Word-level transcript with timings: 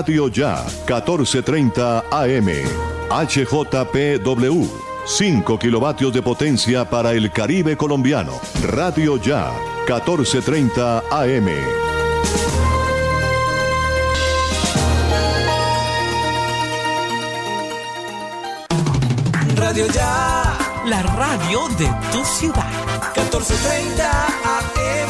Radio 0.00 0.28
Ya, 0.28 0.64
1430 0.86 2.04
AM. 2.10 2.48
HJPW. 3.10 4.66
5 5.04 5.58
kilovatios 5.58 6.14
de 6.14 6.22
potencia 6.22 6.88
para 6.88 7.12
el 7.12 7.30
Caribe 7.30 7.76
colombiano. 7.76 8.40
Radio 8.62 9.18
Ya, 9.18 9.52
1430 9.86 11.02
AM. 11.10 11.48
Radio 19.56 19.86
Ya, 19.88 20.56
la 20.86 21.02
radio 21.02 21.68
de 21.76 21.90
tu 22.10 22.24
ciudad. 22.24 22.72
1430 23.16 24.08
AM. 24.08 25.09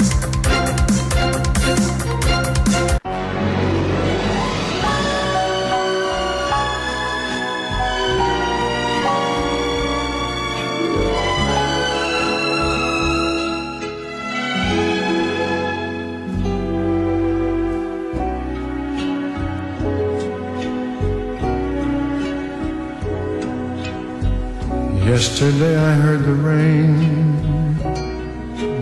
Yesterday 25.11 25.75
I 25.75 25.93
heard 26.03 26.23
the 26.23 26.33
rain 26.41 26.95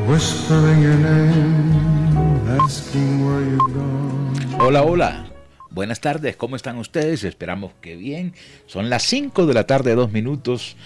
whispering 0.07 0.79
your 0.79 0.93
name, 0.93 2.59
asking 2.61 3.25
where 3.25 3.41
you've 3.41 3.73
gone. 3.73 4.59
Hola, 4.59 4.83
hola. 4.83 5.25
Buenas 5.71 6.01
tardes, 6.01 6.35
¿cómo 6.35 6.55
están 6.55 6.77
ustedes? 6.77 7.23
Esperamos 7.23 7.71
que 7.81 7.95
bien. 7.95 8.35
Son 8.67 8.91
las 8.91 9.01
5 9.05 9.47
de 9.47 9.55
la 9.55 9.65
tarde, 9.65 9.95
dos 9.95 10.11
minutos 10.11 10.77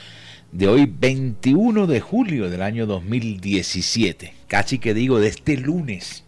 de 0.54 0.70
hoy, 0.70 0.86
21 0.86 1.88
de 1.88 2.00
julio 2.00 2.50
del 2.50 2.62
año 2.62 2.86
2017. 2.86 4.34
Casi 4.48 4.80
que 4.80 4.94
digo 4.94 5.20
de 5.20 5.28
este 5.28 5.58
lunes. 5.58 6.24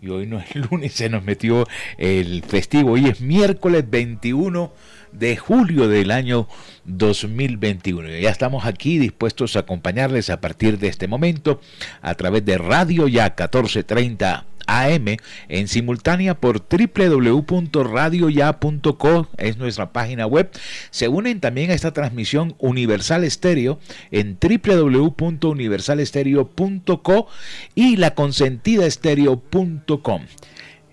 Y 0.00 0.08
hoy 0.08 0.26
no 0.26 0.38
es 0.38 0.56
lunes, 0.70 0.94
se 0.94 1.10
nos 1.10 1.22
metió 1.22 1.66
el 1.98 2.42
festivo. 2.42 2.92
Hoy 2.92 3.08
es 3.08 3.20
miércoles 3.20 3.84
21 3.90 4.68
de 4.68 4.93
julio 5.38 5.88
del 5.88 6.10
año 6.10 6.48
2021. 6.84 8.18
Ya 8.18 8.30
estamos 8.30 8.66
aquí 8.66 8.98
dispuestos 8.98 9.56
a 9.56 9.60
acompañarles 9.60 10.30
a 10.30 10.40
partir 10.40 10.78
de 10.78 10.88
este 10.88 11.08
momento 11.08 11.60
a 12.02 12.14
través 12.14 12.44
de 12.44 12.58
Radio 12.58 13.08
Ya 13.08 13.24
1430 13.24 14.46
AM 14.66 15.16
en 15.48 15.68
simultánea 15.68 16.40
por 16.40 16.66
www.radioya.co 16.68 19.28
es 19.36 19.58
nuestra 19.58 19.92
página 19.92 20.26
web. 20.26 20.50
Se 20.90 21.06
unen 21.08 21.40
también 21.40 21.70
a 21.70 21.74
esta 21.74 21.92
transmisión 21.92 22.54
Universal 22.58 23.24
Estéreo 23.24 23.78
en 24.10 24.38
www.universalestereo.co 24.40 27.28
y 27.74 27.96
la 27.96 28.14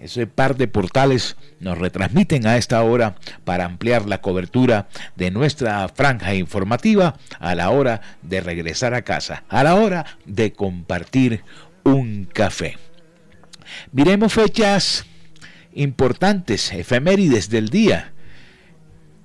ese 0.01 0.25
par 0.25 0.57
de 0.57 0.67
portales 0.67 1.37
nos 1.59 1.77
retransmiten 1.77 2.47
a 2.47 2.57
esta 2.57 2.81
hora 2.81 3.15
para 3.43 3.65
ampliar 3.65 4.07
la 4.07 4.19
cobertura 4.19 4.87
de 5.15 5.29
nuestra 5.29 5.87
franja 5.89 6.33
informativa 6.33 7.17
a 7.39 7.53
la 7.53 7.69
hora 7.69 8.01
de 8.23 8.41
regresar 8.41 8.95
a 8.95 9.03
casa, 9.03 9.43
a 9.47 9.63
la 9.63 9.75
hora 9.75 10.17
de 10.25 10.53
compartir 10.53 11.43
un 11.83 12.25
café. 12.25 12.77
Miremos 13.91 14.33
fechas 14.33 15.05
importantes, 15.73 16.73
efemérides 16.73 17.49
del 17.49 17.69
día. 17.69 18.13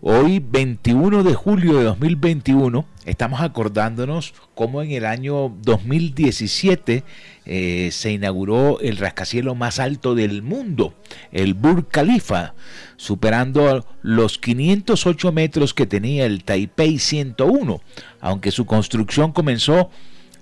Hoy, 0.03 0.41
21 0.41 1.25
de 1.25 1.35
julio 1.35 1.79
de 1.79 1.85
2021, 1.85 2.87
estamos 3.07 3.41
acordándonos 3.41 4.35
cómo 4.55 4.83
en 4.83 4.91
el 4.91 5.07
año 5.07 5.55
2017 5.63 7.05
eh, 7.47 7.89
se 7.93 8.13
inauguró 8.13 8.81
el 8.81 8.97
rascacielos 8.99 9.57
más 9.57 9.79
alto 9.79 10.15
del 10.15 10.43
mundo, 10.43 10.95
el 11.33 11.55
Burj 11.55 11.87
Khalifa, 11.89 12.55
superando 12.97 13.87
los 14.03 14.39
508 14.39 15.33
metros 15.33 15.73
que 15.73 15.87
tenía 15.87 16.27
el 16.27 16.45
Taipei 16.45 16.99
101, 16.99 17.81
aunque 18.21 18.51
su 18.51 18.67
construcción 18.67 19.33
comenzó 19.33 19.91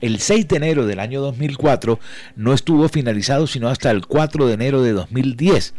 el 0.00 0.18
6 0.18 0.48
de 0.48 0.56
enero 0.56 0.86
del 0.86 1.00
año 1.00 1.20
2004, 1.20 2.00
no 2.36 2.54
estuvo 2.54 2.88
finalizado 2.88 3.46
sino 3.46 3.68
hasta 3.68 3.90
el 3.90 4.06
4 4.06 4.46
de 4.46 4.54
enero 4.54 4.82
de 4.82 4.92
2010, 4.92 5.74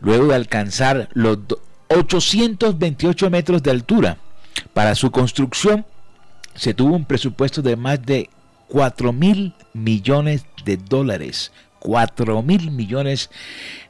luego 0.00 0.28
de 0.28 0.34
alcanzar 0.34 1.10
los 1.12 1.38
828 1.88 3.30
metros 3.30 3.62
de 3.62 3.70
altura. 3.70 4.18
Para 4.72 4.94
su 4.94 5.10
construcción 5.10 5.84
se 6.56 6.74
tuvo 6.74 6.96
un 6.96 7.04
presupuesto 7.04 7.62
de 7.62 7.76
más 7.76 8.04
de 8.04 8.30
4 8.68 9.12
mil 9.12 9.54
millones 9.72 10.44
de 10.64 10.76
dólares. 10.76 11.52
4 11.78 12.42
mil 12.42 12.70
millones 12.70 13.30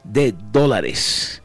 de 0.03 0.35
dólares. 0.51 1.41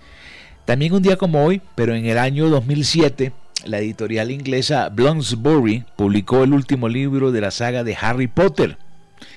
También 0.65 0.93
un 0.93 1.03
día 1.03 1.17
como 1.17 1.45
hoy, 1.45 1.63
pero 1.75 1.95
en 1.95 2.07
el 2.07 2.19
año 2.19 2.49
2007, 2.49 3.33
la 3.65 3.79
editorial 3.79 4.31
inglesa 4.31 4.89
Bloomsbury 4.89 5.85
publicó 5.97 6.45
el 6.45 6.53
último 6.53 6.89
libro 6.89 7.33
de 7.33 7.41
la 7.41 7.51
saga 7.51 7.85
de 7.85 7.97
Harry 8.01 8.27
Potter, 8.27 8.77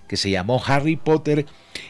que 0.08 0.18
se 0.18 0.30
llamó 0.30 0.62
Harry 0.66 0.96
Potter 0.96 1.46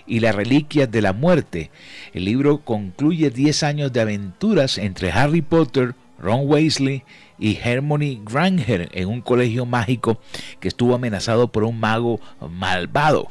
y 0.05 0.19
las 0.19 0.35
Reliquias 0.35 0.91
de 0.91 1.01
la 1.01 1.13
Muerte. 1.13 1.72
El 2.13 2.25
libro 2.25 2.59
concluye 2.59 3.29
10 3.29 3.63
años 3.63 3.94
de 3.94 4.01
aventuras 4.01 4.78
entre 4.78 5.11
Harry 5.11 5.41
Potter, 5.41 5.95
Ron 6.19 6.41
Weasley 6.45 7.03
y 7.37 7.57
Hermione 7.61 8.21
Granger 8.23 8.89
en 8.93 9.07
un 9.07 9.21
colegio 9.21 9.65
mágico 9.65 10.19
que 10.59 10.67
estuvo 10.67 10.95
amenazado 10.95 11.51
por 11.51 11.63
un 11.63 11.79
mago 11.79 12.19
malvado 12.49 13.29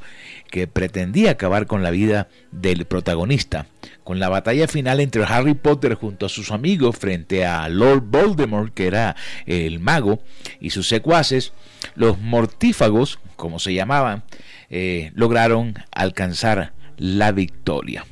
que 0.50 0.68
pretendía 0.68 1.32
acabar 1.32 1.66
con 1.66 1.82
la 1.82 1.90
vida 1.90 2.28
del 2.52 2.84
protagonista. 2.84 3.66
Con 4.04 4.20
la 4.20 4.28
batalla 4.28 4.68
final 4.68 5.00
entre 5.00 5.24
Harry 5.24 5.54
Potter 5.54 5.94
junto 5.94 6.26
a 6.26 6.28
sus 6.28 6.52
amigos 6.52 6.96
frente 6.96 7.44
a 7.44 7.68
Lord 7.68 8.02
Voldemort, 8.02 8.72
que 8.72 8.86
era 8.86 9.16
el 9.46 9.80
mago, 9.80 10.22
y 10.60 10.70
sus 10.70 10.86
secuaces, 10.86 11.52
los 11.96 12.20
mortífagos, 12.20 13.18
como 13.34 13.58
se 13.58 13.74
llamaban, 13.74 14.22
eh, 14.70 15.10
lograron 15.14 15.74
alcanzar 15.90 16.72
la 16.98 17.32
victoria. 17.32 18.06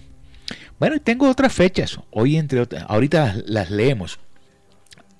Bueno, 0.80 1.00
tengo 1.00 1.30
otras 1.30 1.52
fechas. 1.52 2.00
Hoy 2.10 2.36
entre 2.36 2.58
otras, 2.60 2.84
ahorita 2.88 3.36
las 3.46 3.70
leemos. 3.70 4.18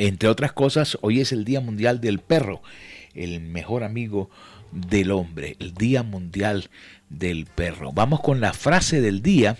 Entre 0.05 0.29
otras 0.29 0.51
cosas, 0.51 0.99
hoy 1.01 1.21
es 1.21 1.31
el 1.31 1.45
Día 1.45 1.61
Mundial 1.61 2.01
del 2.01 2.19
Perro, 2.19 2.61
el 3.15 3.39
mejor 3.39 3.85
amigo 3.85 4.31
del 4.73 5.13
hombre, 5.13 5.55
el 5.61 5.75
Día 5.75 6.03
Mundial 6.03 6.71
del 7.09 7.47
Perro. 7.47 7.93
Vamos 7.93 8.21
con 8.21 8.41
la 8.41 8.53
frase 8.53 9.01
del 9.01 9.23
día 9.23 9.57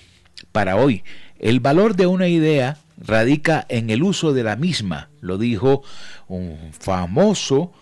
para 0.51 0.75
hoy. 0.75 1.05
El 1.39 1.61
valor 1.61 1.95
de 1.95 2.09
una 2.09 2.27
idea 2.27 2.79
radica 2.99 3.65
en 3.69 3.91
el 3.91 4.03
uso 4.03 4.33
de 4.33 4.43
la 4.43 4.57
misma, 4.57 5.11
lo 5.21 5.39
dijo 5.39 5.85
un 6.27 6.59
famoso 6.73 7.73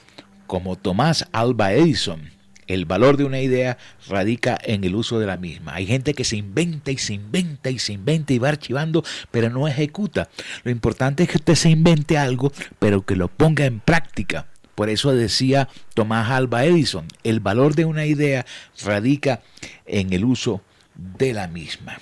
como 0.47 0.77
Tomás 0.77 1.29
Alba 1.33 1.73
Edison. 1.73 2.29
El 2.70 2.84
valor 2.84 3.17
de 3.17 3.25
una 3.25 3.40
idea 3.40 3.78
radica 4.08 4.56
en 4.62 4.84
el 4.84 4.94
uso 4.94 5.19
de 5.19 5.26
la 5.26 5.37
misma. 5.37 5.75
Hay 5.75 5.87
gente 5.87 6.14
que 6.14 6.22
se 6.22 6.37
inventa 6.37 6.93
y 6.93 6.99
se 6.99 7.14
inventa 7.14 7.69
y 7.69 7.81
se 7.81 7.94
inventa 7.94 8.32
y 8.32 8.38
va 8.38 8.50
archivando, 8.50 9.02
pero 9.32 9.50
no 9.50 9.67
ejecuta. 9.67 10.28
Lo 10.62 10.70
importante 10.70 11.25
es 11.25 11.28
que 11.28 11.38
usted 11.38 11.56
se 11.56 11.69
invente 11.69 12.17
algo, 12.17 12.52
pero 12.78 13.05
que 13.05 13.17
lo 13.17 13.26
ponga 13.26 13.64
en 13.64 13.81
práctica 13.81 14.46
Por 14.76 14.88
eso 14.88 15.12
decía 15.12 15.69
Tomás 15.94 16.31
Alba 16.31 16.64
Edison, 16.64 17.08
el 17.25 17.40
valor 17.40 17.75
de 17.75 17.87
una 17.87 18.06
idea 18.06 18.46
radica 18.84 19.43
en 19.84 20.12
el 20.12 20.25
uso 20.25 20.62
de 20.94 21.32
la 21.32 21.49
misma. 21.49 21.99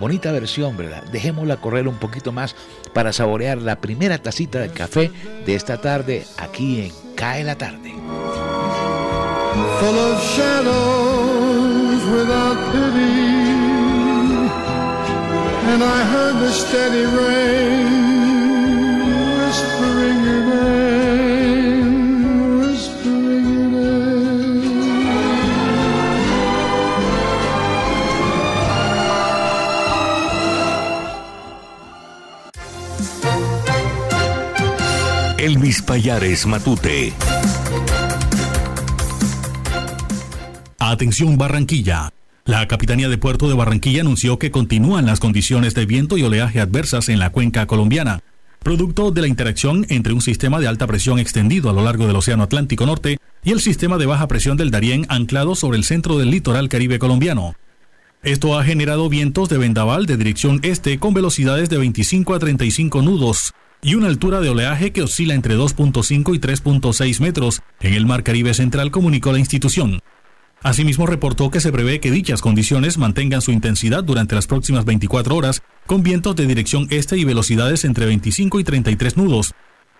Bonita 0.00 0.30
versión, 0.30 0.76
¿verdad? 0.76 1.02
Dejémosla 1.10 1.56
correr 1.56 1.88
un 1.88 1.98
poquito 1.98 2.30
más 2.30 2.54
para 2.94 3.12
saborear 3.12 3.58
la 3.58 3.80
primera 3.80 4.18
tacita 4.18 4.60
de 4.60 4.70
café 4.70 5.10
de 5.44 5.54
esta 5.54 5.80
tarde 5.80 6.24
aquí 6.36 6.82
en 6.82 6.92
Cae 7.16 7.42
la 7.42 7.56
Tarde. 7.56 7.94
full 9.80 9.96
of 9.96 11.07
And 15.80 15.86
I 15.86 16.04
heard 16.06 16.34
the 16.40 16.50
steady 16.50 17.04
rain. 17.06 18.08
Elvis 35.38 35.82
Payares 35.82 36.44
Matute. 36.46 37.12
Atención 40.80 41.38
Barranquilla. 41.38 42.17
La 42.48 42.66
Capitanía 42.66 43.10
de 43.10 43.18
Puerto 43.18 43.46
de 43.46 43.54
Barranquilla 43.54 44.00
anunció 44.00 44.38
que 44.38 44.50
continúan 44.50 45.04
las 45.04 45.20
condiciones 45.20 45.74
de 45.74 45.84
viento 45.84 46.16
y 46.16 46.22
oleaje 46.22 46.60
adversas 46.60 47.10
en 47.10 47.18
la 47.18 47.28
cuenca 47.28 47.66
colombiana, 47.66 48.20
producto 48.60 49.10
de 49.10 49.20
la 49.20 49.28
interacción 49.28 49.84
entre 49.90 50.14
un 50.14 50.22
sistema 50.22 50.58
de 50.58 50.66
alta 50.66 50.86
presión 50.86 51.18
extendido 51.18 51.68
a 51.68 51.74
lo 51.74 51.84
largo 51.84 52.06
del 52.06 52.16
Océano 52.16 52.44
Atlántico 52.44 52.86
Norte 52.86 53.18
y 53.44 53.50
el 53.50 53.60
sistema 53.60 53.98
de 53.98 54.06
baja 54.06 54.28
presión 54.28 54.56
del 54.56 54.70
Darién 54.70 55.04
anclado 55.10 55.56
sobre 55.56 55.76
el 55.76 55.84
centro 55.84 56.16
del 56.16 56.30
litoral 56.30 56.70
caribe 56.70 56.98
colombiano. 56.98 57.54
Esto 58.22 58.58
ha 58.58 58.64
generado 58.64 59.10
vientos 59.10 59.50
de 59.50 59.58
vendaval 59.58 60.06
de 60.06 60.16
dirección 60.16 60.60
este 60.62 60.98
con 60.98 61.12
velocidades 61.12 61.68
de 61.68 61.76
25 61.76 62.34
a 62.34 62.38
35 62.38 63.02
nudos 63.02 63.52
y 63.82 63.94
una 63.94 64.06
altura 64.06 64.40
de 64.40 64.48
oleaje 64.48 64.92
que 64.92 65.02
oscila 65.02 65.34
entre 65.34 65.54
2.5 65.54 66.34
y 66.34 66.38
3.6 66.38 67.20
metros 67.20 67.60
en 67.82 67.92
el 67.92 68.06
mar 68.06 68.22
Caribe 68.22 68.54
Central, 68.54 68.90
comunicó 68.90 69.32
la 69.32 69.38
institución. 69.38 70.00
Asimismo, 70.62 71.06
reportó 71.06 71.50
que 71.50 71.60
se 71.60 71.70
prevé 71.70 72.00
que 72.00 72.10
dichas 72.10 72.40
condiciones 72.40 72.98
mantengan 72.98 73.42
su 73.42 73.52
intensidad 73.52 74.02
durante 74.02 74.34
las 74.34 74.48
próximas 74.48 74.84
24 74.84 75.36
horas, 75.36 75.62
con 75.86 76.02
vientos 76.02 76.34
de 76.34 76.46
dirección 76.46 76.88
este 76.90 77.16
y 77.16 77.24
velocidades 77.24 77.84
entre 77.84 78.06
25 78.06 78.58
y 78.58 78.64
33 78.64 79.16
nudos, 79.16 79.54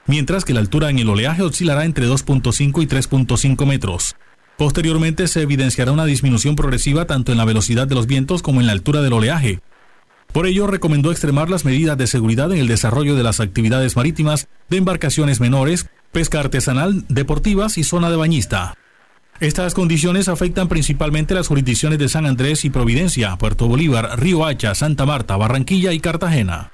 mientras 0.07 0.45
que 0.45 0.55
la 0.55 0.61
altura 0.61 0.91
en 0.91 0.99
el 0.99 1.09
oleaje 1.09 1.43
oscilará 1.43 1.85
entre 1.85 2.09
2.5 2.09 2.83
y 2.83 2.87
3.5 2.87 3.67
metros. 3.67 4.17
Posteriormente 4.57 5.29
se 5.29 5.43
evidenciará 5.43 5.93
una 5.93 6.05
disminución 6.05 6.57
progresiva 6.57 7.07
tanto 7.07 7.31
en 7.31 7.39
la 7.39 7.45
velocidad 7.45 7.87
de 7.87 7.95
los 7.95 8.09
vientos 8.09 8.43
como 8.43 8.61
en 8.61 8.67
la 8.67 8.73
altura 8.73 9.01
del 9.03 9.13
oleaje. 9.13 9.61
Por 10.33 10.47
ello, 10.47 10.67
recomendó 10.67 11.13
extremar 11.13 11.49
las 11.49 11.65
medidas 11.65 11.97
de 11.97 12.09
seguridad 12.09 12.51
en 12.53 12.59
el 12.59 12.67
desarrollo 12.67 13.15
de 13.15 13.23
las 13.23 13.39
actividades 13.39 13.97
marítimas 13.97 14.49
de 14.69 14.79
embarcaciones 14.79 15.41
menores, 15.41 15.89
pesca 16.11 16.41
artesanal, 16.41 17.05
deportivas 17.09 17.79
y 17.79 17.85
zona 17.85 18.11
de 18.11 18.17
bañista. 18.17 18.75
Estas 19.41 19.73
condiciones 19.73 20.27
afectan 20.27 20.67
principalmente 20.67 21.33
las 21.33 21.47
jurisdicciones 21.47 22.01
de 22.01 22.09
San 22.09 22.27
Andrés 22.27 22.65
y 22.65 22.71
Providencia, 22.71 23.37
Puerto 23.37 23.69
Bolívar, 23.69 24.19
Río 24.19 24.45
Hacha, 24.45 24.75
Santa 24.75 25.07
Marta, 25.07 25.37
Barranquilla 25.37 25.93
y 25.93 26.01
Cartagena. 26.01 26.73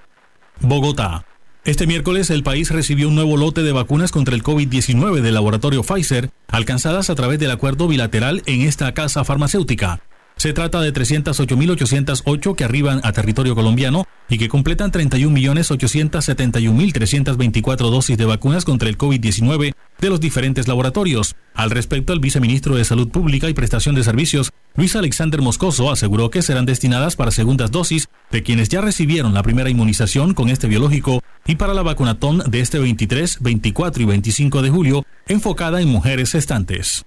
Bogotá. 0.61 1.27
Este 1.67 1.87
miércoles 1.87 2.31
el 2.31 2.43
país 2.43 2.71
recibió 2.71 3.09
un 3.09 3.17
nuevo 3.17 3.37
lote 3.37 3.63
de 3.63 3.73
vacunas 3.73 4.13
contra 4.13 4.35
el 4.35 4.43
COVID-19 4.43 5.21
del 5.21 5.35
laboratorio 5.35 5.83
Pfizer, 5.83 6.31
alcanzadas 6.49 7.11
a 7.11 7.15
través 7.15 7.39
del 7.39 7.51
acuerdo 7.51 7.87
bilateral 7.87 8.43
en 8.47 8.63
esta 8.63 8.95
casa 8.95 9.25
farmacéutica. 9.25 10.01
Se 10.37 10.55
trata 10.55 10.81
de 10.81 10.93
308.808 10.93 12.57
que 12.57 12.65
arriban 12.65 13.01
a 13.05 13.13
territorio 13.13 13.55
colombiano 13.55 14.05
y 14.29 14.39
que 14.39 14.49
completan 14.49 14.91
31.871.324 14.91 17.91
dosis 17.91 18.17
de 18.17 18.25
vacunas 18.25 18.65
contra 18.65 18.89
el 18.89 18.99
COVID-19 18.99 19.75
de 20.05 20.11
los 20.11 20.21
diferentes 20.21 20.69
laboratorios. 20.69 21.35
Al 21.55 21.71
respecto, 21.71 22.13
el 22.13 22.21
viceministro 22.21 22.77
de 22.77 22.85
Salud 22.85 23.09
Pública 23.09 23.49
y 23.49 23.55
Prestación 23.55 23.95
de 23.95 24.05
Servicios, 24.05 24.53
Luis 24.77 24.95
Alexander 24.97 25.41
Moscoso, 25.41 25.91
aseguró 25.91 26.29
que 26.29 26.43
serán 26.43 26.67
destinadas 26.67 27.17
para 27.17 27.31
segundas 27.31 27.71
dosis 27.71 28.09
de 28.31 28.43
quienes 28.43 28.69
ya 28.69 28.83
recibieron 28.83 29.33
la 29.33 29.43
primera 29.43 29.71
inmunización 29.71 30.35
con 30.35 30.51
este 30.51 30.69
biológico 30.69 31.23
y 31.47 31.55
para 31.55 31.73
la 31.73 31.83
vacunatón 31.83 32.43
de 32.47 32.61
este 32.61 32.79
23, 32.79 33.39
24 33.41 34.03
y 34.03 34.07
25 34.07 34.61
de 34.61 34.71
julio, 34.71 35.07
enfocada 35.27 35.81
en 35.81 35.89
mujeres 35.89 36.33
gestantes. 36.33 37.07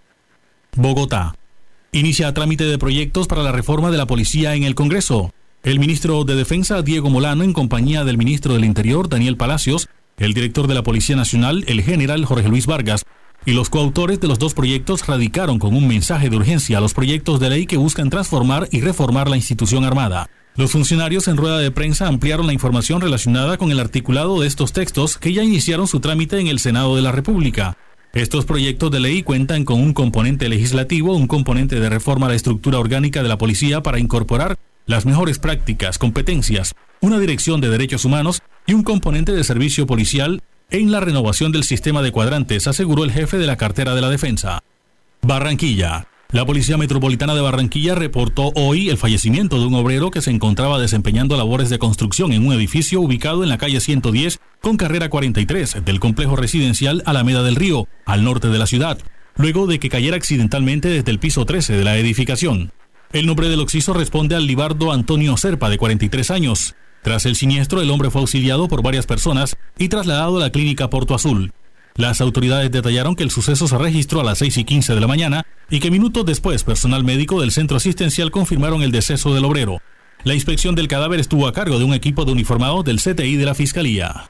Bogotá. 0.75 1.35
Inicia 1.91 2.33
trámite 2.33 2.63
de 2.63 2.79
proyectos 2.79 3.27
para 3.27 3.43
la 3.43 3.51
reforma 3.51 3.91
de 3.91 3.97
la 3.97 4.07
policía 4.07 4.55
en 4.55 4.63
el 4.63 4.73
Congreso. 4.73 5.33
El 5.61 5.79
ministro 5.79 6.23
de 6.23 6.35
Defensa, 6.35 6.81
Diego 6.81 7.11
Molano, 7.11 7.43
en 7.43 7.53
compañía 7.53 8.03
del 8.05 8.17
ministro 8.17 8.53
del 8.53 8.65
Interior, 8.65 9.07
Daniel 9.07 9.37
Palacios, 9.37 9.87
el 10.17 10.33
director 10.33 10.67
de 10.67 10.73
la 10.73 10.83
Policía 10.83 11.15
Nacional, 11.15 11.63
el 11.67 11.83
general 11.83 12.25
Jorge 12.25 12.49
Luis 12.49 12.65
Vargas, 12.65 13.05
y 13.45 13.51
los 13.51 13.69
coautores 13.69 14.19
de 14.19 14.27
los 14.27 14.39
dos 14.39 14.55
proyectos 14.55 15.05
radicaron 15.05 15.59
con 15.59 15.75
un 15.75 15.87
mensaje 15.87 16.29
de 16.29 16.35
urgencia 16.35 16.81
los 16.81 16.95
proyectos 16.95 17.39
de 17.39 17.49
ley 17.49 17.65
que 17.67 17.77
buscan 17.77 18.09
transformar 18.09 18.67
y 18.71 18.81
reformar 18.81 19.29
la 19.29 19.37
institución 19.37 19.85
armada. 19.85 20.29
Los 20.55 20.71
funcionarios 20.71 21.27
en 21.27 21.37
rueda 21.37 21.59
de 21.59 21.69
prensa 21.69 22.07
ampliaron 22.07 22.47
la 22.47 22.53
información 22.53 22.99
relacionada 22.99 23.57
con 23.57 23.71
el 23.71 23.79
articulado 23.79 24.41
de 24.41 24.47
estos 24.47 24.73
textos 24.73 25.17
que 25.17 25.33
ya 25.33 25.43
iniciaron 25.43 25.87
su 25.87 25.99
trámite 25.99 26.39
en 26.39 26.47
el 26.47 26.57
Senado 26.57 26.95
de 26.95 27.03
la 27.03 27.11
República. 27.11 27.77
Estos 28.13 28.45
proyectos 28.45 28.89
de 28.89 28.99
ley 28.99 29.21
cuentan 29.21 29.65
con 29.65 29.79
un 29.79 29.93
componente 29.93 30.49
legislativo, 30.49 31.15
un 31.15 31.27
componente 31.27 31.79
de 31.79 31.89
reforma 31.89 32.25
a 32.25 32.29
la 32.29 32.35
estructura 32.35 32.79
orgánica 32.79 33.21
de 33.21 33.29
la 33.29 33.37
policía 33.37 33.83
para 33.83 33.99
incorporar 33.99 34.57
las 34.87 35.05
mejores 35.05 35.37
prácticas, 35.37 35.99
competencias, 35.99 36.73
una 37.01 37.19
dirección 37.19 37.61
de 37.61 37.69
derechos 37.69 38.03
humanos 38.03 38.41
y 38.67 38.73
un 38.73 38.83
componente 38.83 39.31
de 39.31 39.43
servicio 39.43 39.87
policial 39.87 40.43
en 40.69 40.91
la 40.91 40.99
renovación 40.99 41.51
del 41.51 41.63
sistema 41.63 42.01
de 42.01 42.11
cuadrantes, 42.11 42.67
aseguró 42.67 43.05
el 43.05 43.11
jefe 43.11 43.37
de 43.37 43.47
la 43.47 43.55
cartera 43.55 43.95
de 43.95 44.01
la 44.01 44.09
defensa. 44.09 44.61
Barranquilla. 45.21 46.07
La 46.29 46.45
Policía 46.45 46.77
Metropolitana 46.77 47.35
de 47.35 47.41
Barranquilla 47.41 47.95
reportó 47.95 48.51
hoy 48.55 48.89
el 48.89 48.97
fallecimiento 48.97 49.59
de 49.59 49.65
un 49.65 49.75
obrero 49.75 50.11
que 50.11 50.21
se 50.21 50.29
encontraba 50.29 50.77
desempeñando 50.77 51.37
labores 51.37 51.69
de 51.69 51.79
construcción 51.79 52.33
en 52.33 52.45
un 52.45 52.51
edificio 52.51 52.99
ubicado 52.99 53.43
en 53.43 53.49
la 53.49 53.57
calle 53.57 53.79
110 53.79 54.41
con 54.61 54.75
carrera 54.75 55.09
43 55.09 55.85
del 55.85 56.01
complejo 56.01 56.35
residencial 56.35 57.01
Alameda 57.05 57.43
del 57.43 57.55
Río, 57.55 57.87
al 58.05 58.25
norte 58.25 58.49
de 58.49 58.57
la 58.59 58.67
ciudad, 58.67 58.99
luego 59.37 59.67
de 59.67 59.79
que 59.79 59.87
cayera 59.87 60.17
accidentalmente 60.17 60.89
desde 60.89 61.11
el 61.11 61.19
piso 61.19 61.45
13 61.45 61.77
de 61.77 61.83
la 61.85 61.97
edificación. 61.97 62.73
El 63.13 63.25
nombre 63.25 63.47
del 63.47 63.61
occiso 63.61 63.93
responde 63.93 64.35
al 64.35 64.47
libardo 64.47 64.91
Antonio 64.91 65.37
Serpa, 65.37 65.69
de 65.69 65.77
43 65.77 66.29
años. 66.31 66.75
Tras 67.01 67.25
el 67.25 67.35
siniestro, 67.35 67.81
el 67.81 67.89
hombre 67.89 68.09
fue 68.09 68.21
auxiliado 68.21 68.67
por 68.67 68.83
varias 68.83 69.05
personas 69.05 69.55
y 69.77 69.89
trasladado 69.89 70.37
a 70.37 70.41
la 70.41 70.49
clínica 70.51 70.89
Porto 70.89 71.15
Azul. 71.15 71.53
Las 71.95 72.21
autoridades 72.21 72.71
detallaron 72.71 73.15
que 73.15 73.23
el 73.23 73.31
suceso 73.31 73.67
se 73.67 73.77
registró 73.77 74.21
a 74.21 74.23
las 74.23 74.37
6 74.37 74.57
y 74.57 74.63
15 74.65 74.93
de 74.93 75.01
la 75.01 75.07
mañana 75.07 75.47
y 75.69 75.79
que 75.79 75.89
minutos 75.89 76.25
después 76.25 76.63
personal 76.63 77.03
médico 77.03 77.41
del 77.41 77.51
centro 77.51 77.77
asistencial 77.77 78.29
confirmaron 78.29 78.83
el 78.83 78.91
deceso 78.91 79.33
del 79.33 79.45
obrero. 79.45 79.81
La 80.23 80.35
inspección 80.35 80.75
del 80.75 80.87
cadáver 80.87 81.19
estuvo 81.19 81.47
a 81.47 81.53
cargo 81.53 81.79
de 81.79 81.85
un 81.85 81.93
equipo 81.93 82.25
de 82.25 82.33
uniformados 82.33 82.85
del 82.85 82.99
CTI 82.99 83.35
de 83.35 83.45
la 83.45 83.55
Fiscalía. 83.55 84.29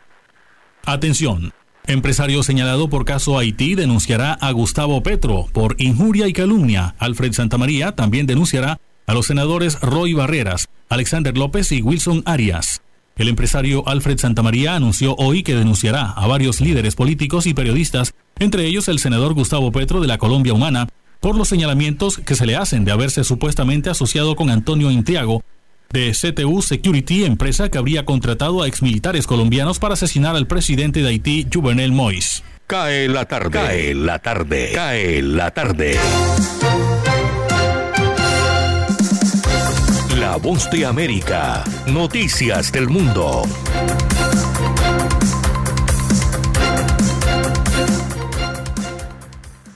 Atención. 0.86 1.54
Empresario 1.88 2.44
señalado 2.44 2.90
por 2.90 3.06
caso 3.06 3.38
Haití 3.38 3.76
denunciará 3.76 4.34
a 4.34 4.52
Gustavo 4.52 5.04
Petro 5.04 5.48
por 5.52 5.76
injuria 5.80 6.28
y 6.28 6.34
calumnia. 6.34 6.96
Alfred 7.00 7.34
Santamaría 7.34 7.94
también 7.94 8.28
denunciará 8.28 8.80
a 9.08 9.14
los 9.14 9.26
senadores 9.26 9.80
Roy 9.80 10.14
Barreras, 10.14 10.68
Alexander 10.90 11.36
López 11.36 11.72
y 11.72 11.82
Wilson 11.82 12.22
Arias. 12.26 12.82
El 13.16 13.30
empresario 13.30 13.88
Alfred 13.88 14.20
Santamaría 14.20 14.76
anunció 14.76 15.16
hoy 15.16 15.42
que 15.42 15.56
denunciará 15.56 16.12
a 16.12 16.28
varios 16.28 16.62
líderes 16.62 16.96
políticos 16.96 17.48
y 17.48 17.54
periodistas, 17.54 18.14
entre 18.38 18.66
ellos 18.66 18.88
el 18.90 19.00
senador 19.00 19.34
Gustavo 19.34 19.72
Petro 19.72 20.02
de 20.02 20.08
la 20.08 20.20
Colombia 20.20 20.54
Humana, 20.54 20.90
por 21.20 21.36
los 21.36 21.48
señalamientos 21.48 22.18
que 22.20 22.36
se 22.36 22.46
le 22.46 22.58
hacen 22.58 22.86
de 22.86 22.92
haberse 22.92 23.24
supuestamente 23.24 23.90
asociado 23.90 24.36
con 24.36 24.52
Antonio 24.52 24.92
Intiago, 24.92 25.42
de 25.90 26.12
CTU 26.12 26.62
Security, 26.62 27.24
empresa 27.24 27.70
que 27.70 27.78
habría 27.78 28.06
contratado 28.06 28.62
a 28.62 28.68
exmilitares 28.68 29.26
colombianos 29.26 29.80
para 29.80 29.94
asesinar 29.94 30.36
al 30.36 30.48
presidente 30.48 31.02
de 31.02 31.08
Haití, 31.08 31.48
Juvenel 31.52 31.94
Moïse. 31.94 32.44
Cae 32.68 33.08
la 33.08 33.26
tarde, 33.26 33.52
cae 33.52 33.96
la 33.96 34.20
tarde, 34.20 34.72
cae 34.76 35.22
la 35.22 35.52
tarde. 35.52 35.98
La 40.30 40.36
voz 40.36 40.70
de 40.70 40.86
América. 40.86 41.64
Noticias 41.86 42.70
del 42.70 42.90
mundo. 42.90 43.44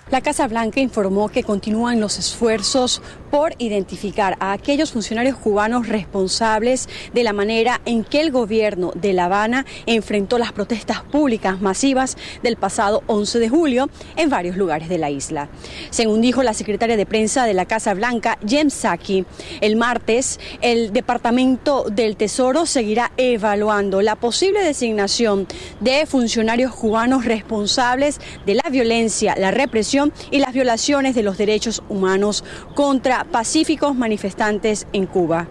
La 0.09 0.19
Casa 0.19 0.49
Blanca 0.49 0.81
informó 0.81 1.29
que 1.29 1.43
continúan 1.43 2.01
los 2.01 2.19
esfuerzos 2.19 3.01
por 3.31 3.53
identificar 3.57 4.35
a 4.39 4.51
aquellos 4.51 4.91
funcionarios 4.91 5.37
cubanos 5.37 5.87
responsables 5.87 6.89
de 7.13 7.23
la 7.23 7.33
manera 7.33 7.81
en 7.85 8.03
que 8.03 8.19
el 8.19 8.29
gobierno 8.29 8.91
de 8.93 9.13
La 9.13 9.25
Habana 9.25 9.65
enfrentó 9.85 10.37
las 10.37 10.51
protestas 10.51 11.01
públicas 11.01 11.61
masivas 11.61 12.17
del 12.43 12.57
pasado 12.57 13.03
11 13.07 13.39
de 13.39 13.49
julio 13.49 13.89
en 14.17 14.29
varios 14.29 14.57
lugares 14.57 14.89
de 14.89 14.97
la 14.97 15.09
isla. 15.09 15.47
Según 15.89 16.21
dijo 16.21 16.43
la 16.43 16.53
secretaria 16.53 16.97
de 16.97 17.05
prensa 17.05 17.45
de 17.45 17.53
la 17.53 17.65
Casa 17.65 17.93
Blanca, 17.93 18.37
Jem 18.45 18.69
Psaki, 18.69 19.25
el 19.61 19.77
martes 19.77 20.39
el 20.61 20.91
Departamento 20.91 21.85
del 21.89 22.17
Tesoro 22.17 22.65
seguirá 22.65 23.11
evaluando 23.15 24.01
la 24.01 24.17
posible 24.17 24.61
designación 24.61 25.47
de 25.79 26.05
funcionarios 26.05 26.75
cubanos 26.75 27.23
responsables 27.23 28.19
de 28.45 28.55
la 28.55 28.69
violencia, 28.69 29.35
la 29.37 29.51
represión 29.51 30.11
y 30.31 30.39
las 30.39 30.51
violaciones 30.51 31.15
de 31.15 31.23
los 31.23 31.37
derechos 31.37 31.81
humanos 31.87 32.43
contra 32.75 33.20
pacíficos 33.25 33.95
manifestantes 33.95 34.87
en 34.93 35.05
Cuba. 35.05 35.47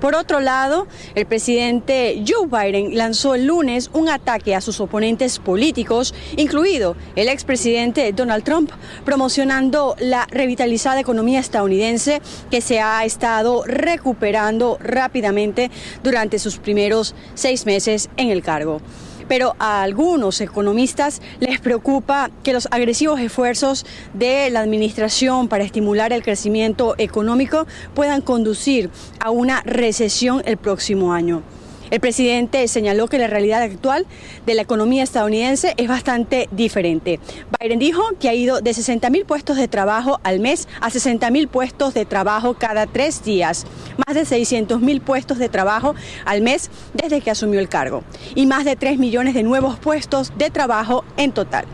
Por 0.00 0.14
otro 0.14 0.38
lado, 0.38 0.86
el 1.16 1.26
presidente 1.26 2.22
Joe 2.26 2.46
Biden 2.46 2.96
lanzó 2.96 3.34
el 3.34 3.46
lunes 3.46 3.90
un 3.92 4.08
ataque 4.08 4.54
a 4.54 4.60
sus 4.60 4.80
oponentes 4.80 5.40
políticos, 5.40 6.14
incluido 6.36 6.96
el 7.16 7.28
expresidente 7.28 8.12
Donald 8.12 8.44
Trump, 8.44 8.70
promocionando 9.04 9.96
la 9.98 10.26
revitalizada 10.30 11.00
economía 11.00 11.40
estadounidense 11.40 12.22
que 12.48 12.60
se 12.60 12.80
ha 12.80 13.04
estado 13.04 13.64
recuperando 13.66 14.78
rápidamente 14.80 15.70
durante 16.04 16.38
sus 16.38 16.58
primeros 16.58 17.16
seis 17.34 17.66
meses 17.66 18.08
en 18.16 18.30
el 18.30 18.42
cargo 18.42 18.80
pero 19.28 19.54
a 19.58 19.82
algunos 19.82 20.40
economistas 20.40 21.20
les 21.40 21.60
preocupa 21.60 22.30
que 22.42 22.52
los 22.52 22.66
agresivos 22.70 23.20
esfuerzos 23.20 23.86
de 24.14 24.50
la 24.50 24.60
administración 24.60 25.48
para 25.48 25.64
estimular 25.64 26.12
el 26.12 26.22
crecimiento 26.22 26.94
económico 26.98 27.66
puedan 27.94 28.22
conducir 28.22 28.90
a 29.20 29.30
una 29.30 29.62
recesión 29.62 30.42
el 30.46 30.56
próximo 30.56 31.12
año. 31.12 31.42
El 31.90 32.00
presidente 32.00 32.66
señaló 32.68 33.08
que 33.08 33.18
la 33.18 33.26
realidad 33.26 33.62
actual 33.62 34.06
de 34.46 34.54
la 34.54 34.62
economía 34.62 35.02
estadounidense 35.02 35.74
es 35.76 35.88
bastante 35.88 36.48
diferente. 36.52 37.20
Biden 37.58 37.78
dijo 37.78 38.02
que 38.20 38.28
ha 38.28 38.34
ido 38.34 38.60
de 38.60 38.74
60 38.74 39.08
mil 39.10 39.24
puestos 39.24 39.56
de 39.56 39.68
trabajo 39.68 40.20
al 40.22 40.40
mes 40.40 40.68
a 40.80 40.90
60 40.90 41.30
mil 41.30 41.48
puestos 41.48 41.94
de 41.94 42.04
trabajo 42.04 42.54
cada 42.54 42.86
tres 42.86 43.24
días, 43.24 43.66
más 44.06 44.14
de 44.14 44.24
600 44.24 44.80
mil 44.80 45.00
puestos 45.00 45.38
de 45.38 45.48
trabajo 45.48 45.94
al 46.24 46.42
mes 46.42 46.70
desde 46.94 47.20
que 47.20 47.30
asumió 47.30 47.60
el 47.60 47.68
cargo 47.68 48.02
y 48.34 48.46
más 48.46 48.64
de 48.64 48.76
3 48.76 48.98
millones 48.98 49.34
de 49.34 49.42
nuevos 49.42 49.78
puestos 49.78 50.32
de 50.36 50.50
trabajo 50.50 51.04
en 51.16 51.32
total. 51.32 51.64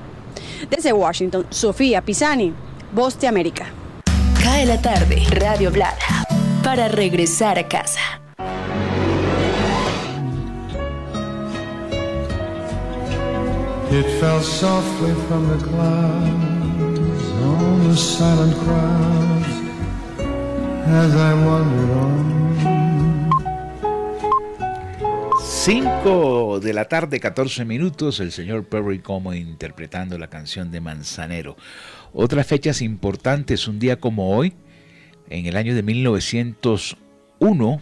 Desde 0.71 0.93
Washington, 0.93 1.47
Sofía 1.51 2.03
Pisani, 2.03 2.53
Voz 2.93 3.19
de 3.19 3.29
América. 3.29 3.67
Cae 4.43 4.67
la 4.67 4.81
tarde, 4.81 5.23
Radio 5.31 5.71
Blada, 5.71 5.97
para 6.63 6.89
regresar 6.89 7.59
a 7.59 7.69
casa. 7.69 8.24
It 13.95 14.07
fell 14.19 14.43
softly 14.43 15.15
from 15.29 15.47
the 15.51 15.59
clouds 15.69 17.25
on 17.45 17.89
the 17.89 17.97
silent 17.97 18.57
crowds 18.65 19.47
as 20.89 21.15
I 21.15 21.33
wandered 21.47 21.91
on. 21.91 22.35
5 25.41 26.59
de 26.59 26.73
la 26.73 26.89
tarde, 26.89 27.21
14 27.21 27.65
minutos, 27.65 28.19
el 28.19 28.33
señor 28.33 28.65
Perry 28.65 28.99
Como 28.99 29.33
interpretando 29.33 30.19
la 30.19 30.29
canción 30.29 30.73
de 30.73 30.81
Manzanero. 30.81 31.57
Otras 32.13 32.49
fechas 32.49 32.83
importantes, 32.83 33.69
un 33.69 33.79
día 33.79 34.01
como 34.01 34.37
hoy, 34.37 34.55
en 35.31 35.47
el 35.47 35.57
año 35.57 35.73
de 35.73 35.85
1901, 35.85 37.81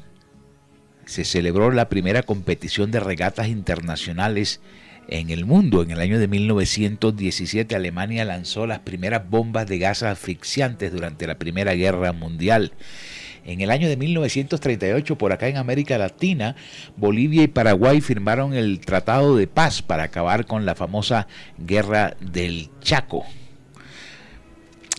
se 1.07 1.25
celebró 1.25 1.71
la 1.71 1.89
primera 1.89 2.23
competición 2.23 2.91
de 2.91 3.01
regatas 3.01 3.49
internacionales 3.49 4.61
en 5.09 5.31
el 5.31 5.45
mundo. 5.45 5.83
En 5.83 5.91
el 5.91 6.01
año 6.01 6.19
de 6.19 6.29
1917 6.29 7.75
Alemania 7.75 8.25
lanzó 8.25 8.67
las 8.67 8.81
primeras 8.81 9.29
bombas 9.29 9.67
de 9.67 9.79
gas 9.79 10.03
asfixiantes 10.03 10.93
durante 10.93 11.27
la 11.27 11.39
Primera 11.39 11.75
Guerra 11.75 12.13
Mundial. 12.13 12.73
En 13.45 13.61
el 13.61 13.71
año 13.71 13.89
de 13.89 13.97
1938, 13.97 15.19
por 15.19 15.33
acá 15.33 15.49
en 15.49 15.57
América 15.57 15.99
Latina, 15.99 16.55
Bolivia 16.97 17.43
y 17.43 17.49
Paraguay 17.49 18.01
firmaron 18.01 18.55
el 18.55 18.79
Tratado 18.81 19.37
de 19.37 19.49
Paz 19.49 19.83
para 19.83 20.05
acabar 20.05 20.47
con 20.47 20.65
la 20.65 20.77
famosa 20.77 21.27
Guerra 21.59 22.17
del 22.21 22.71
Chaco. 22.81 23.27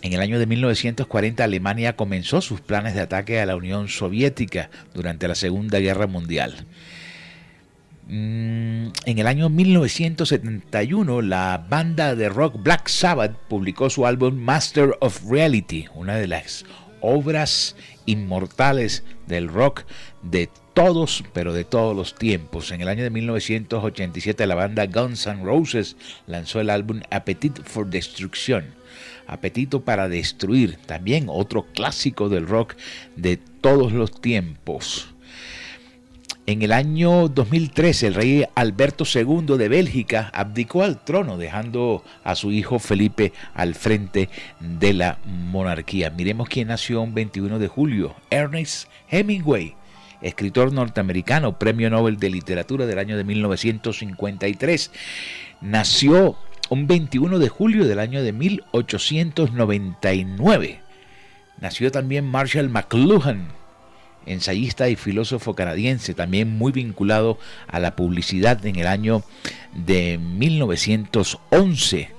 En 0.02 0.12
el 0.12 0.20
año 0.20 0.38
de 0.38 0.44
1940 0.44 1.42
Alemania 1.42 1.96
comenzó 1.96 2.42
sus 2.42 2.60
planes 2.60 2.94
de 2.94 3.00
ataque 3.00 3.40
a 3.40 3.46
la 3.46 3.56
Unión 3.56 3.88
Soviética 3.88 4.68
durante 4.92 5.26
la 5.26 5.34
Segunda 5.34 5.78
Guerra 5.78 6.06
Mundial. 6.06 6.66
Mm, 8.06 8.88
en 9.06 9.18
el 9.18 9.26
año 9.26 9.48
1971, 9.48 11.22
la 11.22 11.66
banda 11.70 12.14
de 12.14 12.28
rock 12.28 12.62
Black 12.62 12.88
Sabbath 12.88 13.34
publicó 13.48 13.88
su 13.88 14.06
álbum 14.06 14.36
Master 14.36 14.98
of 15.00 15.22
Reality, 15.30 15.86
una 15.94 16.16
de 16.16 16.26
las 16.26 16.66
obras 17.00 17.76
inmortales 18.04 19.04
del 19.26 19.48
rock 19.48 19.84
de 20.22 20.50
todos, 20.74 21.24
pero 21.32 21.54
de 21.54 21.64
todos 21.64 21.96
los 21.96 22.14
tiempos. 22.14 22.72
En 22.72 22.82
el 22.82 22.88
año 22.88 23.04
de 23.04 23.10
1987 23.10 24.46
la 24.46 24.54
banda 24.54 24.86
Guns 24.86 25.26
N' 25.26 25.42
Roses 25.42 25.96
lanzó 26.26 26.60
el 26.60 26.68
álbum 26.68 27.00
Appetite 27.10 27.62
for 27.62 27.86
Destruction. 27.86 28.74
Apetito 29.26 29.82
para 29.82 30.10
destruir, 30.10 30.76
también 30.84 31.26
otro 31.28 31.64
clásico 31.72 32.28
del 32.28 32.46
rock 32.46 32.74
de 33.16 33.38
todos 33.38 33.92
los 33.92 34.20
tiempos. 34.20 35.14
En 36.46 36.60
el 36.60 36.72
año 36.72 37.28
2013, 37.28 38.08
el 38.08 38.14
rey 38.14 38.44
Alberto 38.54 39.04
II 39.12 39.56
de 39.56 39.70
Bélgica 39.70 40.30
abdicó 40.34 40.82
al 40.82 41.02
trono, 41.02 41.38
dejando 41.38 42.04
a 42.22 42.34
su 42.34 42.52
hijo 42.52 42.78
Felipe 42.78 43.32
al 43.54 43.74
frente 43.74 44.28
de 44.60 44.92
la 44.92 45.16
monarquía. 45.24 46.10
Miremos 46.10 46.50
quién 46.50 46.68
nació 46.68 47.00
un 47.00 47.14
21 47.14 47.58
de 47.58 47.68
julio. 47.68 48.14
Ernest 48.28 48.90
Hemingway, 49.08 49.74
escritor 50.20 50.70
norteamericano, 50.70 51.58
premio 51.58 51.88
Nobel 51.88 52.18
de 52.18 52.28
Literatura 52.28 52.84
del 52.84 52.98
año 52.98 53.16
de 53.16 53.24
1953. 53.24 54.90
Nació 55.62 56.36
un 56.68 56.86
21 56.86 57.38
de 57.38 57.48
julio 57.48 57.86
del 57.86 58.00
año 58.00 58.22
de 58.22 58.34
1899. 58.34 60.80
Nació 61.58 61.90
también 61.90 62.26
Marshall 62.26 62.68
McLuhan, 62.68 63.48
ensayista 64.26 64.88
y 64.88 64.96
filósofo 64.96 65.54
canadiense, 65.54 66.14
también 66.14 66.56
muy 66.56 66.72
vinculado 66.72 67.38
a 67.66 67.78
la 67.80 67.96
publicidad 67.96 68.64
en 68.66 68.76
el 68.76 68.86
año 68.86 69.22
de 69.74 70.18
1911. 70.18 72.10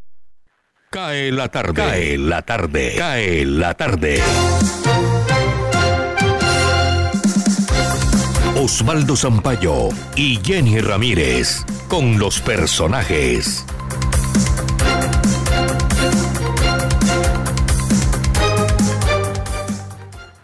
Cae 0.90 1.32
la 1.32 1.50
tarde, 1.50 1.74
cae 1.74 2.18
la 2.18 2.42
tarde, 2.44 2.94
cae 2.98 3.46
la 3.46 3.74
tarde. 3.74 4.22
Osvaldo 8.64 9.18
Zampayo 9.18 9.90
y 10.16 10.40
Jenny 10.42 10.80
Ramírez 10.80 11.66
con 11.90 12.18
los 12.18 12.40
personajes. 12.40 13.66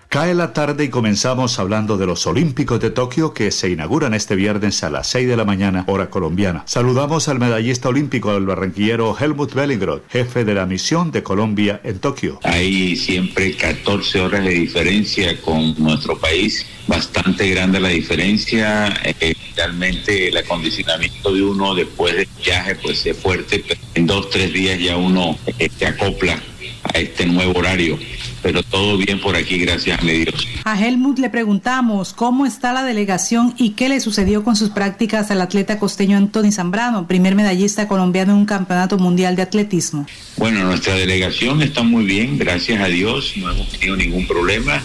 Cae 0.09 0.33
la 0.33 0.53
tarde 0.53 0.85
y 0.85 0.89
comenzamos 0.89 1.59
hablando 1.59 1.95
de 1.95 2.07
los 2.07 2.25
Olímpicos 2.25 2.79
de 2.79 2.89
Tokio 2.89 3.31
que 3.31 3.51
se 3.51 3.69
inauguran 3.69 4.15
este 4.15 4.35
viernes 4.35 4.83
a 4.83 4.89
las 4.89 5.05
6 5.05 5.27
de 5.27 5.37
la 5.37 5.45
mañana, 5.45 5.83
hora 5.85 6.09
colombiana. 6.09 6.63
Saludamos 6.65 7.27
al 7.27 7.37
medallista 7.37 7.89
olímpico, 7.89 8.35
el 8.35 8.47
barranquillero 8.47 9.15
Helmut 9.15 9.53
Bellingrod, 9.53 10.01
jefe 10.09 10.45
de 10.45 10.55
la 10.55 10.65
misión 10.65 11.11
de 11.11 11.21
Colombia 11.21 11.79
en 11.83 11.99
Tokio. 11.99 12.39
Hay 12.41 12.95
siempre 12.95 13.55
14 13.55 14.19
horas 14.19 14.43
de 14.43 14.49
diferencia 14.49 15.39
con 15.41 15.75
nuestro 15.77 16.17
país, 16.17 16.65
bastante 16.87 17.47
grande 17.51 17.79
la 17.79 17.89
diferencia. 17.89 18.91
Eh, 19.03 19.35
realmente 19.55 20.29
el 20.29 20.37
acondicionamiento 20.37 21.31
de 21.31 21.43
uno 21.43 21.75
después 21.75 22.15
del 22.15 22.27
viaje 22.43 22.73
pues 22.81 23.05
es 23.05 23.15
fuerte, 23.15 23.63
pero 23.67 23.79
en 23.93 24.07
dos, 24.07 24.31
tres 24.31 24.51
días 24.51 24.79
ya 24.79 24.97
uno 24.97 25.37
eh, 25.59 25.69
se 25.77 25.85
acopla 25.85 26.41
a 26.83 26.97
este 26.97 27.25
nuevo 27.25 27.59
horario 27.59 27.97
pero 28.41 28.63
todo 28.63 28.97
bien 28.97 29.19
por 29.19 29.35
aquí, 29.35 29.57
gracias 29.59 30.01
a 30.01 30.05
Dios. 30.05 30.47
A 30.63 30.79
Helmut 30.79 31.19
le 31.19 31.29
preguntamos 31.29 32.13
cómo 32.13 32.45
está 32.45 32.73
la 32.73 32.83
delegación 32.83 33.53
y 33.57 33.71
qué 33.71 33.89
le 33.89 33.99
sucedió 33.99 34.43
con 34.43 34.55
sus 34.55 34.69
prácticas 34.69 35.31
al 35.31 35.41
atleta 35.41 35.79
costeño 35.79 36.17
Anthony 36.17 36.51
Zambrano, 36.51 37.07
primer 37.07 37.35
medallista 37.35 37.87
colombiano 37.87 38.33
en 38.33 38.39
un 38.39 38.45
campeonato 38.45 38.97
mundial 38.97 39.35
de 39.35 39.41
atletismo. 39.41 40.05
Bueno, 40.37 40.63
nuestra 40.63 40.95
delegación 40.95 41.61
está 41.61 41.83
muy 41.83 42.05
bien, 42.05 42.37
gracias 42.37 42.81
a 42.81 42.87
Dios, 42.87 43.33
no 43.37 43.51
hemos 43.51 43.69
tenido 43.69 43.95
ningún 43.95 44.25
problema. 44.27 44.81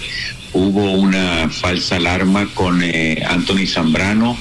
Hubo 0.52 0.92
una 0.92 1.48
falsa 1.48 1.96
alarma 1.96 2.48
con 2.54 2.80
eh, 2.82 3.22
Anthony 3.28 3.66
Zambrano 3.66 4.36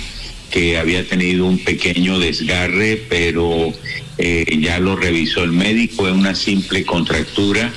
que 0.52 0.78
había 0.78 1.08
tenido 1.08 1.48
un 1.48 1.58
pequeño 1.58 2.20
desgarre, 2.20 3.04
pero 3.10 3.74
eh, 4.18 4.46
ya 4.60 4.80
lo 4.80 4.96
revisó 4.96 5.44
el 5.44 5.52
médico, 5.52 6.08
es 6.08 6.14
una 6.14 6.36
simple 6.36 6.84
contractura 6.86 7.72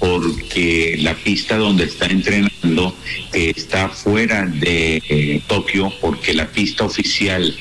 porque 0.00 0.96
la 1.00 1.14
pista 1.14 1.58
donde 1.58 1.84
está 1.84 2.06
entrenando 2.06 2.96
está 3.32 3.90
fuera 3.90 4.46
de 4.46 5.02
eh, 5.08 5.42
Tokio, 5.46 5.92
porque 6.00 6.32
la 6.32 6.48
pista 6.48 6.84
oficial 6.84 7.54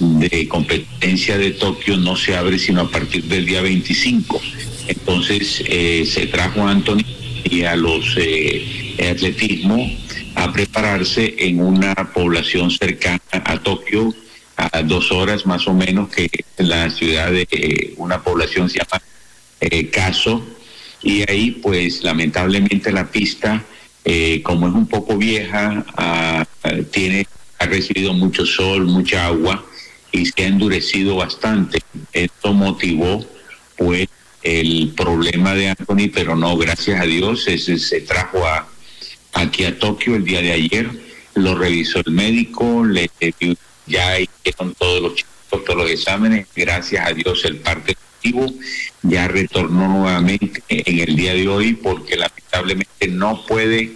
de 0.00 0.48
competencia 0.48 1.38
de 1.38 1.52
Tokio 1.52 1.96
no 1.96 2.16
se 2.16 2.36
abre 2.36 2.58
sino 2.58 2.80
a 2.80 2.90
partir 2.90 3.24
del 3.24 3.46
día 3.46 3.60
25. 3.60 4.40
Entonces 4.88 5.62
eh, 5.66 6.04
se 6.06 6.26
trajo 6.26 6.62
a 6.62 6.70
Anthony 6.70 7.04
y 7.44 7.62
a 7.62 7.76
los 7.76 8.16
eh, 8.16 8.96
atletismo 9.10 9.90
a 10.34 10.52
prepararse 10.52 11.34
en 11.38 11.60
una 11.60 11.94
población 12.12 12.70
cercana 12.70 13.20
a 13.30 13.58
Tokio, 13.58 14.12
a 14.56 14.82
dos 14.82 15.10
horas 15.12 15.46
más 15.46 15.66
o 15.66 15.74
menos, 15.74 16.08
que 16.08 16.28
la 16.58 16.90
ciudad 16.90 17.30
de 17.30 17.94
una 17.96 18.22
población 18.22 18.70
se 18.70 18.78
llama 18.78 19.02
Caso, 19.90 20.44
y 21.02 21.28
ahí 21.30 21.52
pues 21.52 22.02
lamentablemente 22.02 22.92
la 22.92 23.10
pista, 23.10 23.64
eh, 24.04 24.42
como 24.42 24.68
es 24.68 24.74
un 24.74 24.86
poco 24.86 25.16
vieja, 25.16 25.84
ah, 25.96 26.44
tiene, 26.90 27.26
ha 27.58 27.66
recibido 27.66 28.12
mucho 28.12 28.46
sol, 28.46 28.86
mucha 28.86 29.26
agua 29.26 29.64
y 30.12 30.26
se 30.26 30.44
ha 30.44 30.46
endurecido 30.46 31.16
bastante. 31.16 31.82
Esto 32.12 32.52
motivó 32.52 33.24
pues 33.76 34.08
el 34.42 34.92
problema 34.94 35.54
de 35.54 35.70
Anthony, 35.70 36.10
pero 36.12 36.36
no, 36.36 36.56
gracias 36.56 37.00
a 37.00 37.04
Dios, 37.04 37.48
ese 37.48 37.78
se 37.78 38.02
trajo 38.02 38.46
a, 38.46 38.68
aquí 39.32 39.64
a 39.64 39.78
Tokio 39.78 40.16
el 40.16 40.24
día 40.24 40.42
de 40.42 40.52
ayer, 40.52 40.90
lo 41.34 41.54
revisó 41.54 42.00
el 42.04 42.12
médico, 42.12 42.84
le 42.84 43.10
ya 43.86 44.20
hicieron 44.20 44.74
todos 44.74 45.02
los 45.02 45.24
todos 45.50 45.76
los 45.76 45.90
exámenes, 45.90 46.48
gracias 46.56 47.06
a 47.06 47.12
Dios 47.12 47.44
el 47.44 47.58
parte 47.58 47.94
ya 49.02 49.28
retornó 49.28 49.88
nuevamente 49.88 50.62
en 50.68 50.98
el 51.00 51.16
día 51.16 51.34
de 51.34 51.48
hoy 51.48 51.74
porque 51.74 52.16
lamentablemente 52.16 53.08
no 53.08 53.44
puede 53.46 53.92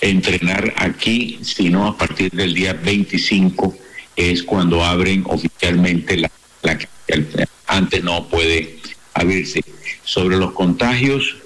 entrenar 0.00 0.74
aquí, 0.76 1.38
sino 1.42 1.86
a 1.86 1.96
partir 1.96 2.30
del 2.32 2.54
día 2.54 2.72
25 2.72 3.76
es 4.16 4.42
cuando 4.42 4.84
abren 4.84 5.24
oficialmente 5.26 6.16
la, 6.16 6.30
la 6.62 6.78
antes 7.66 8.02
no 8.02 8.28
puede 8.28 8.78
abrirse. 9.14 9.62
Sobre 10.02 10.36
los 10.36 10.52
contagios, 10.52 11.36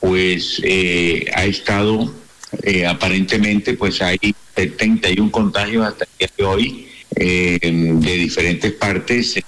pues 0.00 0.60
eh, 0.64 1.26
ha 1.34 1.44
estado 1.44 2.14
eh, 2.62 2.86
aparentemente, 2.86 3.74
pues 3.74 4.00
hay 4.00 4.18
71 4.56 5.30
contagios 5.30 5.86
hasta 5.86 6.04
el 6.04 6.10
día 6.18 6.30
de 6.36 6.44
hoy 6.44 6.91
eh, 7.16 7.58
de 7.62 8.16
diferentes 8.16 8.72
partes 8.72 9.42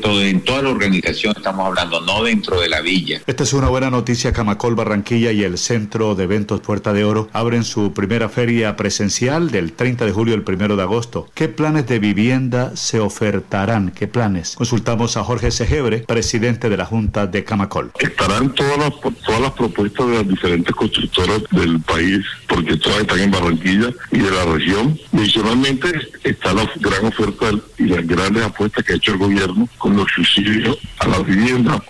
todo, 0.00 0.22
en 0.22 0.40
toda 0.42 0.62
la 0.62 0.70
organización 0.70 1.34
estamos 1.36 1.66
hablando, 1.66 2.00
no 2.00 2.22
dentro 2.22 2.60
de 2.60 2.68
la 2.68 2.80
villa. 2.80 3.20
Esta 3.26 3.42
es 3.42 3.52
una 3.52 3.68
buena 3.68 3.90
noticia. 3.90 4.32
Camacol 4.32 4.74
Barranquilla 4.74 5.32
y 5.32 5.42
el 5.42 5.58
Centro 5.58 6.14
de 6.14 6.24
Eventos 6.24 6.60
Puerta 6.60 6.92
de 6.92 7.04
Oro 7.04 7.28
abren 7.32 7.64
su 7.64 7.92
primera 7.92 8.28
feria 8.28 8.76
presencial 8.76 9.50
del 9.50 9.72
30 9.72 10.04
de 10.04 10.12
julio 10.12 10.34
al 10.34 10.44
1 10.46 10.76
de 10.76 10.82
agosto. 10.82 11.28
¿Qué 11.34 11.48
planes 11.48 11.86
de 11.86 11.98
vivienda 11.98 12.76
se 12.76 13.00
ofertarán? 13.00 13.90
¿Qué 13.90 14.06
planes? 14.06 14.54
Consultamos 14.56 15.16
a 15.16 15.24
Jorge 15.24 15.50
Segebre, 15.50 16.00
presidente 16.00 16.68
de 16.68 16.76
la 16.76 16.84
Junta 16.84 17.26
de 17.26 17.44
Camacol. 17.44 17.92
Estarán 17.98 18.54
todas 18.54 18.78
las, 18.78 18.92
todas 19.24 19.40
las 19.40 19.52
propuestas 19.52 20.06
de 20.06 20.14
las 20.14 20.28
diferentes 20.28 20.74
constructoras 20.74 21.42
del 21.50 21.80
país, 21.80 22.24
porque 22.48 22.76
todas 22.76 23.00
están 23.00 23.20
en 23.20 23.30
Barranquilla 23.30 23.90
y 24.10 24.18
de 24.18 24.30
la 24.30 24.44
región. 24.44 24.98
Adicionalmente 25.12 25.92
está 26.24 26.52
la 26.52 26.70
gran 26.76 27.06
oferta 27.06 27.50
y 27.78 27.84
las 27.84 28.06
grandes 28.06 28.44
apuestas 28.44 28.84
que 28.84 28.92
ha 28.92 28.96
hecho 28.96 29.12
el 29.12 29.18
gobierno 29.18 29.67
con 29.76 29.96
los 29.96 30.10
subsidios 30.12 30.78
a 30.98 31.08
la 31.08 31.18
vivienda, 31.20 31.82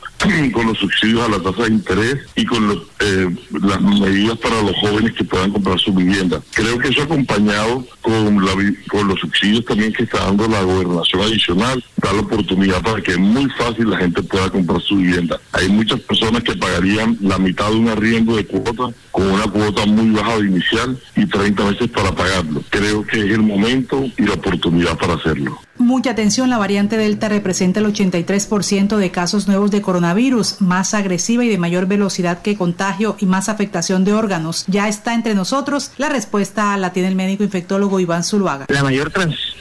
con 0.52 0.66
los 0.66 0.78
subsidios 0.78 1.20
a 1.22 1.28
la 1.28 1.40
tasa 1.40 1.64
de 1.64 1.70
interés 1.70 2.16
y 2.34 2.44
con 2.44 2.82
eh, 3.00 3.36
las 3.62 3.80
medidas 3.80 4.36
para 4.38 4.60
los 4.62 4.74
jóvenes 4.76 5.12
que 5.14 5.24
puedan 5.24 5.52
comprar 5.52 5.78
su 5.78 5.92
vivienda. 5.92 6.42
Creo 6.52 6.78
que 6.78 6.88
eso 6.88 7.02
acompañado 7.02 7.86
con, 8.02 8.44
la, 8.44 8.52
con 8.90 9.08
los 9.08 9.20
subsidios 9.20 9.64
también 9.64 9.92
que 9.92 10.04
está 10.04 10.24
dando 10.24 10.48
la 10.48 10.62
gobernación 10.62 11.22
adicional, 11.22 11.82
da 11.96 12.12
la 12.12 12.20
oportunidad 12.20 12.82
para 12.82 13.02
que 13.02 13.16
muy 13.16 13.48
fácil 13.50 13.90
la 13.90 13.98
gente 13.98 14.22
pueda 14.22 14.50
comprar 14.50 14.80
su 14.82 14.96
vivienda. 14.96 15.40
Hay 15.52 15.68
muchas 15.68 16.00
personas 16.00 16.42
que 16.42 16.56
pagarían 16.56 17.16
la 17.20 17.38
mitad 17.38 17.70
de 17.70 17.76
un 17.76 17.88
arriendo 17.88 18.36
de 18.36 18.46
cuota 18.46 18.94
con 19.10 19.30
una 19.30 19.44
cuota 19.44 19.86
muy 19.86 20.10
baja 20.10 20.38
de 20.38 20.46
inicial 20.46 20.98
y 21.16 21.26
30 21.26 21.64
meses 21.64 21.88
para 21.90 22.14
pagarlo. 22.14 22.62
Creo 22.70 23.06
que 23.06 23.18
es 23.18 23.30
el 23.30 23.42
momento 23.42 24.04
y 24.16 24.22
la 24.22 24.34
oportunidad 24.34 24.96
para 24.98 25.14
hacerlo. 25.14 25.58
Mucha 25.78 26.10
atención, 26.10 26.50
la 26.50 26.58
variante 26.58 26.96
Delta 26.96 27.28
representa 27.28 27.80
el 27.80 27.86
83% 27.86 28.96
de 28.96 29.10
casos 29.10 29.46
nuevos 29.46 29.70
de 29.70 29.80
coronavirus, 29.80 30.60
más 30.60 30.92
agresiva 30.92 31.44
y 31.44 31.48
de 31.48 31.56
mayor 31.56 31.86
velocidad 31.86 32.42
que 32.42 32.56
contagio 32.56 33.16
y 33.20 33.26
más 33.26 33.48
afectación 33.48 34.04
de 34.04 34.12
órganos. 34.12 34.64
Ya 34.66 34.88
está 34.88 35.14
entre 35.14 35.34
nosotros. 35.34 35.92
La 35.96 36.08
respuesta 36.08 36.76
la 36.76 36.92
tiene 36.92 37.08
el 37.08 37.14
médico 37.14 37.44
infectólogo 37.44 38.00
Iván 38.00 38.24
Zuluaga. 38.24 38.66
La 38.68 38.82
mayor 38.82 39.12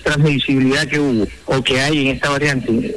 transmisibilidad 0.03 0.87
que 0.87 0.99
hubo 0.99 1.27
o 1.45 1.63
que 1.63 1.81
hay 1.81 2.07
en 2.07 2.15
esta 2.15 2.29
variante, 2.29 2.95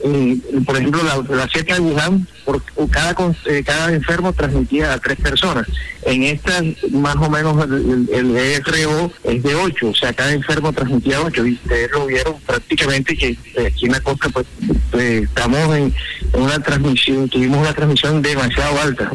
por 0.65 0.77
ejemplo, 0.77 1.03
la, 1.03 1.17
la 1.37 1.47
de 1.47 1.81
Wuhan, 1.81 2.27
por, 2.51 2.91
cada, 2.91 3.15
eh, 3.47 3.63
cada 3.65 3.93
enfermo 3.93 4.33
transmitía 4.33 4.93
a 4.93 4.99
tres 4.99 5.19
personas. 5.19 5.67
En 6.03 6.23
esta, 6.25 6.63
más 6.91 7.17
o 7.17 7.31
menos, 7.31 7.63
el, 7.65 8.09
el, 8.13 8.37
es 8.37 9.43
de 9.43 9.55
ocho, 9.55 9.89
o 9.89 9.95
sea, 9.95 10.13
cada 10.13 10.33
enfermo 10.33 10.73
transmitía 10.73 11.19
a 11.19 11.23
ocho. 11.23 11.43
Ustedes 11.43 11.91
lo 11.93 12.07
vieron 12.07 12.41
prácticamente 12.41 13.17
que 13.17 13.29
eh, 13.29 13.67
aquí 13.67 13.87
en 13.87 13.93
la 13.93 14.01
costa 14.01 14.29
pues, 14.31 14.47
pues 14.91 15.23
estamos 15.25 15.77
en, 15.77 15.95
una 16.33 16.59
transmisión, 16.61 17.29
tuvimos 17.29 17.59
una 17.59 17.75
transmisión 17.75 18.23
demasiado 18.23 18.81
alta 18.81 19.11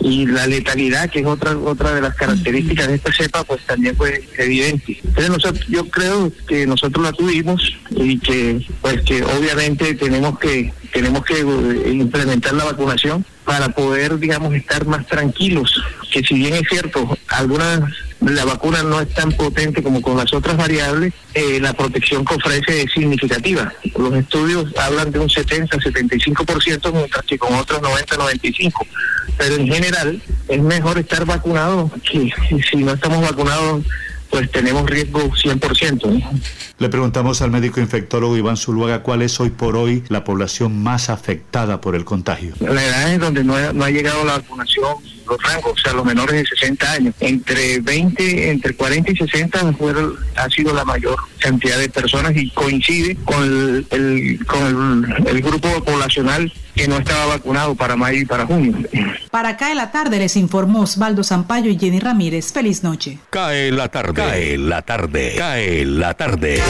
y 0.00 0.26
la 0.26 0.46
letalidad 0.46 1.10
que 1.10 1.20
es 1.20 1.26
otra 1.26 1.56
otra 1.56 1.94
de 1.94 2.00
las 2.00 2.14
características 2.14 2.88
de 2.88 2.94
esta 2.94 3.12
cepa 3.12 3.44
pues 3.44 3.64
también 3.66 3.96
fue 3.96 4.22
evidente. 4.38 4.98
Entonces 5.04 5.30
nosotros, 5.30 5.66
yo 5.68 5.88
creo 5.88 6.32
que 6.46 6.66
nosotros 6.66 7.04
la 7.04 7.12
tuvimos 7.12 7.76
y 7.90 8.18
que 8.18 8.66
pues 8.80 9.02
que 9.02 9.22
obviamente 9.22 9.94
tenemos 9.94 10.38
que 10.38 10.72
tenemos 10.92 11.24
que 11.24 11.40
eh, 11.40 11.92
implementar 11.92 12.54
la 12.54 12.64
vacunación 12.64 13.24
para 13.44 13.68
poder 13.70 14.18
digamos 14.18 14.54
estar 14.54 14.86
más 14.86 15.06
tranquilos 15.06 15.82
que 16.12 16.22
si 16.22 16.34
bien 16.34 16.54
es 16.54 16.68
cierto 16.68 17.16
algunas 17.28 17.80
la 18.20 18.44
vacuna 18.44 18.82
no 18.82 19.00
es 19.00 19.12
tan 19.12 19.32
potente 19.32 19.82
como 19.82 20.00
con 20.00 20.16
las 20.16 20.32
otras 20.32 20.56
variables, 20.56 21.12
eh, 21.34 21.60
la 21.60 21.72
protección 21.74 22.24
que 22.24 22.34
ofrece 22.34 22.82
es 22.82 22.92
significativa. 22.92 23.72
Los 23.96 24.14
estudios 24.14 24.74
hablan 24.78 25.10
de 25.12 25.18
un 25.18 25.28
70-75%, 25.28 26.92
mientras 26.92 27.24
que 27.24 27.38
con 27.38 27.54
otros 27.54 27.80
90-95%. 27.82 28.72
Pero 29.38 29.56
en 29.56 29.66
general 29.66 30.22
es 30.48 30.62
mejor 30.62 30.98
estar 30.98 31.26
vacunado 31.26 31.90
que 32.10 32.32
si 32.70 32.76
no 32.78 32.92
estamos 32.92 33.20
vacunados 33.20 33.84
pues 34.30 34.50
tenemos 34.50 34.88
riesgo 34.88 35.20
100%. 35.20 36.40
Le 36.78 36.88
preguntamos 36.88 37.42
al 37.42 37.50
médico 37.50 37.80
infectólogo 37.80 38.36
Iván 38.36 38.56
Zuluaga 38.56 39.02
cuál 39.02 39.22
es 39.22 39.38
hoy 39.40 39.50
por 39.50 39.76
hoy 39.76 40.02
la 40.08 40.24
población 40.24 40.82
más 40.82 41.10
afectada 41.10 41.80
por 41.80 41.94
el 41.94 42.04
contagio. 42.04 42.54
La 42.60 42.84
edad 42.84 43.12
es 43.12 43.20
donde 43.20 43.44
no 43.44 43.54
ha 43.54 43.90
llegado 43.90 44.24
la 44.24 44.38
vacunación 44.38 45.15
los 45.28 45.42
rangos, 45.42 45.72
o 45.72 45.76
sea, 45.76 45.92
los 45.92 46.04
menores 46.04 46.42
de 46.42 46.46
60 46.46 46.92
años. 46.92 47.14
Entre 47.20 47.80
20, 47.80 48.50
entre 48.50 48.74
40 48.74 49.12
y 49.12 49.16
60 49.16 49.72
fueron, 49.74 50.14
ha 50.36 50.48
sido 50.48 50.74
la 50.74 50.84
mayor 50.84 51.16
cantidad 51.38 51.78
de 51.78 51.88
personas 51.88 52.32
y 52.34 52.50
coincide 52.50 53.16
con 53.24 53.42
el, 53.42 54.46
con 54.46 55.06
el, 55.26 55.42
grupo 55.42 55.68
poblacional 55.84 56.52
que 56.74 56.88
no 56.88 56.98
estaba 56.98 57.26
vacunado 57.26 57.74
para 57.74 57.96
mayo 57.96 58.20
y 58.20 58.24
para 58.24 58.46
junio. 58.46 58.76
Para 59.30 59.56
Cae 59.56 59.74
la 59.74 59.92
tarde 59.92 60.18
les 60.18 60.36
informó 60.36 60.82
Osvaldo 60.82 61.22
Zampayo 61.22 61.70
y 61.70 61.78
Jenny 61.78 62.00
Ramírez. 62.00 62.52
Feliz 62.52 62.82
noche. 62.82 63.18
Cae 63.30 63.70
la 63.70 63.88
tarde. 63.88 64.14
Cae 64.14 64.58
la 64.58 64.82
tarde. 64.82 65.34
Cae 65.36 65.84
la 65.84 66.14
tarde. 66.14 66.62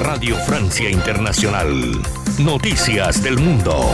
Radio 0.00 0.36
Francia 0.46 0.90
Internacional. 0.90 2.23
Noticias 2.38 3.22
del 3.22 3.38
Mundo. 3.38 3.92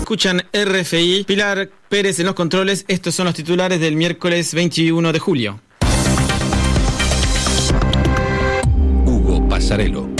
Escuchan 0.00 0.42
RFI. 0.52 1.24
Pilar 1.26 1.70
Pérez 1.88 2.18
en 2.20 2.26
los 2.26 2.34
controles. 2.34 2.84
Estos 2.88 3.14
son 3.14 3.24
los 3.24 3.34
titulares 3.34 3.80
del 3.80 3.96
miércoles 3.96 4.52
21 4.52 5.12
de 5.12 5.18
julio. 5.18 5.60
Hugo 9.06 9.48
Pasarelo. 9.48 10.17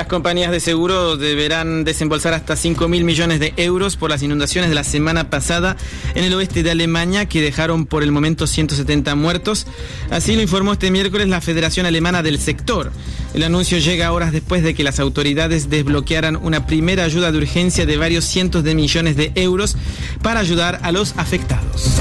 Las 0.00 0.06
compañías 0.06 0.50
de 0.50 0.60
seguro 0.60 1.18
deberán 1.18 1.84
desembolsar 1.84 2.32
hasta 2.32 2.56
5 2.56 2.88
mil 2.88 3.04
millones 3.04 3.38
de 3.38 3.52
euros 3.58 3.96
por 3.96 4.08
las 4.08 4.22
inundaciones 4.22 4.70
de 4.70 4.74
la 4.74 4.82
semana 4.82 5.28
pasada 5.28 5.76
en 6.14 6.24
el 6.24 6.32
oeste 6.32 6.62
de 6.62 6.70
Alemania 6.70 7.26
que 7.26 7.42
dejaron 7.42 7.84
por 7.84 8.02
el 8.02 8.10
momento 8.10 8.46
170 8.46 9.14
muertos. 9.14 9.66
Así 10.08 10.34
lo 10.34 10.40
informó 10.40 10.72
este 10.72 10.90
miércoles 10.90 11.28
la 11.28 11.42
Federación 11.42 11.84
Alemana 11.84 12.22
del 12.22 12.38
Sector. 12.38 12.90
El 13.34 13.42
anuncio 13.42 13.76
llega 13.76 14.10
horas 14.10 14.32
después 14.32 14.62
de 14.62 14.72
que 14.72 14.84
las 14.84 15.00
autoridades 15.00 15.68
desbloquearan 15.68 16.36
una 16.36 16.66
primera 16.66 17.04
ayuda 17.04 17.30
de 17.30 17.36
urgencia 17.36 17.84
de 17.84 17.98
varios 17.98 18.24
cientos 18.24 18.64
de 18.64 18.74
millones 18.74 19.16
de 19.16 19.32
euros 19.34 19.76
para 20.22 20.40
ayudar 20.40 20.80
a 20.82 20.92
los 20.92 21.12
afectados. 21.18 22.00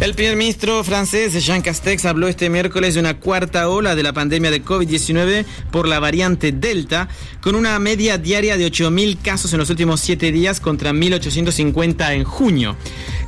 El 0.00 0.14
primer 0.14 0.36
ministro 0.36 0.84
francés 0.84 1.44
Jean 1.44 1.60
Castex 1.60 2.04
habló 2.04 2.28
este 2.28 2.48
miércoles 2.48 2.94
de 2.94 3.00
una 3.00 3.18
cuarta 3.18 3.68
ola 3.68 3.96
de 3.96 4.04
la 4.04 4.12
pandemia 4.12 4.52
de 4.52 4.64
COVID-19 4.64 5.44
por 5.72 5.88
la 5.88 5.98
variante 5.98 6.52
Delta, 6.52 7.08
con 7.40 7.56
una 7.56 7.76
media 7.80 8.16
diaria 8.16 8.56
de 8.56 8.70
8.000 8.70 9.20
casos 9.20 9.52
en 9.52 9.58
los 9.58 9.70
últimos 9.70 10.00
siete 10.00 10.30
días 10.30 10.60
contra 10.60 10.92
1.850 10.92 12.14
en 12.14 12.22
junio. 12.22 12.76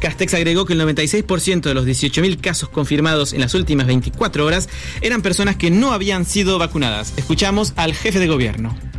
Castex 0.00 0.35
agregó 0.35 0.64
que 0.64 0.74
el 0.74 0.80
96% 0.80 1.62
de 1.62 1.74
los 1.74 1.87
18.000 1.87 2.40
casos 2.40 2.68
confirmados 2.68 3.33
en 3.33 3.40
las 3.40 3.54
últimas 3.54 3.88
24 3.88 4.46
horas 4.46 4.68
eran 5.00 5.22
personas 5.22 5.56
que 5.56 5.72
no 5.72 5.92
habían 5.92 6.24
sido 6.24 6.56
vacunadas. 6.61 7.14
Escuchamos 7.16 7.72
al 7.74 7.94
jefe 7.94 8.20
de 8.20 8.28
gobierno. 8.28 8.89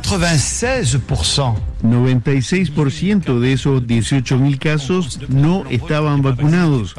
96%. 0.00 1.56
96% 1.82 3.40
de 3.40 3.52
esos 3.52 3.82
18.000 3.82 4.58
casos 4.58 5.18
no 5.28 5.64
estaban 5.68 6.22
vacunados. 6.22 6.94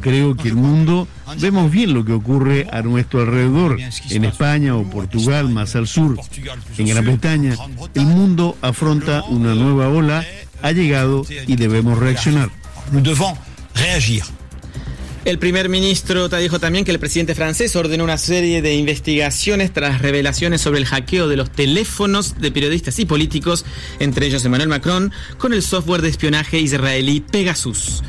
Creo 0.00 0.36
que 0.36 0.48
el 0.48 0.54
mundo 0.54 1.08
vemos 1.40 1.70
bien 1.70 1.92
lo 1.92 2.04
que 2.04 2.12
ocurre 2.12 2.66
a 2.70 2.82
nuestro 2.82 3.20
alrededor, 3.20 3.78
en 4.10 4.24
España 4.24 4.76
o 4.76 4.84
Portugal 4.84 5.48
más 5.50 5.74
al 5.76 5.88
sur. 5.88 6.18
En 6.78 6.86
Gran 6.86 7.04
Bretaña, 7.04 7.56
el 7.94 8.06
mundo 8.06 8.56
afronta 8.62 9.24
una 9.24 9.54
nueva 9.54 9.88
ola, 9.88 10.24
ha 10.62 10.72
llegado 10.72 11.26
y 11.46 11.56
debemos 11.56 11.98
reaccionar. 11.98 12.50
El 15.28 15.38
primer 15.38 15.68
ministro 15.68 16.26
dijo 16.30 16.58
también 16.58 16.86
que 16.86 16.90
el 16.90 16.98
presidente 16.98 17.34
francés 17.34 17.76
ordenó 17.76 18.02
una 18.02 18.16
serie 18.16 18.62
de 18.62 18.74
investigaciones 18.76 19.74
tras 19.74 20.00
revelaciones 20.00 20.62
sobre 20.62 20.78
el 20.78 20.86
hackeo 20.86 21.28
de 21.28 21.36
los 21.36 21.50
teléfonos 21.50 22.40
de 22.40 22.50
periodistas 22.50 22.98
y 22.98 23.04
políticos, 23.04 23.66
entre 23.98 24.26
ellos 24.26 24.42
Emmanuel 24.46 24.70
Macron, 24.70 25.12
con 25.36 25.52
el 25.52 25.62
software 25.62 26.00
de 26.00 26.08
espionaje 26.08 26.58
israelí 26.60 27.20
Pegasus. 27.20 28.02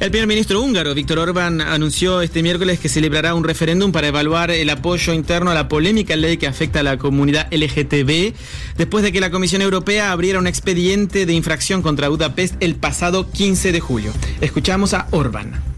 El 0.00 0.10
primer 0.10 0.26
ministro 0.26 0.62
húngaro, 0.62 0.94
Víctor 0.94 1.18
Orbán, 1.18 1.60
anunció 1.60 2.22
este 2.22 2.42
miércoles 2.42 2.80
que 2.80 2.88
celebrará 2.88 3.34
un 3.34 3.44
referéndum 3.44 3.92
para 3.92 4.08
evaluar 4.08 4.50
el 4.50 4.70
apoyo 4.70 5.12
interno 5.12 5.50
a 5.50 5.54
la 5.54 5.68
polémica 5.68 6.16
ley 6.16 6.38
que 6.38 6.46
afecta 6.46 6.80
a 6.80 6.82
la 6.82 6.96
comunidad 6.96 7.52
LGTB, 7.52 8.32
después 8.78 9.04
de 9.04 9.12
que 9.12 9.20
la 9.20 9.30
Comisión 9.30 9.60
Europea 9.60 10.10
abriera 10.10 10.38
un 10.38 10.46
expediente 10.46 11.26
de 11.26 11.34
infracción 11.34 11.82
contra 11.82 12.08
Budapest 12.08 12.54
el 12.60 12.76
pasado 12.76 13.30
15 13.30 13.72
de 13.72 13.80
julio. 13.80 14.14
Escuchamos 14.40 14.94
a 14.94 15.06
Orbán. 15.10 15.75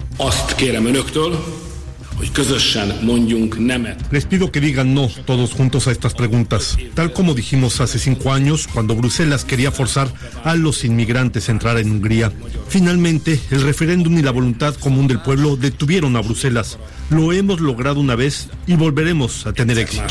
Les 4.10 4.26
pido 4.26 4.50
que 4.50 4.60
digan 4.60 4.92
no 4.92 5.08
todos 5.24 5.52
juntos 5.52 5.86
a 5.86 5.92
estas 5.92 6.14
preguntas, 6.14 6.76
tal 6.94 7.12
como 7.12 7.34
dijimos 7.34 7.80
hace 7.80 8.00
cinco 8.00 8.32
años 8.32 8.66
cuando 8.66 8.96
Bruselas 8.96 9.44
quería 9.44 9.70
forzar 9.70 10.12
a 10.42 10.56
los 10.56 10.84
inmigrantes 10.84 11.48
a 11.48 11.52
entrar 11.52 11.78
en 11.78 11.92
Hungría. 11.92 12.32
Finalmente, 12.68 13.38
el 13.50 13.62
referéndum 13.62 14.18
y 14.18 14.22
la 14.22 14.32
voluntad 14.32 14.74
común 14.74 15.06
del 15.06 15.20
pueblo 15.20 15.56
detuvieron 15.56 16.16
a 16.16 16.20
Bruselas. 16.20 16.78
Lo 17.10 17.32
hemos 17.32 17.60
logrado 17.60 18.00
una 18.00 18.16
vez 18.16 18.48
y 18.66 18.74
volveremos 18.74 19.46
a 19.46 19.52
tener 19.52 19.78
éxito. 19.78 20.08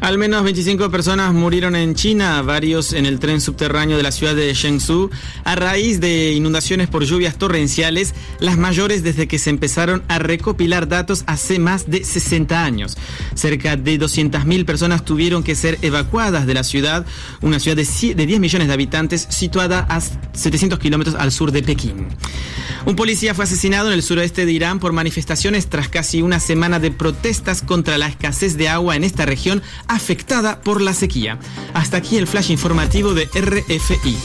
Al 0.00 0.16
menos 0.16 0.44
25 0.44 0.90
personas 0.90 1.34
murieron 1.34 1.74
en 1.74 1.94
China, 1.94 2.40
varios 2.42 2.92
en 2.92 3.04
el 3.04 3.18
tren 3.18 3.40
subterráneo 3.40 3.96
de 3.96 4.04
la 4.04 4.12
ciudad 4.12 4.34
de 4.34 4.54
Shenzhou, 4.54 5.10
a 5.44 5.56
raíz 5.56 6.00
de 6.00 6.32
inundaciones 6.32 6.88
por 6.88 7.04
lluvias 7.04 7.36
torrenciales, 7.36 8.14
las 8.38 8.56
mayores 8.56 9.02
desde 9.02 9.26
que 9.26 9.40
se 9.40 9.50
empezaron 9.50 10.04
a 10.06 10.20
recopilar 10.20 10.86
datos 10.86 11.24
hace 11.26 11.58
más 11.58 11.90
de 11.90 12.04
60 12.04 12.64
años. 12.64 12.96
Cerca 13.34 13.76
de 13.76 13.98
200.000 13.98 14.64
personas 14.64 15.04
tuvieron 15.04 15.42
que 15.42 15.56
ser 15.56 15.78
evacuadas 15.82 16.46
de 16.46 16.54
la 16.54 16.62
ciudad, 16.62 17.04
una 17.40 17.58
ciudad 17.58 17.76
de 17.76 18.26
10 18.26 18.38
millones 18.38 18.68
de 18.68 18.74
habitantes 18.74 19.26
situada 19.30 19.80
a 19.90 20.00
700 20.00 20.78
kilómetros 20.78 21.16
al 21.16 21.32
sur 21.32 21.50
de 21.50 21.62
Pekín. 21.64 22.06
Un 22.86 22.96
policía 22.96 23.34
fue 23.34 23.44
asesinado 23.44 23.88
en 23.88 23.94
el 23.94 24.02
suroeste 24.02 24.46
de 24.46 24.52
Irán 24.52 24.78
por 24.78 24.92
manifestaciones 24.92 25.66
tras 25.66 25.88
casi 25.88 26.22
una 26.22 26.40
semana 26.40 26.78
de 26.78 26.90
protestas 26.90 27.60
contra 27.60 27.98
la 27.98 28.06
escasez 28.06 28.56
de 28.56 28.68
agua 28.68 28.96
en 28.96 29.04
esta 29.04 29.26
región 29.26 29.62
afectada 29.88 30.60
por 30.60 30.80
la 30.80 30.92
sequía. 30.92 31.38
Hasta 31.74 31.96
aquí 31.96 32.16
el 32.16 32.26
flash 32.26 32.50
informativo 32.50 33.14
de 33.14 33.24
RFI. 33.24 34.16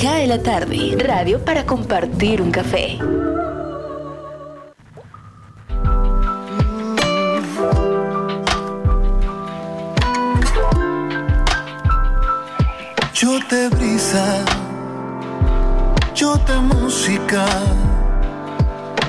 Cae 0.00 0.26
la 0.28 0.40
tarde, 0.40 0.96
radio 0.98 1.44
para 1.44 1.66
compartir 1.66 2.40
un 2.40 2.52
café. 2.52 2.98
Yo 13.14 13.40
te 13.48 13.68
brisa, 13.70 14.44
yo 16.14 16.38
te 16.38 16.56
música, 16.58 17.46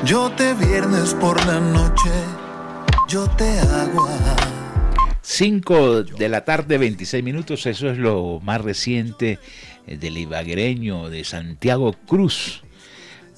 yo 0.04 0.32
te 0.32 0.56
viernes 0.56 1.14
por 1.14 1.46
la 1.46 1.60
noche 1.60 2.38
yo 3.10 3.28
te 3.28 3.60
agua. 3.60 4.17
5 5.22 6.04
de 6.04 6.30
la 6.30 6.45
tarde, 6.45 6.78
26 6.78 7.24
minutos, 7.24 7.65
eso 7.65 7.89
es 7.89 7.98
lo 7.98 8.39
más 8.43 8.62
reciente 8.62 9.39
eh, 9.88 9.98
del 9.98 10.19
ibaguereño 10.19 11.10
de 11.10 11.24
Santiago 11.24 11.95
Cruz. 12.08 12.62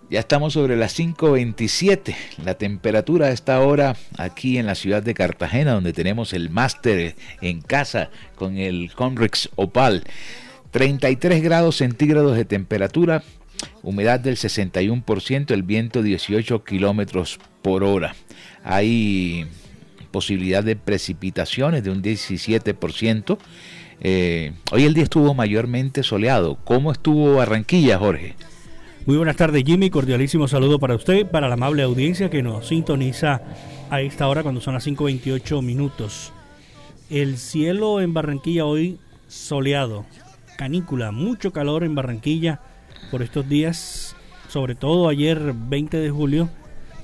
Ya 0.09 0.19
estamos 0.19 0.53
sobre 0.53 0.75
las 0.75 0.99
5.27. 0.99 2.15
La 2.43 2.55
temperatura 2.55 3.27
a 3.27 3.31
esta 3.31 3.61
hora 3.61 3.95
aquí 4.17 4.57
en 4.57 4.65
la 4.65 4.75
ciudad 4.75 5.03
de 5.03 5.13
Cartagena, 5.13 5.73
donde 5.73 5.93
tenemos 5.93 6.33
el 6.33 6.49
máster 6.49 7.15
en 7.39 7.61
casa 7.61 8.09
con 8.35 8.57
el 8.57 8.91
Conrex 8.93 9.49
Opal. 9.55 10.03
33 10.71 11.43
grados 11.43 11.77
centígrados 11.77 12.35
de 12.35 12.45
temperatura, 12.45 13.23
humedad 13.83 14.19
del 14.19 14.37
61%, 14.37 15.51
el 15.51 15.63
viento 15.63 16.01
18 16.01 16.63
kilómetros 16.63 17.39
por 17.61 17.83
hora. 17.83 18.15
Hay 18.63 19.45
posibilidad 20.11 20.63
de 20.63 20.75
precipitaciones 20.75 21.83
de 21.83 21.89
un 21.89 22.01
17%. 22.03 23.37
Eh, 24.01 24.53
hoy 24.71 24.83
el 24.85 24.93
día 24.93 25.03
estuvo 25.03 25.33
mayormente 25.33 26.03
soleado. 26.03 26.57
¿Cómo 26.63 26.91
estuvo 26.91 27.35
Barranquilla, 27.35 27.97
Jorge? 27.97 28.35
Muy 29.05 29.17
buenas 29.17 29.35
tardes, 29.35 29.63
Jimmy. 29.65 29.89
Cordialísimo 29.89 30.47
saludo 30.47 30.77
para 30.77 30.95
usted, 30.95 31.25
para 31.25 31.47
la 31.47 31.55
amable 31.55 31.83
audiencia 31.83 32.29
que 32.29 32.43
nos 32.43 32.67
sintoniza 32.67 33.41
a 33.89 34.01
esta 34.01 34.27
hora 34.27 34.43
cuando 34.43 34.61
son 34.61 34.75
las 34.75 34.85
5.28 34.85 35.63
minutos. 35.63 36.33
El 37.09 37.37
cielo 37.37 37.99
en 37.99 38.13
Barranquilla 38.13 38.65
hoy 38.65 38.99
soleado, 39.27 40.05
canícula, 40.57 41.11
mucho 41.11 41.51
calor 41.51 41.83
en 41.83 41.95
Barranquilla 41.95 42.61
por 43.09 43.21
estos 43.21 43.47
días, 43.47 44.15
sobre 44.47 44.75
todo 44.75 45.09
ayer 45.09 45.53
20 45.55 45.97
de 45.97 46.09
julio, 46.09 46.49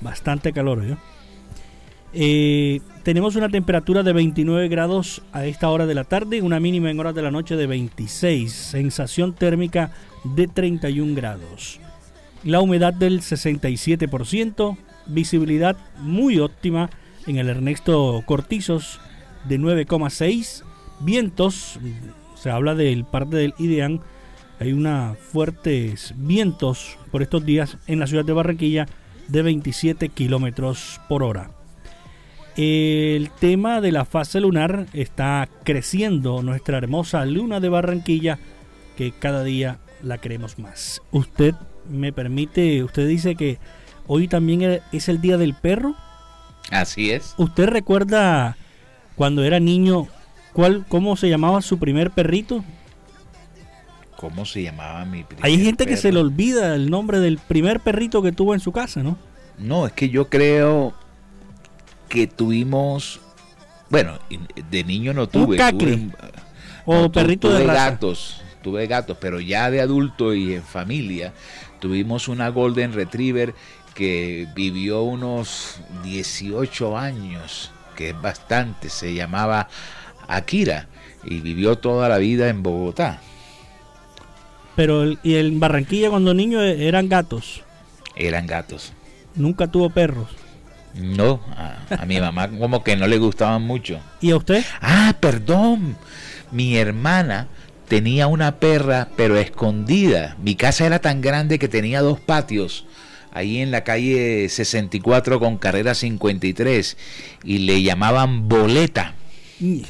bastante 0.00 0.52
calor. 0.52 0.98
Eh, 2.12 2.80
tenemos 3.02 3.36
una 3.36 3.48
temperatura 3.48 4.02
de 4.02 4.12
29 4.12 4.68
grados 4.68 5.22
a 5.32 5.44
esta 5.44 5.68
hora 5.68 5.86
de 5.86 5.94
la 5.94 6.04
tarde, 6.04 6.42
una 6.42 6.60
mínima 6.60 6.90
en 6.90 6.98
horas 7.00 7.14
de 7.14 7.22
la 7.22 7.30
noche 7.30 7.56
de 7.56 7.66
26, 7.66 8.52
sensación 8.52 9.34
térmica 9.34 9.92
de 10.24 10.48
31 10.48 11.14
grados. 11.14 11.80
La 12.44 12.60
humedad 12.60 12.94
del 12.94 13.20
67%, 13.20 14.76
visibilidad 15.06 15.76
muy 15.98 16.38
óptima 16.38 16.90
en 17.26 17.36
el 17.36 17.48
Ernesto 17.48 18.22
Cortizos 18.24 19.00
de 19.48 19.58
9,6, 19.58 20.62
vientos, 21.00 21.78
se 22.34 22.50
habla 22.50 22.74
del 22.74 23.04
parte 23.04 23.36
del 23.36 23.54
Idean 23.58 24.00
hay 24.60 24.72
unos 24.72 25.18
fuertes 25.18 26.14
vientos 26.16 26.98
por 27.10 27.22
estos 27.22 27.44
días 27.44 27.76
en 27.86 28.00
la 28.00 28.06
ciudad 28.06 28.24
de 28.24 28.32
Barranquilla 28.32 28.86
de 29.28 29.42
27 29.42 30.08
kilómetros 30.08 31.00
por 31.08 31.22
hora. 31.22 31.50
El 32.56 33.30
tema 33.38 33.80
de 33.80 33.92
la 33.92 34.04
fase 34.04 34.40
lunar 34.40 34.86
está 34.92 35.48
creciendo. 35.62 36.42
Nuestra 36.42 36.78
hermosa 36.78 37.24
luna 37.24 37.60
de 37.60 37.68
Barranquilla, 37.68 38.40
que 38.96 39.12
cada 39.12 39.44
día 39.44 39.78
la 40.02 40.18
queremos 40.18 40.58
más. 40.58 41.00
Usted 41.12 41.54
me 41.88 42.12
permite, 42.12 42.82
usted 42.82 43.06
dice 43.06 43.36
que 43.36 43.58
hoy 44.08 44.26
también 44.26 44.80
es 44.90 45.08
el 45.08 45.20
día 45.20 45.36
del 45.38 45.54
perro. 45.54 45.94
Así 46.72 47.12
es. 47.12 47.34
¿Usted 47.38 47.68
recuerda 47.68 48.56
cuando 49.14 49.44
era 49.44 49.60
niño 49.60 50.08
cuál, 50.52 50.84
cómo 50.88 51.14
se 51.16 51.28
llamaba 51.28 51.62
su 51.62 51.78
primer 51.78 52.10
perrito? 52.10 52.64
¿Cómo 54.18 54.44
se 54.44 54.64
llamaba 54.64 55.04
mi 55.04 55.22
primer 55.22 55.46
Hay 55.46 55.62
gente 55.62 55.86
que 55.86 55.96
se 55.96 56.10
le 56.10 56.18
olvida 56.18 56.74
el 56.74 56.90
nombre 56.90 57.20
del 57.20 57.38
primer 57.38 57.78
perrito 57.78 58.20
que 58.20 58.32
tuvo 58.32 58.52
en 58.52 58.58
su 58.58 58.72
casa, 58.72 59.00
¿no? 59.00 59.16
No, 59.58 59.86
es 59.86 59.92
que 59.92 60.08
yo 60.08 60.28
creo 60.28 60.92
que 62.08 62.26
tuvimos. 62.26 63.20
Bueno, 63.90 64.18
de 64.72 64.82
niño 64.82 65.14
no 65.14 65.28
tuve. 65.28 65.56
Un 65.84 66.12
o 66.84 67.12
perrito 67.12 67.48
de 67.48 67.62
raza. 67.62 67.90
gatos. 67.90 68.42
Tuve 68.60 68.88
gatos, 68.88 69.16
pero 69.20 69.38
ya 69.38 69.70
de 69.70 69.80
adulto 69.80 70.34
y 70.34 70.54
en 70.54 70.64
familia 70.64 71.32
tuvimos 71.78 72.26
una 72.26 72.48
Golden 72.48 72.94
Retriever 72.94 73.54
que 73.94 74.48
vivió 74.52 75.02
unos 75.02 75.80
18 76.02 76.98
años, 76.98 77.70
que 77.94 78.08
es 78.08 78.20
bastante. 78.20 78.88
Se 78.88 79.14
llamaba 79.14 79.68
Akira 80.26 80.88
y 81.22 81.38
vivió 81.38 81.78
toda 81.78 82.08
la 82.08 82.18
vida 82.18 82.48
en 82.48 82.64
Bogotá. 82.64 83.20
Pero 84.78 85.10
y 85.24 85.34
en 85.34 85.58
Barranquilla 85.58 86.08
cuando 86.08 86.32
niño 86.34 86.62
e, 86.62 86.86
eran 86.86 87.08
gatos. 87.08 87.62
Eran 88.14 88.46
gatos. 88.46 88.92
Nunca 89.34 89.66
tuvo 89.66 89.90
perros. 89.90 90.28
No, 90.94 91.40
a, 91.56 92.06
mi 92.06 92.20
mamá 92.20 92.48
como 92.60 92.84
que 92.84 92.94
no 92.94 93.08
le 93.08 93.18
gustaban 93.18 93.62
mucho. 93.62 93.98
¿Y 94.20 94.30
a 94.30 94.36
usted? 94.36 94.64
Ah, 94.80 95.16
perdón. 95.18 95.96
Mi 96.52 96.76
hermana 96.76 97.48
tenía 97.88 98.28
una 98.28 98.60
perra, 98.60 99.08
pero 99.16 99.36
escondida. 99.36 100.36
Mi 100.40 100.54
casa 100.54 100.86
era 100.86 101.00
tan 101.00 101.22
grande 101.22 101.58
que 101.58 101.66
tenía 101.66 102.00
dos 102.00 102.20
patios. 102.20 102.86
Ahí 103.32 103.58
en 103.58 103.72
la 103.72 103.82
calle 103.82 104.48
64 104.48 105.40
con 105.40 105.58
carrera 105.58 105.96
53. 105.96 106.96
Y 107.42 107.58
le 107.58 107.82
llamaban 107.82 108.48
boleta. 108.48 109.16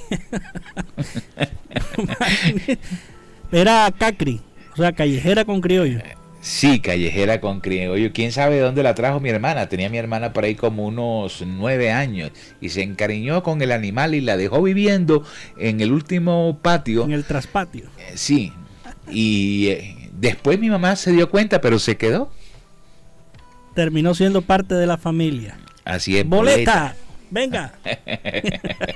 era 3.52 3.92
Cacri. 3.98 4.47
O 4.78 4.80
sea, 4.80 4.92
callejera 4.92 5.44
con 5.44 5.60
criollo. 5.60 5.98
Sí, 6.40 6.78
callejera 6.78 7.40
con 7.40 7.58
criollo. 7.58 8.12
¿Quién 8.12 8.30
sabe 8.30 8.54
de 8.54 8.60
dónde 8.60 8.84
la 8.84 8.94
trajo 8.94 9.18
mi 9.18 9.28
hermana? 9.28 9.68
Tenía 9.68 9.90
mi 9.90 9.98
hermana 9.98 10.32
por 10.32 10.44
ahí 10.44 10.54
como 10.54 10.86
unos 10.86 11.42
nueve 11.44 11.90
años 11.90 12.30
y 12.60 12.68
se 12.68 12.82
encariñó 12.82 13.42
con 13.42 13.60
el 13.60 13.72
animal 13.72 14.14
y 14.14 14.20
la 14.20 14.36
dejó 14.36 14.62
viviendo 14.62 15.24
en 15.56 15.80
el 15.80 15.90
último 15.90 16.60
patio. 16.62 17.04
En 17.04 17.10
el 17.10 17.24
traspatio. 17.24 17.86
Eh, 17.98 18.12
sí. 18.14 18.52
Y 19.10 19.66
eh, 19.66 20.10
después 20.12 20.60
mi 20.60 20.70
mamá 20.70 20.94
se 20.94 21.10
dio 21.10 21.28
cuenta, 21.28 21.60
pero 21.60 21.80
se 21.80 21.96
quedó. 21.96 22.30
Terminó 23.74 24.14
siendo 24.14 24.42
parte 24.42 24.76
de 24.76 24.86
la 24.86 24.96
familia. 24.96 25.58
Así 25.84 26.18
es. 26.18 26.24
Boleta. 26.24 26.94
Venga. 27.30 27.74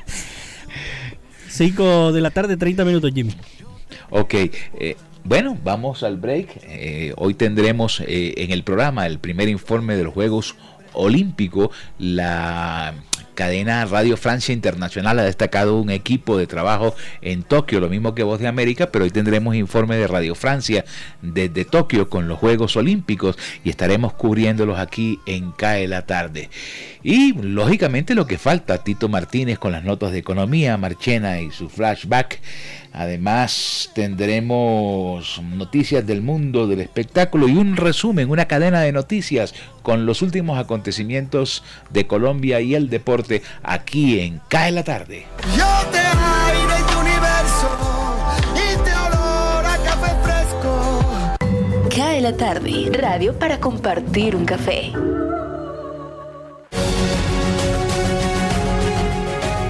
Cinco 1.49 2.13
de 2.13 2.21
la 2.21 2.31
tarde, 2.31 2.57
30 2.57 2.85
minutos, 2.85 3.11
Jimmy. 3.13 3.35
Ok. 4.11 4.35
Eh, 4.35 4.97
bueno, 5.25 5.57
vamos 5.63 6.03
al 6.03 6.17
break. 6.17 6.61
Eh, 6.65 7.13
hoy 7.17 7.35
tendremos 7.35 8.01
eh, 8.01 8.35
en 8.39 8.51
el 8.51 8.65
programa 8.65 9.07
el 9.07 9.19
primer 9.19 9.49
informe 9.49 9.97
de 9.97 10.05
los 10.05 10.15
Juegos 10.15 10.57
Olímpicos. 10.93 11.71
La 11.99 12.95
cadena 13.35 13.85
Radio 13.87 14.17
Francia 14.17 14.53
Internacional 14.53 15.19
ha 15.19 15.25
destacado 15.25 15.81
un 15.81 15.91
equipo 15.91 16.37
de 16.37 16.47
trabajo 16.47 16.95
en 17.23 17.43
Tokio, 17.43 17.81
lo 17.81 17.89
mismo 17.89 18.15
que 18.15 18.23
Voz 18.23 18.41
de 18.41 18.49
América, 18.49 18.91
pero 18.91 19.05
hoy 19.05 19.11
tendremos 19.11 19.55
informe 19.55 19.97
de 19.97 20.07
Radio 20.07 20.35
Francia 20.35 20.85
desde 21.23 21.65
Tokio 21.65 22.09
con 22.09 22.29
los 22.29 22.39
Juegos 22.39 22.77
Olímpicos 22.77 23.37
y 23.65 23.71
estaremos 23.71 24.13
cubriéndolos 24.13 24.79
aquí 24.79 25.21
en 25.27 25.53
CAE 25.53 25.89
la 25.89 26.07
tarde. 26.07 26.51
Y 27.03 27.33
lógicamente 27.33 28.15
lo 28.15 28.27
que 28.27 28.39
falta, 28.39 28.85
Tito 28.85 29.09
Martínez 29.09 29.59
con 29.59 29.73
las 29.73 29.85
notas 29.85 30.13
de 30.13 30.19
economía, 30.19 30.77
Marchena 30.77 31.41
y 31.41 31.51
su 31.51 31.69
flashback. 31.69 32.41
Además 32.93 33.91
tendremos 33.95 35.41
noticias 35.43 36.07
del 36.07 36.21
mundo 36.21 36.67
del 36.67 36.81
espectáculo 36.81 37.49
y 37.49 37.57
un 37.57 37.77
resumen, 37.77 38.31
una 38.31 38.47
cadena 38.47 38.81
de 38.81 38.93
noticias 38.93 39.55
con 39.83 40.05
los 40.05 40.21
últimos 40.21 40.59
acontecimientos 40.59 41.63
de 41.91 42.07
Colombia 42.07 42.61
y 42.61 42.75
el 42.75 42.91
deporte 42.91 43.43
aquí 43.63 44.21
en 44.21 44.41
CAE 44.49 44.73
la 44.73 44.85
tarde. 44.85 45.27
Yo 45.57 45.67
te 45.91 45.99
aire 45.99 46.75
este 46.79 46.97
universo 46.97 47.71
y 48.55 48.85
te 48.85 48.95
olor 48.95 49.65
a 49.65 49.79
café 49.85 50.15
fresco. 50.23 51.89
Cae 51.97 52.21
la 52.21 52.37
tarde, 52.37 52.91
radio 52.93 53.39
para 53.39 53.59
compartir 53.59 54.37
un 54.37 54.45
café. 54.45 54.93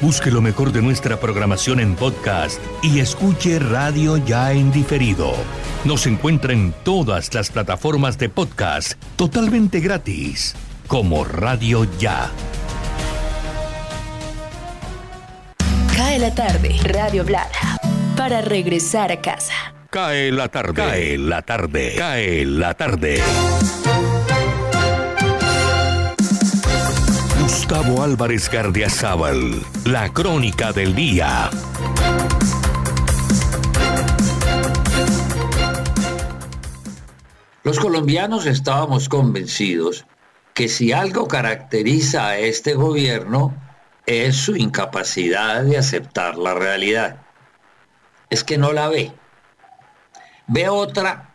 Busque 0.00 0.30
lo 0.30 0.42
mejor 0.42 0.72
de 0.72 0.82
nuestra 0.82 1.18
programación 1.18 1.80
en 1.80 1.94
podcast 1.94 2.60
y 2.82 3.00
escuche 3.00 3.58
Radio 3.58 4.18
Ya 4.18 4.52
en 4.52 4.70
diferido. 4.70 5.32
Nos 5.84 6.06
encuentra 6.06 6.52
en 6.52 6.74
todas 6.84 7.32
las 7.32 7.50
plataformas 7.50 8.18
de 8.18 8.28
podcast 8.28 8.92
totalmente 9.16 9.80
gratis, 9.80 10.54
como 10.86 11.24
Radio 11.24 11.86
Ya. 11.98 12.30
Cae 15.96 16.18
la 16.18 16.34
tarde, 16.34 16.76
Radio 16.84 17.24
Blada, 17.24 17.78
para 18.16 18.42
regresar 18.42 19.10
a 19.10 19.22
casa. 19.22 19.54
Cae 19.88 20.30
la 20.30 20.48
tarde. 20.48 20.74
Cae 20.74 21.16
la 21.16 21.40
tarde. 21.40 21.94
Cae 21.96 22.44
la 22.44 22.74
tarde. 22.74 23.22
Gustavo 27.68 28.00
Álvarez 28.04 28.48
Gardiazabal, 28.48 29.60
la 29.86 30.12
crónica 30.12 30.72
del 30.72 30.94
día. 30.94 31.50
Los 37.64 37.80
colombianos 37.80 38.46
estábamos 38.46 39.08
convencidos 39.08 40.06
que 40.54 40.68
si 40.68 40.92
algo 40.92 41.26
caracteriza 41.26 42.28
a 42.28 42.38
este 42.38 42.74
gobierno 42.74 43.52
es 44.06 44.36
su 44.36 44.54
incapacidad 44.54 45.64
de 45.64 45.76
aceptar 45.76 46.38
la 46.38 46.54
realidad. 46.54 47.16
Es 48.30 48.44
que 48.44 48.58
no 48.58 48.72
la 48.72 48.86
ve. 48.86 49.10
Ve 50.46 50.68
otra 50.68 51.34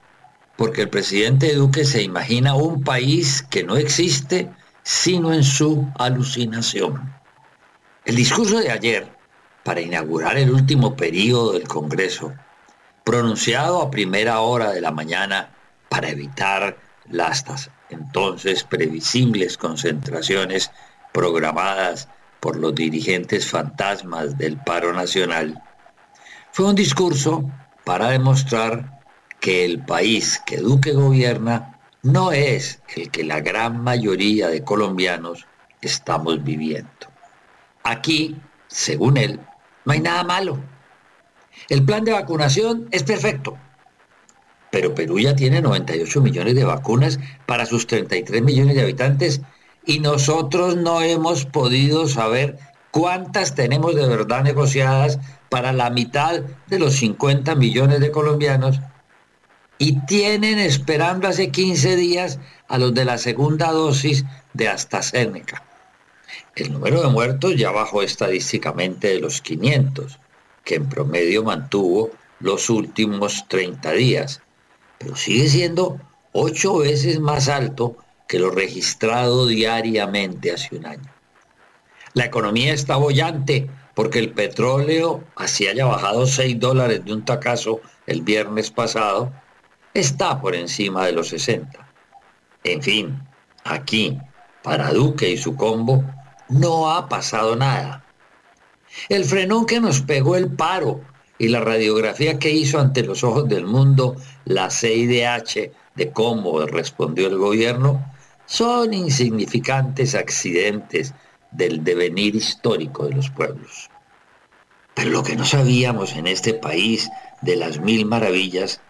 porque 0.56 0.84
el 0.84 0.90
presidente 0.90 1.54
Duque 1.56 1.84
se 1.84 2.02
imagina 2.04 2.56
un 2.56 2.86
país 2.86 3.42
que 3.42 3.66
no 3.66 3.76
existe 3.76 4.50
sino 4.84 5.34
en 5.34 5.44
su 5.44 5.88
alucinación. 5.98 7.14
El 8.06 8.16
discurso 8.16 8.60
de 8.60 8.72
ayer, 8.72 9.08
para 9.64 9.82
inaugurar 9.82 10.38
el 10.38 10.52
último 10.52 10.96
periodo 10.96 11.54
del 11.54 11.68
Congreso, 11.68 12.34
pronunciado 13.04 13.82
a 13.82 13.92
primera 13.92 14.42
hora 14.42 14.72
de 14.72 14.82
la 14.82 14.92
mañana 14.92 15.52
para 15.90 16.10
evitar 16.10 16.78
las 17.10 17.44
entonces 17.90 18.64
previsibles 18.64 19.58
concentraciones 19.58 20.72
programadas 21.12 22.08
por 22.40 22.56
los 22.56 22.74
dirigentes 22.74 23.50
fantasmas 23.50 24.38
del 24.38 24.58
paro 24.58 24.94
nacional, 24.94 25.62
fue 26.52 26.66
un 26.66 26.76
discurso 26.76 27.50
para 27.84 28.10
demostrar 28.10 29.02
que 29.40 29.66
el 29.66 29.84
país 29.84 30.42
que 30.46 30.58
Duque 30.58 30.94
gobierna 30.94 31.81
no 32.04 32.32
es 32.32 32.82
el 32.96 33.12
que 33.12 33.24
la 33.24 33.42
gran 33.42 33.84
mayoría 33.84 34.48
de 34.48 34.64
colombianos 34.64 35.46
estamos 35.82 36.44
viviendo. 36.44 36.90
Aquí, 37.84 38.38
según 38.68 39.18
él, 39.18 39.40
no 39.86 39.94
hay 39.94 40.00
nada 40.00 40.24
malo. 40.24 40.60
El 41.70 41.84
plan 41.84 42.04
de 42.04 42.14
vacunación 42.14 42.88
es 42.92 43.04
perfecto. 43.04 43.58
Pero 44.72 44.96
Perú 44.96 45.20
ya 45.20 45.36
tiene 45.36 45.62
98 45.62 46.22
millones 46.22 46.56
de 46.56 46.64
vacunas 46.64 47.20
para 47.46 47.66
sus 47.66 47.88
33 47.88 48.42
millones 48.42 48.76
de 48.76 48.82
habitantes 48.82 49.42
y 49.86 50.00
nosotros 50.00 50.78
no 50.78 51.02
hemos 51.02 51.46
podido 51.46 52.08
saber 52.08 52.58
cuántas 52.92 53.56
tenemos 53.56 53.96
de 53.96 54.08
verdad 54.08 54.44
negociadas 54.44 55.20
para 55.50 55.74
la 55.74 55.90
mitad 55.90 56.42
de 56.68 56.80
los 56.80 56.94
50 56.94 57.56
millones 57.56 58.00
de 58.00 58.12
colombianos 58.12 58.80
y 59.82 59.94
tienen 60.06 60.60
esperando 60.60 61.28
hace 61.28 61.50
15 61.50 61.96
días 61.96 62.38
a 62.68 62.78
los 62.78 62.94
de 62.94 63.04
la 63.04 63.18
segunda 63.18 63.72
dosis 63.72 64.26
de 64.54 64.68
AstraZeneca. 64.68 65.64
El 66.56 66.74
número 66.74 67.02
de 67.02 67.08
muertos 67.08 67.56
ya 67.56 67.72
bajó 67.72 68.04
estadísticamente 68.04 69.08
de 69.08 69.20
los 69.20 69.42
500, 69.42 70.20
que 70.64 70.76
en 70.76 70.88
promedio 70.88 71.44
mantuvo 71.44 72.12
los 72.40 72.70
últimos 72.70 73.48
30 73.48 73.92
días, 73.94 74.44
pero 75.00 75.16
sigue 75.16 75.50
siendo 75.50 76.00
ocho 76.32 76.78
veces 76.78 77.20
más 77.20 77.50
alto 77.50 77.98
que 78.28 78.38
lo 78.38 78.52
registrado 78.52 79.48
diariamente 79.48 80.52
hace 80.52 80.76
un 80.76 80.86
año. 80.86 81.12
La 82.14 82.26
economía 82.26 82.72
está 82.72 82.98
bollante 82.98 83.68
porque 83.96 84.20
el 84.20 84.30
petróleo, 84.30 85.24
así 85.36 85.66
haya 85.66 85.86
bajado 85.86 86.28
6 86.28 86.60
dólares 86.60 87.04
de 87.04 87.14
un 87.14 87.26
tacazo 87.26 87.82
el 88.06 88.22
viernes 88.22 88.70
pasado, 88.70 89.34
está 89.94 90.40
por 90.40 90.56
encima 90.56 91.06
de 91.06 91.12
los 91.12 91.30
60. 91.30 91.88
En 92.64 92.82
fin, 92.82 93.20
aquí, 93.64 94.18
para 94.64 94.92
Duque 94.92 95.30
y 95.30 95.38
su 95.38 95.56
combo, 95.56 96.04
no 96.50 96.92
ha 96.92 97.08
pasado 97.10 97.56
nada. 97.56 98.04
El 99.10 99.26
frenón 99.26 99.66
que 99.66 99.80
nos 99.80 100.02
pegó 100.02 100.36
el 100.36 100.52
paro 100.52 101.02
y 101.38 101.48
la 101.48 101.62
radiografía 101.62 102.38
que 102.38 102.52
hizo 102.52 102.80
ante 102.80 103.04
los 103.04 103.24
ojos 103.24 103.48
del 103.48 103.66
mundo 103.66 104.16
la 104.46 104.70
CIDH 104.70 105.72
de 105.96 106.12
cómo 106.12 106.66
respondió 106.68 107.28
el 107.28 107.38
gobierno 107.38 108.06
son 108.46 108.94
insignificantes 108.94 110.14
accidentes 110.14 111.14
del 111.52 111.84
devenir 111.84 112.36
histórico 112.36 113.06
de 113.06 113.16
los 113.16 113.30
pueblos. 113.30 113.90
Pero 114.94 115.10
lo 115.10 115.24
que 115.24 115.36
no 115.36 115.46
sabíamos 115.46 116.16
en 116.16 116.28
este 116.28 116.54
país 116.54 117.10
de 117.42 117.56
las 117.56 117.80
mil 117.80 118.06
maravillas 118.06 118.82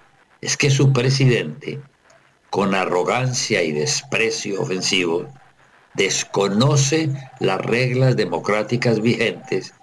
es 0.41 0.57
que 0.57 0.69
su 0.69 0.91
presidente, 0.91 1.79
con 2.49 2.75
arrogancia 2.75 3.63
y 3.63 3.71
desprecio 3.71 4.61
ofensivo, 4.61 5.27
desconoce 5.93 7.09
las 7.39 7.61
reglas 7.61 8.15
democráticas 8.15 9.01
vigentes 9.01 9.73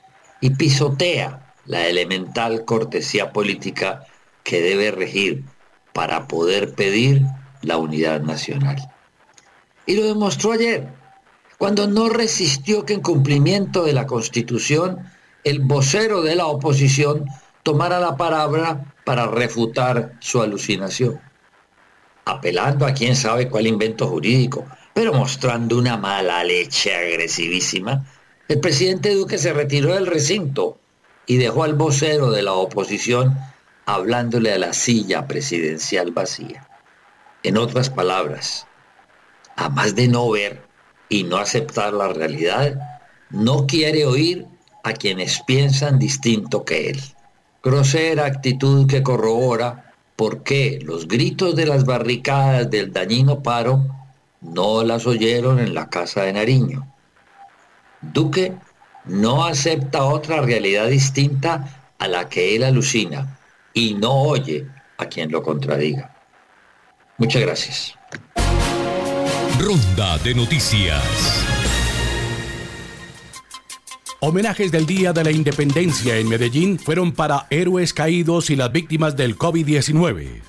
y 0.40 0.50
pisotea 0.50 1.54
la 1.64 1.86
elemental 1.86 2.64
cortesía 2.64 3.32
política 3.32 4.04
que 4.42 4.60
debe 4.60 4.90
regir 4.90 5.44
para 5.92 6.26
poder 6.26 6.74
pedir 6.74 7.22
la 7.62 7.76
unidad 7.76 8.20
nacional. 8.20 8.76
Y 9.86 9.96
lo 9.96 10.06
demostró 10.06 10.52
ayer, 10.52 10.88
cuando 11.58 11.86
no 11.86 12.08
resistió 12.08 12.84
que 12.84 12.94
en 12.94 13.00
cumplimiento 13.00 13.84
de 13.84 13.92
la 13.92 14.06
Constitución 14.06 14.98
el 15.44 15.60
vocero 15.60 16.22
de 16.22 16.36
la 16.36 16.46
oposición 16.46 17.26
tomara 17.62 18.00
la 18.00 18.16
palabra 18.16 18.94
para 19.08 19.26
refutar 19.26 20.12
su 20.20 20.42
alucinación, 20.42 21.18
apelando 22.26 22.84
a 22.84 22.92
quién 22.92 23.16
sabe 23.16 23.48
cuál 23.48 23.66
invento 23.66 24.06
jurídico, 24.06 24.66
pero 24.92 25.14
mostrando 25.14 25.78
una 25.78 25.96
mala 25.96 26.44
leche 26.44 26.94
agresivísima, 26.94 28.04
el 28.48 28.60
presidente 28.60 29.14
Duque 29.14 29.38
se 29.38 29.54
retiró 29.54 29.94
del 29.94 30.06
recinto 30.06 30.78
y 31.24 31.38
dejó 31.38 31.64
al 31.64 31.72
vocero 31.72 32.30
de 32.30 32.42
la 32.42 32.52
oposición 32.52 33.34
hablándole 33.86 34.52
a 34.52 34.58
la 34.58 34.74
silla 34.74 35.26
presidencial 35.26 36.10
vacía. 36.10 36.68
En 37.42 37.56
otras 37.56 37.88
palabras, 37.88 38.66
a 39.56 39.70
más 39.70 39.94
de 39.94 40.08
no 40.08 40.30
ver 40.30 40.60
y 41.08 41.24
no 41.24 41.38
aceptar 41.38 41.94
la 41.94 42.08
realidad, 42.08 42.78
no 43.30 43.66
quiere 43.66 44.04
oír 44.04 44.44
a 44.84 44.92
quienes 44.92 45.40
piensan 45.46 45.98
distinto 45.98 46.66
que 46.66 46.90
él. 46.90 47.00
Grosera 47.62 48.26
actitud 48.26 48.86
que 48.86 49.02
corrobora 49.02 49.92
por 50.16 50.42
qué 50.42 50.78
los 50.82 51.06
gritos 51.08 51.54
de 51.56 51.66
las 51.66 51.84
barricadas 51.84 52.70
del 52.70 52.92
dañino 52.92 53.42
paro 53.42 53.84
no 54.40 54.84
las 54.84 55.06
oyeron 55.06 55.58
en 55.58 55.74
la 55.74 55.88
casa 55.88 56.22
de 56.22 56.32
Nariño. 56.32 56.86
Duque 58.00 58.54
no 59.04 59.44
acepta 59.44 60.04
otra 60.04 60.40
realidad 60.40 60.88
distinta 60.88 61.92
a 61.98 62.08
la 62.08 62.28
que 62.28 62.54
él 62.54 62.64
alucina 62.64 63.38
y 63.72 63.94
no 63.94 64.12
oye 64.12 64.66
a 64.96 65.06
quien 65.06 65.30
lo 65.30 65.42
contradiga. 65.42 66.14
Muchas 67.16 67.42
gracias. 67.42 67.94
Ronda 69.58 70.18
de 70.18 70.34
noticias. 70.34 71.57
Homenajes 74.20 74.72
del 74.72 74.84
Día 74.84 75.12
de 75.12 75.22
la 75.22 75.30
Independencia 75.30 76.16
en 76.16 76.28
Medellín 76.28 76.76
fueron 76.80 77.12
para 77.12 77.46
héroes 77.50 77.94
caídos 77.94 78.50
y 78.50 78.56
las 78.56 78.72
víctimas 78.72 79.16
del 79.16 79.38
COVID-19. 79.38 80.40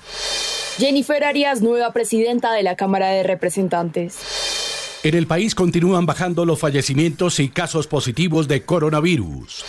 Jennifer 0.76 1.22
Arias, 1.22 1.62
nueva 1.62 1.92
presidenta 1.92 2.52
de 2.52 2.64
la 2.64 2.74
Cámara 2.74 3.10
de 3.10 3.22
Representantes. 3.22 4.16
En 5.04 5.14
el 5.14 5.28
país 5.28 5.54
continúan 5.54 6.04
bajando 6.04 6.44
los 6.44 6.58
fallecimientos 6.58 7.38
y 7.38 7.48
casos 7.48 7.86
positivos 7.86 8.48
de 8.48 8.62
coronavirus. 8.62 9.64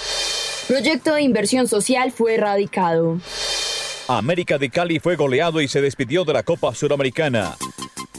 Proyecto 0.68 1.14
de 1.14 1.22
inversión 1.22 1.68
social 1.68 2.12
fue 2.12 2.34
erradicado. 2.34 3.20
América 4.08 4.58
de 4.58 4.72
Cali 4.72 5.00
fue 5.00 5.16
goleado 5.16 5.62
y 5.62 5.68
se 5.68 5.80
despidió 5.80 6.26
de 6.26 6.34
la 6.34 6.42
Copa 6.42 6.74
Suramericana. 6.74 7.56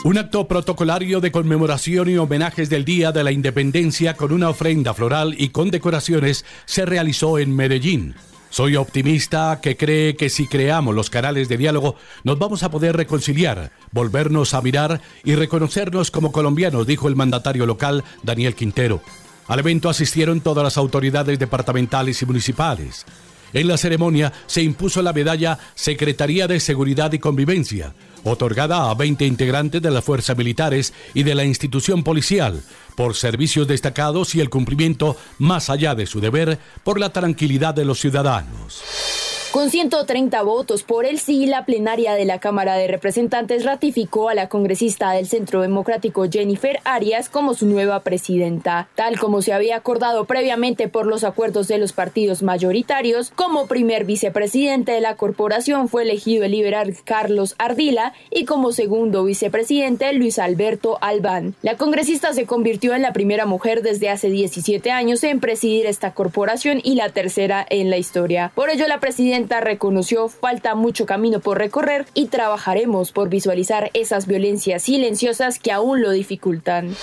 Un 0.04 0.18
acto 0.18 0.48
protocolario 0.48 1.20
de 1.20 1.30
conmemoración 1.30 2.10
y 2.10 2.16
homenajes 2.16 2.68
del 2.68 2.84
Día 2.84 3.12
de 3.12 3.22
la 3.22 3.30
Independencia 3.30 4.14
con 4.14 4.32
una 4.32 4.48
ofrenda 4.48 4.94
floral 4.94 5.36
y 5.38 5.50
con 5.50 5.70
decoraciones 5.70 6.44
se 6.64 6.84
realizó 6.84 7.38
en 7.38 7.54
Medellín. 7.54 8.16
Soy 8.50 8.74
optimista 8.74 9.60
que 9.62 9.76
cree 9.76 10.16
que 10.16 10.28
si 10.28 10.48
creamos 10.48 10.92
los 10.96 11.08
canales 11.08 11.48
de 11.48 11.56
diálogo 11.56 11.94
nos 12.24 12.36
vamos 12.36 12.64
a 12.64 12.70
poder 12.72 12.96
reconciliar, 12.96 13.70
volvernos 13.92 14.54
a 14.54 14.60
mirar 14.60 15.00
y 15.22 15.36
reconocernos 15.36 16.10
como 16.10 16.32
colombianos, 16.32 16.84
dijo 16.84 17.06
el 17.06 17.14
mandatario 17.14 17.64
local 17.64 18.02
Daniel 18.24 18.56
Quintero. 18.56 19.00
Al 19.46 19.60
evento 19.60 19.88
asistieron 19.88 20.40
todas 20.40 20.64
las 20.64 20.78
autoridades 20.78 21.38
departamentales 21.38 22.20
y 22.20 22.26
municipales. 22.26 23.06
En 23.52 23.68
la 23.68 23.76
ceremonia 23.76 24.32
se 24.46 24.62
impuso 24.62 25.00
la 25.00 25.12
medalla 25.12 25.60
Secretaría 25.76 26.48
de 26.48 26.58
Seguridad 26.58 27.12
y 27.12 27.20
Convivencia, 27.20 27.94
otorgada 28.24 28.90
a 28.90 28.94
20 28.94 29.26
integrantes 29.26 29.82
de 29.82 29.90
las 29.90 30.04
fuerzas 30.04 30.36
militares 30.36 30.92
y 31.14 31.22
de 31.22 31.34
la 31.34 31.44
institución 31.44 32.04
policial 32.04 32.62
por 32.96 33.14
servicios 33.14 33.66
destacados 33.66 34.34
y 34.34 34.40
el 34.40 34.50
cumplimiento, 34.50 35.16
más 35.38 35.70
allá 35.70 35.94
de 35.94 36.06
su 36.06 36.20
deber, 36.20 36.58
por 36.84 37.00
la 37.00 37.12
tranquilidad 37.12 37.74
de 37.74 37.84
los 37.84 38.00
ciudadanos. 38.00 39.31
Con 39.52 39.68
130 39.68 40.42
votos 40.44 40.82
por 40.82 41.04
el 41.04 41.18
sí, 41.18 41.44
la 41.44 41.66
plenaria 41.66 42.14
de 42.14 42.24
la 42.24 42.38
Cámara 42.38 42.76
de 42.76 42.86
Representantes 42.88 43.66
ratificó 43.66 44.30
a 44.30 44.34
la 44.34 44.48
congresista 44.48 45.12
del 45.12 45.26
Centro 45.26 45.60
Democrático 45.60 46.24
Jennifer 46.26 46.80
Arias 46.84 47.28
como 47.28 47.52
su 47.52 47.66
nueva 47.66 48.00
presidenta, 48.00 48.88
tal 48.94 49.18
como 49.18 49.42
se 49.42 49.52
había 49.52 49.76
acordado 49.76 50.24
previamente 50.24 50.88
por 50.88 51.06
los 51.06 51.22
acuerdos 51.22 51.68
de 51.68 51.76
los 51.76 51.92
partidos 51.92 52.42
mayoritarios. 52.42 53.30
Como 53.30 53.66
primer 53.66 54.06
vicepresidente 54.06 54.92
de 54.92 55.02
la 55.02 55.16
corporación 55.16 55.90
fue 55.90 56.04
elegido 56.04 56.44
el 56.44 56.52
liberal 56.52 56.96
Carlos 57.04 57.54
Ardila 57.58 58.14
y 58.30 58.46
como 58.46 58.72
segundo 58.72 59.22
vicepresidente 59.22 60.14
Luis 60.14 60.38
Alberto 60.38 60.96
Albán. 61.02 61.54
La 61.60 61.76
congresista 61.76 62.32
se 62.32 62.46
convirtió 62.46 62.94
en 62.94 63.02
la 63.02 63.12
primera 63.12 63.44
mujer 63.44 63.82
desde 63.82 64.08
hace 64.08 64.30
17 64.30 64.90
años 64.90 65.22
en 65.24 65.40
presidir 65.40 65.84
esta 65.84 66.14
corporación 66.14 66.80
y 66.82 66.94
la 66.94 67.10
tercera 67.10 67.66
en 67.68 67.90
la 67.90 67.98
historia. 67.98 68.50
Por 68.54 68.70
ello, 68.70 68.88
la 68.88 68.98
presidenta 68.98 69.41
reconoció 69.48 70.28
falta 70.28 70.74
mucho 70.74 71.06
camino 71.06 71.40
por 71.40 71.58
recorrer 71.58 72.06
y 72.14 72.26
trabajaremos 72.26 73.12
por 73.12 73.28
visualizar 73.28 73.90
esas 73.94 74.26
violencias 74.26 74.82
silenciosas 74.82 75.58
que 75.58 75.72
aún 75.72 76.00
lo 76.00 76.10
dificultan. 76.10 76.94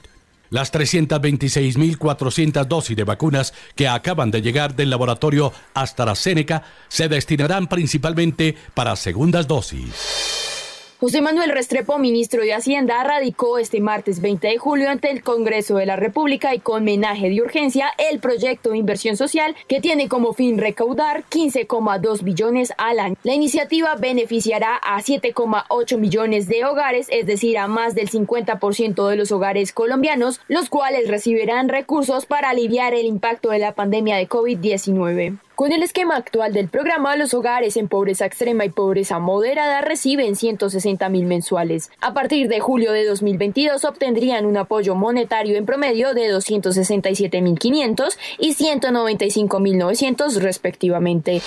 Las 0.51 0.73
326.400 0.73 2.65
dosis 2.67 2.97
de 2.97 3.05
vacunas 3.05 3.53
que 3.75 3.89
acaban 3.89 4.31
de 4.31 4.43
llegar 4.43 4.77
del 4.77 4.91
laboratorio 4.91 5.53
AstraZeneca 5.75 6.63
se 6.89 7.09
destinarán 7.09 7.67
principalmente 7.67 8.57
para 8.75 8.95
segundas 8.97 9.49
dosis. 9.49 10.56
José 10.99 11.21
Manuel 11.21 11.51
Restrepo, 11.51 11.99
ministro 11.99 12.41
de 12.41 12.55
Hacienda, 12.55 13.05
radicó 13.05 13.59
este 13.59 13.83
martes 13.83 14.23
20 14.23 14.49
de 14.49 14.57
julio 14.57 14.89
ante 14.89 15.11
el 15.11 15.23
Congreso 15.23 15.77
de 15.77 15.85
la 15.85 15.97
República 15.97 16.55
y 16.55 16.59
con 16.59 16.85
menaje 16.85 17.29
de 17.29 17.43
urgencia 17.43 17.93
el 17.99 18.19
proyecto 18.19 18.71
de 18.71 18.79
inversión 18.79 19.15
social 19.19 19.55
que 19.69 19.83
tiene 19.83 20.09
como 20.09 20.33
fin 20.33 20.57
recaudar 20.57 21.25
15,2 21.29 22.23
billones 22.23 22.73
al 22.79 22.99
año. 22.99 23.17
La 23.25 23.35
iniciativa 23.35 23.95
beneficiará 23.97 24.77
a 24.77 25.03
7,8 25.03 25.99
millones 25.99 26.49
de 26.49 26.65
hogares, 26.65 27.09
es 27.11 27.27
decir, 27.27 27.59
a 27.59 27.67
más 27.67 27.95
del 27.95 28.09
50% 28.09 29.07
de 29.07 29.17
los 29.17 29.33
hogares 29.33 29.75
colombianos, 29.75 30.41
los 30.49 30.71
cuales 30.71 31.09
recibirán 31.09 31.69
recursos 31.69 32.25
para 32.25 32.49
aliviar 32.49 32.95
el 32.95 33.05
impacto 33.05 33.51
de 33.51 33.59
la 33.59 33.75
pandemia 33.75 34.17
de 34.17 34.31
COVID-19. 34.31 35.41
Con 35.57 35.73
el 35.73 35.83
esquema 35.83 36.17
actual 36.17 36.53
del 36.53 36.69
programa, 36.69 37.17
los 37.17 37.33
hogares 37.33 37.79
en 37.79 37.89
pobreza 37.89 38.27
extrema 38.27 38.67
y 38.67 38.69
pobreza 38.69 39.19
moderada 39.19 39.81
reciben 39.81 40.37
160 40.37 41.09
mil 41.09 41.25
mensuales. 41.25 41.91
A 42.03 42.13
partir 42.13 42.49
de 42.49 42.61
julio 42.61 42.93
de 42.93 43.07
2022 43.07 43.87
obtendrían 43.87 44.45
un 44.45 44.59
apoyo 44.59 44.95
monetario 44.95 45.57
en 45.57 45.65
promedio 45.65 46.13
de 46.13 46.29
267 46.29 47.41
mil 47.41 47.59
500 47.59 48.19
y 48.39 48.53
195 48.53 49.59
mil 49.61 49.79
900 49.79 50.43
respectivamente. 50.43 51.41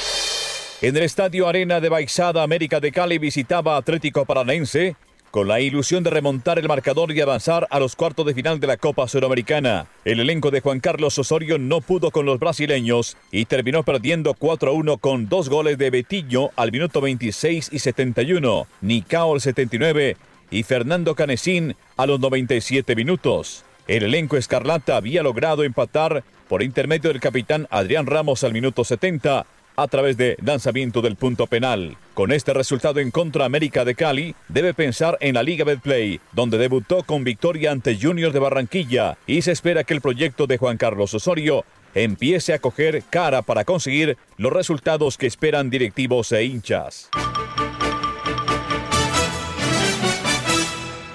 En 0.82 0.98
el 0.98 1.04
Estadio 1.04 1.48
Arena 1.48 1.80
de 1.80 1.90
Baixada, 1.90 2.42
América 2.42 2.80
de 2.80 2.92
Cali 2.92 3.20
visitaba 3.20 3.78
Atlético 3.78 4.26
Paranense 4.26 4.96
con 5.32 5.48
la 5.48 5.60
ilusión 5.60 6.04
de 6.04 6.10
remontar 6.10 6.60
el 6.60 6.68
marcador 6.68 7.12
y 7.12 7.22
avanzar 7.22 7.68
a 7.70 7.80
los 7.80 7.96
cuartos 7.96 8.26
de 8.26 8.34
final 8.34 8.60
de 8.60 8.68
la 8.68 8.78
Copa 8.78 9.08
Sudamericana. 9.08 9.88
El 10.06 10.20
elenco 10.20 10.52
de 10.52 10.62
Juan 10.62 10.80
Carlos 10.80 11.18
Osorio 11.20 11.58
no 11.58 11.82
pudo 11.82 12.12
con 12.12 12.26
los 12.26 12.40
brasileños 12.40 13.18
y 13.32 13.46
terminó 13.46 13.84
perdiendo 13.84 14.34
4-1 14.34 15.00
con 15.00 15.30
dos 15.30 15.50
goles 15.50 15.78
de 15.78 15.90
Betillo 15.90 16.52
al 16.56 16.72
minuto 16.72 17.02
26 17.02 17.70
y 17.72 17.80
71, 17.80 18.68
Nicao 18.82 19.34
al 19.34 19.42
79 19.42 20.18
y 20.52 20.64
Fernando 20.64 21.16
Canesín 21.16 21.76
a 21.98 22.06
los 22.06 22.20
97 22.20 22.96
minutos. 22.96 23.64
El 23.88 24.04
elenco 24.04 24.38
escarlata 24.38 24.98
había 24.98 25.24
logrado 25.24 25.64
empatar 25.64 26.24
por 26.48 26.64
intermedio 26.64 27.12
del 27.12 27.20
capitán 27.20 27.68
Adrián 27.70 28.06
Ramos 28.06 28.44
al 28.44 28.54
minuto 28.54 28.84
70 28.84 29.46
a 29.82 29.88
través 29.88 30.18
de 30.18 30.38
lanzamiento 30.44 31.02
del 31.02 31.16
punto 31.16 31.48
penal. 31.48 31.98
Con 32.14 32.32
este 32.32 32.54
resultado 32.54 33.00
en 33.00 33.12
contra 33.12 33.46
América 33.46 33.86
de 33.86 33.96
Cali, 33.96 34.36
debe 34.48 34.74
pensar 34.74 35.18
en 35.22 35.36
la 35.36 35.44
Liga 35.44 35.66
Betplay, 35.66 36.20
donde 36.34 36.58
debutó 36.58 37.04
con 37.04 37.24
victoria 37.24 37.72
ante 37.72 37.98
Junior 38.00 38.32
de 38.32 38.40
Barranquilla 38.40 39.18
y 39.26 39.42
se 39.42 39.52
espera 39.52 39.84
que 39.84 39.94
el 39.94 40.02
proyecto 40.02 40.48
de 40.48 40.58
Juan 40.58 40.78
Carlos 40.78 41.14
Osorio 41.14 41.66
empiece 41.96 42.54
a 42.54 42.60
coger 42.60 43.04
cara 43.10 43.42
para 43.42 43.66
conseguir 43.66 44.18
los 44.38 44.54
resultados 44.54 45.18
que 45.18 45.28
esperan 45.28 45.70
directivos 45.70 46.32
e 46.32 46.44
hinchas. 46.44 47.10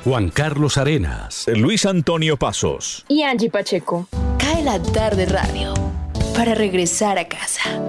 Juan 0.04 0.28
Carlos 0.28 0.76
Arenas, 0.76 1.46
Luis 1.48 1.86
Antonio 1.86 2.36
Pasos 2.36 3.06
y 3.08 3.22
Angie 3.22 3.48
Pacheco. 3.48 4.06
Cae 4.38 4.62
la 4.62 4.78
tarde 4.82 5.24
radio 5.24 5.72
para 6.36 6.54
regresar 6.54 7.18
a 7.18 7.26
casa. 7.26 7.80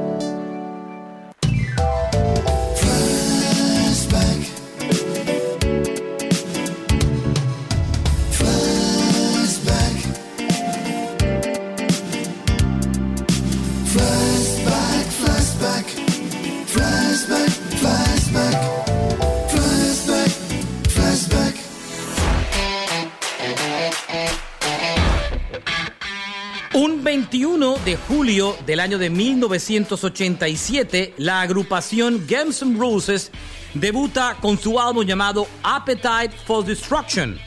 21 27.36 27.79
de 27.83 27.97
julio 27.97 28.55
del 28.65 28.79
año 28.79 28.97
de 28.97 29.09
1987, 29.09 31.15
la 31.17 31.41
agrupación 31.41 32.25
Guns 32.29 32.61
N' 32.61 32.79
Roses 32.79 33.29
debuta 33.73 34.38
con 34.39 34.57
su 34.57 34.79
álbum 34.79 35.05
llamado 35.05 35.45
Appetite 35.61 36.33
for 36.45 36.63
Destruction, 36.63 37.38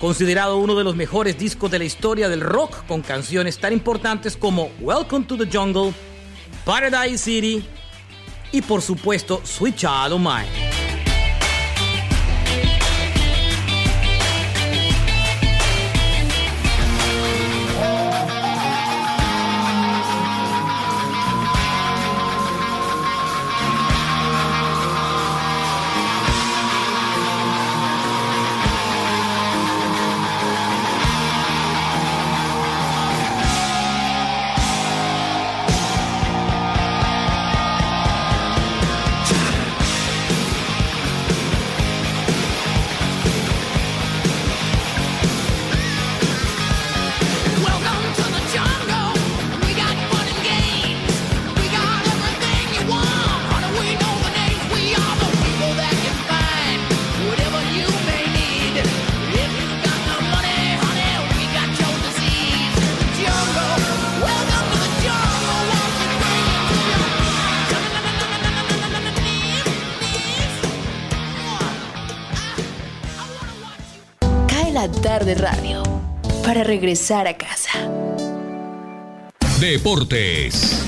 considerado 0.00 0.56
uno 0.56 0.74
de 0.74 0.82
los 0.82 0.96
mejores 0.96 1.38
discos 1.38 1.70
de 1.70 1.78
la 1.78 1.84
historia 1.84 2.28
del 2.28 2.40
rock 2.40 2.84
con 2.88 3.00
canciones 3.00 3.58
tan 3.58 3.72
importantes 3.72 4.36
como 4.36 4.72
Welcome 4.80 5.26
to 5.26 5.36
the 5.36 5.46
Jungle, 5.46 5.94
Paradise 6.64 7.18
City 7.18 7.64
y 8.50 8.60
por 8.60 8.82
supuesto 8.82 9.40
Sweet 9.44 9.76
Child 9.76 10.14
O' 10.14 10.18
Mine. 10.18 10.77
Regresar 76.68 77.26
a 77.26 77.34
casa. 77.34 77.78
Deportes. 79.58 80.84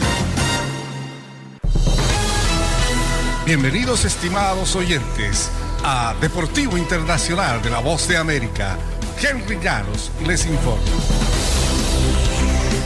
Bienvenidos 3.47 4.05
estimados 4.05 4.77
oyentes 4.77 5.51
a 5.83 6.15
Deportivo 6.21 6.77
Internacional 6.77 7.63
de 7.63 7.71
la 7.71 7.79
Voz 7.79 8.07
de 8.09 8.19
América. 8.19 8.77
Henry 9.23 9.59
Llanos 9.59 10.11
les 10.27 10.45
informa. 10.45 10.85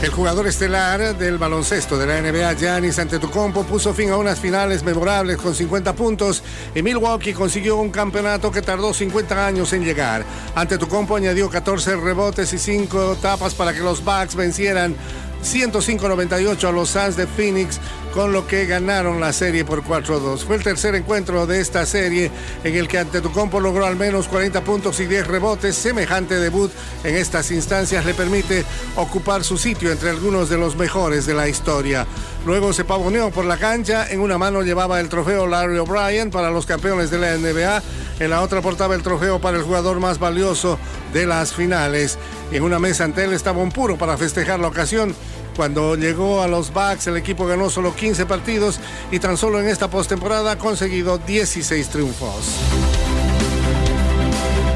El 0.01 0.11
jugador 0.11 0.45
estelar 0.47 1.17
del 1.17 1.37
baloncesto 1.37 1.97
de 1.97 2.05
la 2.05 2.21
NBA, 2.21 2.53
Giannis 2.53 2.99
Antetokounmpo, 2.99 3.63
puso 3.63 3.93
fin 3.93 4.11
a 4.11 4.17
unas 4.17 4.39
finales 4.39 4.83
memorables 4.83 5.37
con 5.37 5.55
50 5.55 5.93
puntos 5.93 6.43
y 6.75 6.81
Milwaukee 6.83 7.33
consiguió 7.33 7.77
un 7.77 7.89
campeonato 7.89 8.51
que 8.51 8.61
tardó 8.61 8.93
50 8.93 9.47
años 9.47 9.73
en 9.73 9.83
llegar. 9.83 10.23
Antetokounmpo 10.53 11.15
añadió 11.15 11.49
14 11.49 11.95
rebotes 11.95 12.53
y 12.53 12.59
5 12.59 13.17
tapas 13.21 13.55
para 13.55 13.73
que 13.73 13.79
los 13.79 14.03
Bucks 14.03 14.35
vencieran 14.35 14.95
105-98 15.43 16.67
a 16.67 16.71
los 16.71 16.89
Suns 16.89 17.15
de 17.15 17.27
Phoenix, 17.27 17.79
con 18.15 18.31
lo 18.31 18.47
que 18.47 18.65
ganaron 18.65 19.19
la 19.19 19.33
serie 19.33 19.65
por 19.65 19.83
4-2. 19.83 20.45
Fue 20.45 20.55
el 20.55 20.63
tercer 20.63 20.95
encuentro 20.95 21.45
de 21.45 21.59
esta 21.59 21.85
serie 21.85 22.31
en 22.63 22.73
el 22.73 22.87
que 22.87 22.97
Antetokounmpo 22.97 23.59
logró 23.59 23.85
al 23.85 23.97
menos 23.97 24.29
40 24.29 24.63
puntos 24.63 25.01
y 25.01 25.05
10 25.05 25.27
rebotes. 25.27 25.75
Semejante 25.75 26.35
debut 26.35 26.71
en 27.03 27.15
estas 27.15 27.51
instancias 27.51 28.05
le 28.05 28.13
permite 28.13 28.63
ocupar 28.95 29.43
su 29.43 29.57
sitio 29.57 29.91
entre 29.91 30.11
algunos 30.11 30.47
de 30.47 30.57
los 30.57 30.77
mejores 30.77 31.25
de 31.25 31.33
la 31.33 31.49
historia. 31.49 32.07
Luego 32.45 32.71
se 32.71 32.85
pavoneó 32.85 33.31
por 33.31 33.43
la 33.43 33.57
cancha. 33.57 34.09
En 34.09 34.21
una 34.21 34.37
mano 34.37 34.61
llevaba 34.61 35.01
el 35.01 35.09
trofeo 35.09 35.45
Larry 35.45 35.77
O'Brien 35.77 36.31
para 36.31 36.51
los 36.51 36.65
campeones 36.65 37.11
de 37.11 37.17
la 37.17 37.35
NBA. 37.35 37.83
En 38.21 38.29
la 38.29 38.43
otra 38.43 38.61
portaba 38.61 38.95
el 38.95 39.03
trofeo 39.03 39.41
para 39.41 39.57
el 39.57 39.63
jugador 39.63 39.99
más 39.99 40.19
valioso 40.19 40.79
de 41.11 41.25
las 41.25 41.51
finales. 41.51 42.17
En 42.53 42.63
una 42.63 42.79
mesa 42.79 43.03
ante 43.03 43.25
él 43.25 43.33
estaba 43.33 43.61
un 43.61 43.73
puro 43.73 43.97
para 43.97 44.17
festejar 44.17 44.61
la 44.61 44.67
ocasión. 44.67 45.13
Cuando 45.55 45.95
llegó 45.95 46.41
a 46.41 46.47
los 46.47 46.73
Bucks, 46.73 47.07
el 47.07 47.15
equipo 47.15 47.45
ganó 47.45 47.69
solo 47.69 47.95
15 47.95 48.25
partidos 48.25 48.79
y 49.09 49.19
tan 49.19 49.37
solo 49.37 49.61
en 49.61 49.67
esta 49.67 49.89
postemporada 49.89 50.51
ha 50.51 50.57
conseguido 50.57 51.17
16 51.17 51.89
triunfos. 51.89 52.59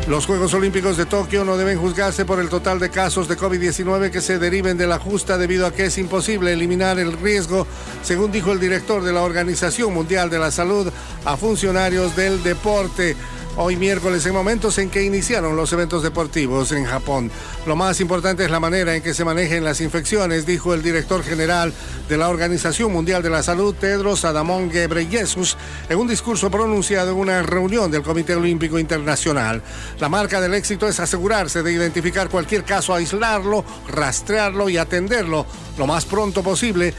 Los 0.07 0.25
Juegos 0.25 0.53
Olímpicos 0.55 0.97
de 0.97 1.05
Tokio 1.05 1.45
no 1.45 1.55
deben 1.55 1.77
juzgarse 1.77 2.25
por 2.25 2.39
el 2.39 2.49
total 2.49 2.79
de 2.79 2.89
casos 2.89 3.27
de 3.27 3.37
COVID-19 3.37 4.09
que 4.09 4.21
se 4.21 4.39
deriven 4.39 4.75
de 4.75 4.87
la 4.87 4.97
justa 4.97 5.37
debido 5.37 5.67
a 5.67 5.71
que 5.71 5.85
es 5.85 5.97
imposible 5.99 6.51
eliminar 6.51 6.97
el 6.97 7.13
riesgo, 7.13 7.67
según 8.01 8.31
dijo 8.31 8.51
el 8.51 8.59
director 8.59 9.03
de 9.03 9.13
la 9.13 9.21
Organización 9.21 9.93
Mundial 9.93 10.31
de 10.31 10.39
la 10.39 10.49
Salud 10.49 10.91
a 11.25 11.37
funcionarios 11.37 12.15
del 12.15 12.41
deporte 12.41 13.15
hoy 13.61 13.75
miércoles 13.75 14.25
en 14.25 14.33
momentos 14.33 14.77
en 14.77 14.89
que 14.89 15.03
iniciaron 15.03 15.57
los 15.57 15.73
eventos 15.73 16.01
deportivos 16.01 16.71
en 16.71 16.85
Japón. 16.85 17.29
Lo 17.67 17.75
más 17.75 17.99
importante 17.99 18.45
es 18.45 18.51
la 18.51 18.61
manera 18.61 18.95
en 18.95 19.03
que 19.03 19.13
se 19.13 19.25
manejen 19.25 19.65
las 19.65 19.81
infecciones, 19.81 20.45
dijo 20.45 20.73
el 20.73 20.81
director 20.81 21.23
general 21.23 21.73
de 22.07 22.17
la 22.17 22.29
Organización 22.29 22.93
Mundial 22.93 23.21
de 23.21 23.29
la 23.29 23.43
Salud, 23.43 23.75
Tedros 23.75 24.23
Adamón 24.23 24.69
Ghebreyesus, 24.69 25.57
en 25.89 25.99
un 25.99 26.07
discurso 26.07 26.49
pronunciado 26.49 27.11
en 27.11 27.17
una 27.17 27.41
reunión 27.41 27.91
del 27.91 28.01
Comité 28.01 28.33
Olímpico 28.33 28.79
Internacional. 28.79 29.61
La 29.99 30.07
marca 30.07 30.39
del 30.39 30.53
éxito 30.53 30.87
es 30.87 31.01
asegurarse 31.01 31.61
de 31.61 31.73
identificar 31.73 32.29
cualquier 32.29 32.63
caso, 32.63 32.95
aislarlo, 32.95 33.65
rastrearlo 33.89 34.69
y 34.69 34.77
atenderlo 34.77 35.45
lo 35.77 35.85
más 35.85 36.05
pronto 36.05 36.41
posible 36.41 36.93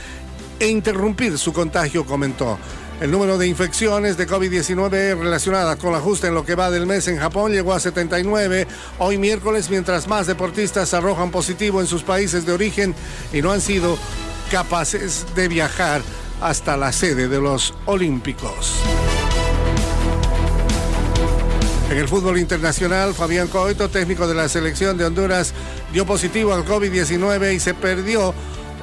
e 0.59 0.69
interrumpir 0.69 1.39
su 1.39 1.55
contagio, 1.55 2.05
comentó. 2.05 2.59
El 3.01 3.11
número 3.11 3.39
de 3.39 3.47
infecciones 3.47 4.19
de 4.19 4.29
COVID-19 4.29 5.19
relacionadas 5.19 5.77
con 5.77 5.91
la 5.91 6.01
justa 6.01 6.29
en 6.29 6.35
lo 6.35 6.45
que 6.45 6.55
va 6.55 6.71
del 6.71 6.85
mes 6.85 7.09
en 7.09 7.17
Japón 7.17 7.51
llegó 7.51 7.73
a 7.73 7.81
79 7.81 8.67
hoy 8.99 9.17
miércoles, 9.17 9.71
mientras 9.71 10.07
más 10.07 10.27
deportistas 10.27 10.93
arrojan 10.93 11.31
positivo 11.31 11.81
en 11.81 11.87
sus 11.87 12.03
países 12.03 12.45
de 12.45 12.53
origen 12.53 12.95
y 13.33 13.41
no 13.41 13.53
han 13.53 13.63
sido 13.63 13.97
capaces 14.51 15.25
de 15.35 15.49
viajar 15.49 16.03
hasta 16.43 16.77
la 16.77 16.93
sede 16.93 17.27
de 17.29 17.41
los 17.41 17.73
Olímpicos. 17.87 18.75
En 21.91 21.97
el 21.97 22.07
fútbol 22.07 22.39
internacional, 22.39 23.15
Fabián 23.15 23.49
Coito, 23.49 23.89
técnico 23.89 24.29
de 24.29 24.35
la 24.35 24.49
selección 24.51 24.99
de 24.99 25.07
Honduras, 25.07 25.55
dio 25.91 26.05
positivo 26.05 26.53
al 26.53 26.67
COVID-19 26.67 27.55
y 27.55 27.61
se 27.61 27.73
perdió 27.73 28.35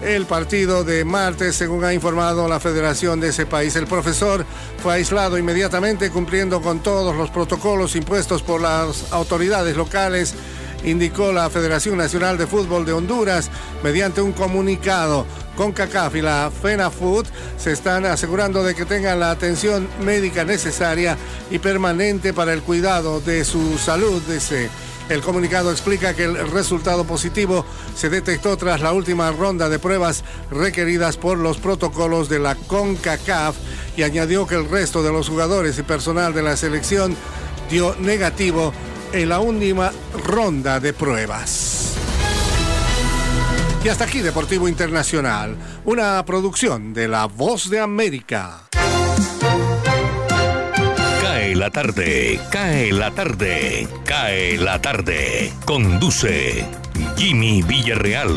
el 0.01 0.25
partido 0.25 0.83
de 0.83 1.05
martes, 1.05 1.55
según 1.55 1.83
ha 1.83 1.93
informado 1.93 2.47
la 2.47 2.59
federación 2.59 3.19
de 3.19 3.29
ese 3.29 3.45
país. 3.45 3.75
El 3.75 3.87
profesor 3.87 4.45
fue 4.81 4.95
aislado 4.95 5.37
inmediatamente 5.37 6.09
cumpliendo 6.09 6.61
con 6.61 6.79
todos 6.79 7.15
los 7.15 7.29
protocolos 7.29 7.95
impuestos 7.95 8.43
por 8.43 8.61
las 8.61 9.11
autoridades 9.11 9.75
locales, 9.75 10.35
indicó 10.83 11.31
la 11.31 11.49
Federación 11.49 11.97
Nacional 11.97 12.37
de 12.37 12.47
Fútbol 12.47 12.85
de 12.85 12.93
Honduras 12.93 13.49
mediante 13.83 14.21
un 14.21 14.33
comunicado. 14.33 15.25
Con 15.55 15.71
CACAF 15.71 16.15
y 16.15 16.21
la 16.21 16.51
FENAFUT 16.51 17.25
se 17.57 17.71
están 17.71 18.05
asegurando 18.05 18.63
de 18.63 18.75
que 18.75 18.85
tengan 18.85 19.19
la 19.19 19.31
atención 19.31 19.87
médica 20.03 20.45
necesaria 20.45 21.17
y 21.49 21.57
permanente 21.57 22.31
para 22.31 22.53
el 22.53 22.61
cuidado 22.61 23.21
de 23.21 23.43
su 23.43 23.79
salud, 23.79 24.21
dice. 24.27 24.69
El 25.09 25.21
comunicado 25.21 25.71
explica 25.71 26.13
que 26.13 26.25
el 26.25 26.49
resultado 26.49 27.05
positivo 27.05 27.65
se 27.95 28.09
detectó 28.09 28.57
tras 28.57 28.81
la 28.81 28.91
última 28.91 29.31
ronda 29.31 29.69
de 29.69 29.79
pruebas 29.79 30.23
requeridas 30.51 31.15
por 31.15 31.37
los 31.37 31.57
protocolos 31.57 32.27
de 32.27 32.39
la 32.39 32.55
CONCACAF 32.55 33.55
y 33.95 34.03
añadió 34.03 34.45
que 34.45 34.55
el 34.55 34.69
resto 34.69 35.01
de 35.03 35.11
los 35.11 35.29
jugadores 35.29 35.79
y 35.79 35.83
personal 35.83 36.33
de 36.33 36.43
la 36.43 36.57
selección 36.57 37.15
dio 37.69 37.95
negativo 37.99 38.73
en 39.13 39.29
la 39.29 39.39
última 39.39 39.93
ronda 40.25 40.79
de 40.81 40.91
pruebas. 40.91 41.93
Y 43.83 43.89
hasta 43.89 44.03
aquí 44.03 44.19
Deportivo 44.19 44.67
Internacional, 44.67 45.55
una 45.85 46.23
producción 46.25 46.93
de 46.93 47.07
La 47.07 47.25
Voz 47.25 47.69
de 47.69 47.79
América. 47.79 48.67
Cae 51.47 51.55
la 51.55 51.69
tarde, 51.69 52.39
cae 52.51 52.91
la 52.91 53.11
tarde, 53.11 53.87
cae 54.03 54.57
la 54.57 54.81
tarde. 54.81 55.49
Conduce 55.63 56.65
Jimmy 57.15 57.61
Villarreal. 57.61 58.29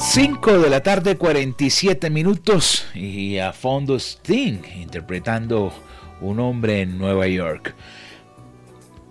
Cinco 0.00 0.60
de 0.60 0.70
la 0.70 0.80
tarde, 0.80 1.16
47 1.16 2.08
minutos 2.08 2.86
y 2.94 3.38
a 3.38 3.52
fondo 3.52 3.96
Sting 3.96 4.60
interpretando 4.76 5.74
un 6.20 6.38
hombre 6.38 6.82
en 6.82 6.98
Nueva 6.98 7.26
York. 7.26 7.74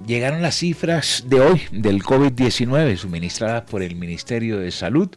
Llegaron 0.05 0.41
las 0.41 0.55
cifras 0.55 1.23
de 1.27 1.39
hoy 1.39 1.61
del 1.71 2.03
COVID-19 2.03 2.97
suministradas 2.97 3.63
por 3.63 3.81
el 3.81 3.95
Ministerio 3.95 4.59
de 4.59 4.71
Salud. 4.71 5.09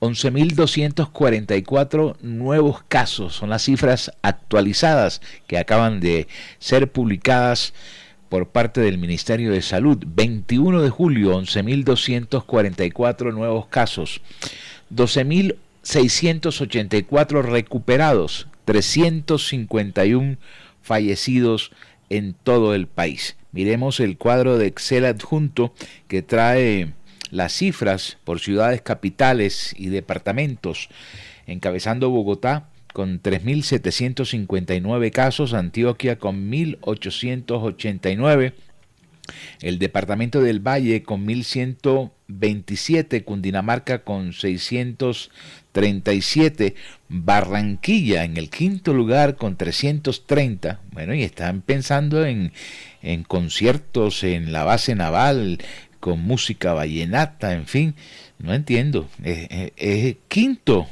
11.244 0.00 2.16
nuevos 2.20 2.82
casos 2.88 3.36
son 3.36 3.50
las 3.50 3.62
cifras 3.62 4.10
actualizadas 4.22 5.20
que 5.46 5.56
acaban 5.56 6.00
de 6.00 6.26
ser 6.58 6.90
publicadas 6.90 7.74
por 8.28 8.48
parte 8.48 8.80
del 8.80 8.98
Ministerio 8.98 9.52
de 9.52 9.62
Salud. 9.62 10.02
21 10.04 10.82
de 10.82 10.90
julio, 10.90 11.40
11.244 11.40 13.32
nuevos 13.32 13.68
casos. 13.68 14.20
12.684 14.92 17.42
recuperados. 17.42 18.48
351 18.64 20.38
fallecidos 20.82 21.70
en 22.10 22.34
todo 22.34 22.74
el 22.74 22.88
país. 22.88 23.36
Miremos 23.52 24.00
el 24.00 24.16
cuadro 24.16 24.58
de 24.58 24.66
Excel 24.66 25.04
adjunto 25.04 25.72
que 26.08 26.22
trae 26.22 26.94
las 27.30 27.52
cifras 27.52 28.18
por 28.24 28.40
ciudades 28.40 28.82
capitales 28.82 29.72
y 29.76 29.86
departamentos, 29.88 30.88
encabezando 31.46 32.10
Bogotá 32.10 32.68
con 32.92 33.22
3.759 33.22 35.10
casos, 35.10 35.54
Antioquia 35.54 36.18
con 36.18 36.50
1.889, 36.50 38.52
el 39.60 39.78
departamento 39.78 40.42
del 40.42 40.58
Valle 40.60 41.02
con 41.02 41.24
1127, 41.24 43.24
Cundinamarca 43.24 44.04
con 44.04 44.32
637, 44.32 46.74
Barranquilla 47.08 48.24
en 48.24 48.36
el 48.36 48.50
quinto 48.50 48.92
lugar 48.92 49.36
con 49.36 49.56
330. 49.56 50.80
Bueno, 50.92 51.14
y 51.14 51.22
están 51.22 51.62
pensando 51.62 52.26
en, 52.26 52.52
en 53.02 53.24
conciertos 53.24 54.24
en 54.24 54.52
la 54.52 54.64
base 54.64 54.94
naval 54.94 55.58
con 56.00 56.20
música 56.20 56.72
vallenata, 56.72 57.52
en 57.52 57.66
fin, 57.66 57.94
no 58.38 58.54
entiendo. 58.54 59.08
Es, 59.22 60.16
quinto 60.28 60.88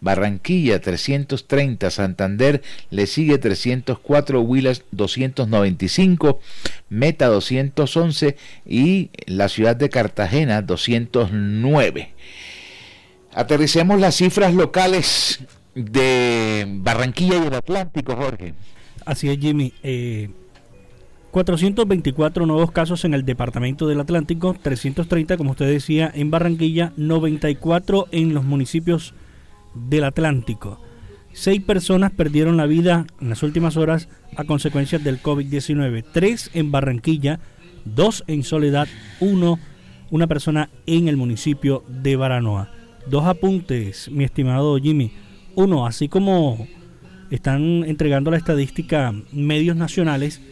Barranquilla 0.00 0.80
330, 0.80 1.90
Santander 1.90 2.62
le 2.90 3.06
sigue 3.06 3.38
304, 3.38 4.40
Huilas 4.40 4.82
295, 4.90 6.40
Meta 6.88 7.26
211 7.26 8.36
y 8.66 9.10
la 9.26 9.48
ciudad 9.48 9.76
de 9.76 9.90
Cartagena 9.90 10.62
209. 10.62 12.14
Aterricemos 13.34 14.00
las 14.00 14.16
cifras 14.16 14.54
locales 14.54 15.40
de 15.74 16.66
Barranquilla 16.68 17.36
y 17.36 17.46
el 17.46 17.54
Atlántico, 17.54 18.16
Jorge. 18.16 18.54
Así 19.04 19.28
es, 19.30 19.38
Jimmy. 19.38 19.72
Eh, 19.82 20.30
424 21.32 22.44
nuevos 22.44 22.72
casos 22.72 23.06
en 23.06 23.14
el 23.14 23.24
departamento 23.24 23.88
del 23.88 24.00
Atlántico, 24.00 24.54
330, 24.60 25.38
como 25.38 25.52
usted 25.52 25.66
decía, 25.66 26.12
en 26.14 26.30
Barranquilla, 26.30 26.92
94 26.98 28.06
en 28.12 28.34
los 28.34 28.44
municipios 28.44 29.14
del 29.74 30.04
Atlántico. 30.04 30.78
Seis 31.32 31.62
personas 31.62 32.10
perdieron 32.10 32.58
la 32.58 32.66
vida 32.66 33.06
en 33.18 33.30
las 33.30 33.42
últimas 33.42 33.78
horas 33.78 34.10
a 34.36 34.44
consecuencias 34.44 35.02
del 35.02 35.22
COVID-19. 35.22 36.04
Tres 36.12 36.50
en 36.52 36.70
Barranquilla, 36.70 37.40
dos 37.86 38.24
en 38.26 38.42
Soledad, 38.42 38.86
uno, 39.18 39.58
una 40.10 40.26
persona 40.26 40.68
en 40.84 41.08
el 41.08 41.16
municipio 41.16 41.82
de 41.88 42.14
Baranoa. 42.16 42.70
Dos 43.06 43.24
apuntes, 43.24 44.10
mi 44.10 44.24
estimado 44.24 44.76
Jimmy. 44.76 45.12
Uno, 45.54 45.86
así 45.86 46.08
como 46.08 46.68
están 47.30 47.84
entregando 47.84 48.30
la 48.30 48.36
estadística 48.36 49.14
medios 49.32 49.76
nacionales, 49.76 50.42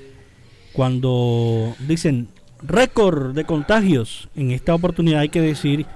cuando 0.72 1.74
dicen 1.86 2.28
récord 2.62 3.34
de 3.34 3.44
contagios, 3.44 4.28
en 4.36 4.50
esta 4.50 4.74
oportunidad 4.74 5.20
hay 5.20 5.28
que 5.28 5.40
decir 5.40 5.86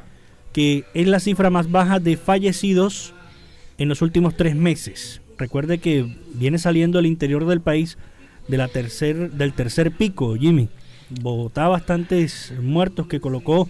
que 0.53 0.85
es 0.95 1.07
la 1.07 1.21
cifra 1.21 1.51
más 1.51 1.71
baja 1.71 2.01
de 2.01 2.17
fallecidos 2.17 3.13
en 3.79 3.89
los 3.89 4.03
últimos 4.03 4.37
tres 4.37 4.55
meses. 4.55 5.21
Recuerde 5.37 5.79
que 5.79 6.17
viene 6.35 6.59
saliendo 6.59 6.99
el 6.99 7.07
interior 7.07 7.47
del 7.47 7.61
país 7.61 7.99
de 8.49 8.57
la 8.57 8.69
tercer, 8.69 9.33
del 9.33 9.53
tercer 9.53 9.93
pico, 9.93 10.37
Jimmy. 10.37 10.69
Bogotá 11.11 11.69
bastantes 11.69 12.53
muertos 12.61 13.07
que 13.07 13.21
colocó 13.21 13.69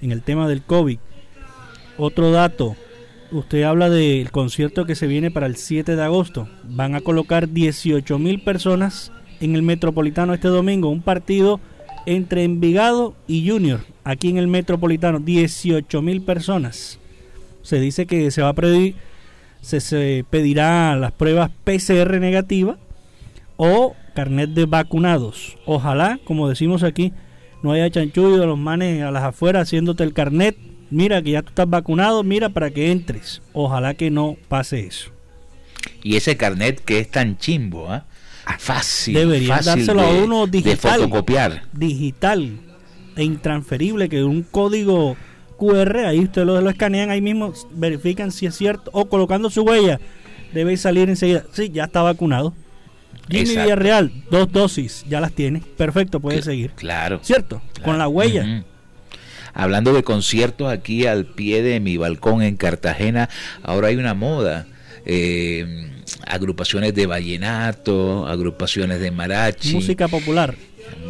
en 0.00 0.10
el 0.10 0.22
tema 0.22 0.48
del 0.48 0.62
COVID. 0.62 0.98
Otro 1.98 2.32
dato, 2.32 2.76
usted 3.30 3.62
habla 3.62 3.90
del 3.90 4.30
concierto 4.30 4.86
que 4.86 4.94
se 4.94 5.06
viene 5.06 5.30
para 5.30 5.46
el 5.46 5.56
7 5.56 5.96
de 5.96 6.02
agosto. 6.02 6.48
Van 6.64 6.94
a 6.94 7.00
colocar 7.00 7.50
18 7.50 8.18
mil 8.18 8.42
personas 8.42 9.12
en 9.42 9.56
el 9.56 9.62
Metropolitano 9.62 10.34
este 10.34 10.48
domingo. 10.48 10.88
Un 10.88 11.02
partido 11.02 11.60
entre 12.06 12.44
Envigado 12.44 13.14
y 13.26 13.48
Junior, 13.48 13.80
aquí 14.04 14.28
en 14.30 14.38
el 14.38 14.48
Metropolitano. 14.48 15.18
18 15.18 16.02
mil 16.02 16.22
personas. 16.22 16.98
Se 17.62 17.80
dice 17.80 18.06
que 18.06 18.30
se 18.30 18.42
va 18.42 18.50
a 18.50 18.54
pedir, 18.54 18.96
se, 19.60 19.80
se 19.80 20.24
pedirá 20.30 20.96
las 20.96 21.12
pruebas 21.12 21.50
PCR 21.64 22.18
negativas 22.18 22.78
o 23.56 23.94
carnet 24.14 24.50
de 24.50 24.66
vacunados. 24.66 25.58
Ojalá, 25.66 26.18
como 26.24 26.48
decimos 26.48 26.82
aquí, 26.82 27.12
no 27.62 27.72
haya 27.72 27.90
chanchullo 27.90 28.38
de 28.38 28.46
los 28.46 28.58
manes 28.58 29.02
a 29.02 29.10
las 29.10 29.22
afueras 29.22 29.68
haciéndote 29.68 30.02
el 30.04 30.12
carnet. 30.12 30.56
Mira 30.90 31.22
que 31.22 31.30
ya 31.30 31.42
tú 31.42 31.50
estás 31.50 31.70
vacunado, 31.70 32.22
mira 32.22 32.48
para 32.50 32.70
que 32.70 32.90
entres. 32.90 33.40
Ojalá 33.52 33.94
que 33.94 34.10
no 34.10 34.36
pase 34.48 34.86
eso. 34.86 35.10
Y 36.02 36.16
ese 36.16 36.36
carnet 36.36 36.80
que 36.84 36.98
es 36.98 37.10
tan 37.10 37.38
chimbo, 37.38 37.88
¿ah? 37.90 38.04
Fácil. 38.58 39.14
Debería 39.14 39.56
fácil 39.56 39.86
dárselo 39.86 40.02
de- 40.02 40.08
a 40.20 40.24
uno 40.24 40.46
de 40.46 40.52
digital. 40.62 41.00
fotocopiar. 41.00 41.62
Digital 41.72 42.50
e 43.16 43.24
intransferible, 43.24 44.08
que 44.08 44.24
un 44.24 44.42
código 44.42 45.16
QR, 45.58 46.06
ahí 46.06 46.20
ustedes 46.20 46.46
lo, 46.46 46.60
lo 46.60 46.70
escanean, 46.70 47.10
ahí 47.10 47.20
mismo 47.20 47.52
verifican 47.72 48.32
si 48.32 48.46
es 48.46 48.56
cierto, 48.56 48.90
o 48.94 49.08
colocando 49.08 49.48
su 49.50 49.62
huella, 49.62 50.00
debe 50.52 50.76
salir 50.76 51.08
enseguida. 51.08 51.44
Sí, 51.52 51.70
ya 51.72 51.84
está 51.84 52.02
vacunado. 52.02 52.54
Jimmy 53.28 53.40
Exacto. 53.42 53.62
Villarreal, 53.62 54.12
dos 54.30 54.50
dosis, 54.50 55.04
ya 55.08 55.20
las 55.20 55.32
tiene. 55.32 55.62
Perfecto, 55.76 56.18
puede 56.20 56.42
seguir. 56.42 56.72
Claro. 56.72 57.20
¿Cierto? 57.22 57.62
Con 57.84 57.98
la 57.98 58.08
huella. 58.08 58.64
Hablando 59.54 59.92
de 59.92 60.02
conciertos 60.02 60.72
aquí 60.72 61.06
al 61.06 61.26
pie 61.26 61.62
de 61.62 61.78
mi 61.78 61.96
balcón 61.98 62.42
en 62.42 62.56
Cartagena, 62.56 63.28
ahora 63.62 63.88
hay 63.88 63.96
una 63.96 64.14
moda. 64.14 64.66
eh, 65.04 65.90
agrupaciones 66.26 66.94
de 66.94 67.06
vallenato, 67.06 68.26
agrupaciones 68.26 69.00
de 69.00 69.10
mariachi, 69.10 69.74
Música 69.74 70.08
popular. 70.08 70.54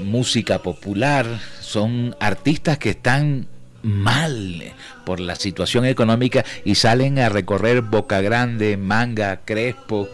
música 0.05 0.63
popular, 0.63 1.27
son 1.61 2.15
artistas 2.21 2.79
que 2.79 2.91
están 2.91 3.47
mal 3.83 4.63
por 5.05 5.19
la 5.19 5.35
situación 5.35 5.85
económica 5.87 6.45
y 6.65 6.77
salen 6.77 7.19
a 7.19 7.29
recorrer 7.29 7.81
Boca 7.83 8.21
Grande, 8.21 8.77
Manga, 8.77 9.41
Crespo 9.45 10.09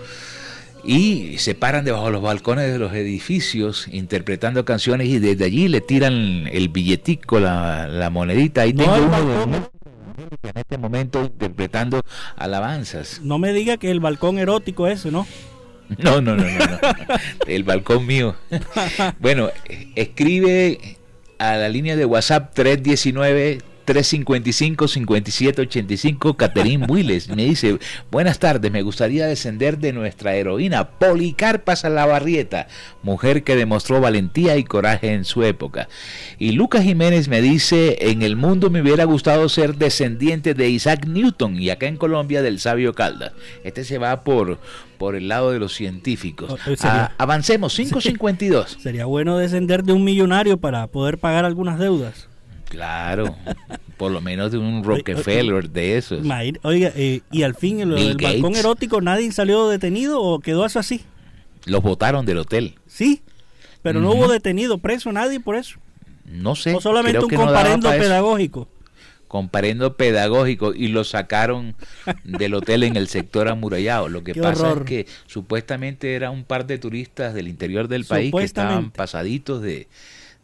y 0.84 1.36
se 1.38 1.54
paran 1.54 1.84
debajo 1.84 2.06
de 2.06 2.12
los 2.12 2.22
balcones 2.22 2.72
de 2.72 2.78
los 2.78 2.94
edificios 2.94 3.88
interpretando 3.92 4.64
canciones 4.64 5.08
y 5.08 5.18
desde 5.18 5.44
allí 5.44 5.68
le 5.68 5.80
tiran 5.82 6.48
el 6.50 6.68
billetico, 6.70 7.40
la, 7.40 7.88
la 7.88 8.08
monedita. 8.10 8.62
Ahí 8.62 8.72
No, 8.72 8.84
tengo 8.84 8.96
el 8.96 9.02
uno 9.48 9.70
en 10.42 10.56
este 10.56 10.78
momento 10.78 11.22
interpretando 11.22 12.02
alabanzas. 12.36 13.20
No 13.22 13.38
me 13.38 13.52
diga 13.52 13.76
que 13.76 13.90
el 13.90 14.00
balcón 14.00 14.38
erótico 14.38 14.86
ese, 14.86 15.10
¿no? 15.10 15.26
No, 15.98 16.20
no, 16.20 16.36
no, 16.36 16.44
no, 16.44 16.66
no. 16.66 16.78
El 17.46 17.64
balcón 17.64 18.06
mío. 18.06 18.36
Bueno, 19.20 19.50
escribe 19.94 20.98
a 21.38 21.56
la 21.56 21.68
línea 21.68 21.96
de 21.96 22.04
WhatsApp 22.04 22.52
319 22.52 23.58
355-5785, 23.88 26.36
Caterín 26.36 26.84
Willes. 26.88 27.28
Me 27.28 27.44
dice, 27.44 27.78
buenas 28.10 28.38
tardes, 28.38 28.70
me 28.70 28.82
gustaría 28.82 29.26
descender 29.26 29.78
de 29.78 29.92
nuestra 29.92 30.34
heroína, 30.34 30.90
Policarpa 30.90 31.76
Salabarrieta, 31.76 32.68
mujer 33.02 33.42
que 33.44 33.56
demostró 33.56 34.00
valentía 34.00 34.56
y 34.56 34.64
coraje 34.64 35.12
en 35.12 35.24
su 35.24 35.42
época. 35.44 35.88
Y 36.38 36.52
Lucas 36.52 36.84
Jiménez 36.84 37.28
me 37.28 37.40
dice, 37.40 37.98
en 38.10 38.22
el 38.22 38.36
mundo 38.36 38.70
me 38.70 38.82
hubiera 38.82 39.04
gustado 39.04 39.48
ser 39.48 39.76
descendiente 39.76 40.54
de 40.54 40.68
Isaac 40.68 41.06
Newton 41.06 41.60
y 41.60 41.70
acá 41.70 41.86
en 41.86 41.96
Colombia 41.96 42.42
del 42.42 42.60
sabio 42.60 42.94
Caldas. 42.94 43.32
Este 43.64 43.84
se 43.84 43.98
va 43.98 44.22
por, 44.22 44.58
por 44.98 45.14
el 45.16 45.28
lado 45.28 45.50
de 45.52 45.58
los 45.58 45.74
científicos. 45.74 46.52
eh, 46.66 46.76
sería- 46.76 47.04
Ah, 47.06 47.12
avancemos, 47.18 47.72
552. 47.76 48.78
Sería 48.80 49.06
bueno 49.06 49.38
descender 49.38 49.84
de 49.84 49.92
un 49.92 50.04
millonario 50.04 50.58
para 50.58 50.86
poder 50.88 51.18
pagar 51.18 51.44
algunas 51.44 51.78
deudas. 51.78 52.27
Claro, 52.68 53.34
por 53.96 54.12
lo 54.12 54.20
menos 54.20 54.52
de 54.52 54.58
un 54.58 54.84
Rockefeller 54.84 55.70
de 55.70 55.96
esos. 55.96 56.20
Oiga, 56.62 56.92
eh, 56.94 57.22
y 57.30 57.42
al 57.42 57.54
fin, 57.54 57.78
Bill 57.78 58.16
del 58.16 58.16
balcón 58.16 58.56
erótico, 58.56 59.00
¿nadie 59.00 59.30
salió 59.32 59.68
detenido 59.68 60.20
o 60.20 60.40
quedó 60.40 60.66
eso 60.66 60.78
así? 60.78 61.02
Los 61.64 61.82
votaron 61.82 62.26
del 62.26 62.38
hotel. 62.38 62.74
Sí, 62.86 63.22
pero 63.82 64.00
no 64.00 64.12
hubo 64.12 64.28
detenido, 64.28 64.78
preso 64.78 65.10
nadie 65.12 65.40
por 65.40 65.56
eso. 65.56 65.78
No 66.24 66.54
sé. 66.54 66.74
o 66.74 66.80
solamente 66.80 67.24
un 67.24 67.30
no 67.30 67.44
comparendo 67.44 67.90
pedagógico. 67.90 68.68
Comparendo 69.28 69.96
pedagógico 69.96 70.74
y 70.74 70.88
lo 70.88 71.04
sacaron 71.04 71.74
del 72.24 72.54
hotel 72.54 72.82
en 72.82 72.96
el 72.96 73.08
sector 73.08 73.48
amurallado. 73.48 74.08
Lo 74.08 74.24
que 74.24 74.32
Qué 74.32 74.40
pasa 74.40 74.68
horror. 74.68 74.82
es 74.82 74.88
que 74.88 75.06
supuestamente 75.26 76.14
era 76.14 76.30
un 76.30 76.44
par 76.44 76.66
de 76.66 76.78
turistas 76.78 77.34
del 77.34 77.48
interior 77.48 77.88
del 77.88 78.04
país 78.04 78.32
que 78.32 78.44
estaban 78.44 78.90
pasaditos 78.90 79.62
de, 79.62 79.88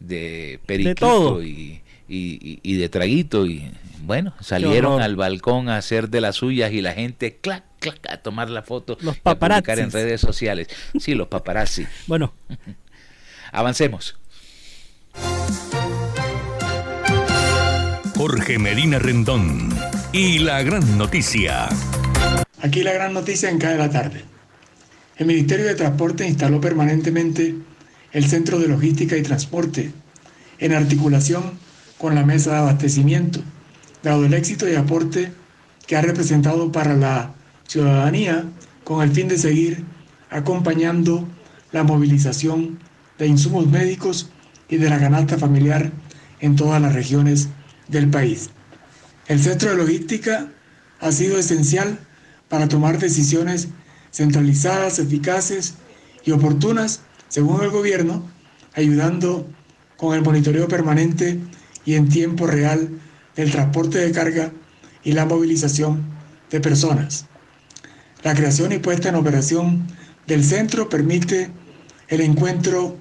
de 0.00 0.60
periquito 0.66 1.42
y, 1.42 1.80
y, 2.08 2.38
y- 2.40 2.60
y 2.62 2.76
de 2.76 2.88
traguito 2.88 3.46
y 3.46 3.70
bueno, 4.02 4.34
salieron 4.40 5.00
al 5.00 5.16
balcón 5.16 5.68
a 5.70 5.78
hacer 5.78 6.10
de 6.10 6.20
las 6.20 6.36
suyas 6.36 6.72
y 6.72 6.82
la 6.82 6.92
gente 6.92 7.38
clac, 7.40 7.64
clac, 7.78 8.06
a 8.10 8.18
tomar 8.18 8.50
la 8.50 8.62
foto 8.62 8.98
Los 9.00 9.16
y 9.16 9.20
a 9.24 9.34
publicar 9.34 9.78
en 9.78 9.90
redes 9.90 10.20
sociales. 10.20 10.68
Sí, 11.00 11.14
los 11.14 11.28
paparazzi. 11.28 11.86
Bueno, 12.06 12.34
Avancemos. 13.52 14.16
Jorge 18.16 18.58
Medina 18.58 18.98
Rendón 18.98 19.68
y 20.12 20.38
la 20.40 20.62
gran 20.62 20.96
noticia. 20.98 21.68
Aquí 22.62 22.82
la 22.82 22.92
gran 22.92 23.12
noticia 23.12 23.50
en 23.50 23.58
cada 23.58 23.76
la 23.76 23.90
tarde. 23.90 24.24
El 25.16 25.26
Ministerio 25.26 25.66
de 25.66 25.74
Transporte 25.74 26.26
instaló 26.26 26.60
permanentemente 26.60 27.54
el 28.12 28.24
Centro 28.26 28.58
de 28.58 28.68
Logística 28.68 29.16
y 29.16 29.22
Transporte 29.22 29.92
en 30.58 30.72
articulación 30.72 31.58
con 31.98 32.14
la 32.14 32.24
Mesa 32.24 32.52
de 32.52 32.56
Abastecimiento, 32.58 33.40
dado 34.02 34.24
el 34.24 34.34
éxito 34.34 34.68
y 34.68 34.74
aporte 34.74 35.32
que 35.86 35.96
ha 35.96 36.02
representado 36.02 36.72
para 36.72 36.94
la 36.94 37.34
ciudadanía 37.66 38.44
con 38.84 39.02
el 39.02 39.10
fin 39.10 39.28
de 39.28 39.38
seguir 39.38 39.84
acompañando 40.30 41.26
la 41.72 41.84
movilización 41.84 42.78
de 43.18 43.26
insumos 43.26 43.66
médicos 43.66 44.30
y 44.68 44.76
de 44.76 44.90
la 44.90 44.98
canasta 44.98 45.38
familiar 45.38 45.92
en 46.40 46.56
todas 46.56 46.80
las 46.80 46.94
regiones 46.94 47.48
del 47.88 48.10
país. 48.10 48.50
El 49.26 49.40
centro 49.40 49.70
de 49.70 49.76
logística 49.76 50.48
ha 51.00 51.12
sido 51.12 51.38
esencial 51.38 51.98
para 52.48 52.68
tomar 52.68 52.98
decisiones 52.98 53.68
centralizadas, 54.12 54.98
eficaces 54.98 55.74
y 56.24 56.30
oportunas, 56.30 57.00
según 57.28 57.62
el 57.62 57.70
gobierno, 57.70 58.28
ayudando 58.74 59.48
con 59.96 60.14
el 60.14 60.22
monitoreo 60.22 60.68
permanente 60.68 61.40
y 61.84 61.94
en 61.94 62.08
tiempo 62.08 62.46
real 62.46 62.88
del 63.36 63.50
transporte 63.50 63.98
de 63.98 64.12
carga 64.12 64.52
y 65.02 65.12
la 65.12 65.26
movilización 65.26 66.04
de 66.50 66.60
personas. 66.60 67.26
La 68.22 68.34
creación 68.34 68.72
y 68.72 68.78
puesta 68.78 69.08
en 69.08 69.16
operación 69.16 69.86
del 70.26 70.44
centro 70.44 70.88
permite 70.88 71.50
el 72.08 72.20
encuentro 72.20 72.96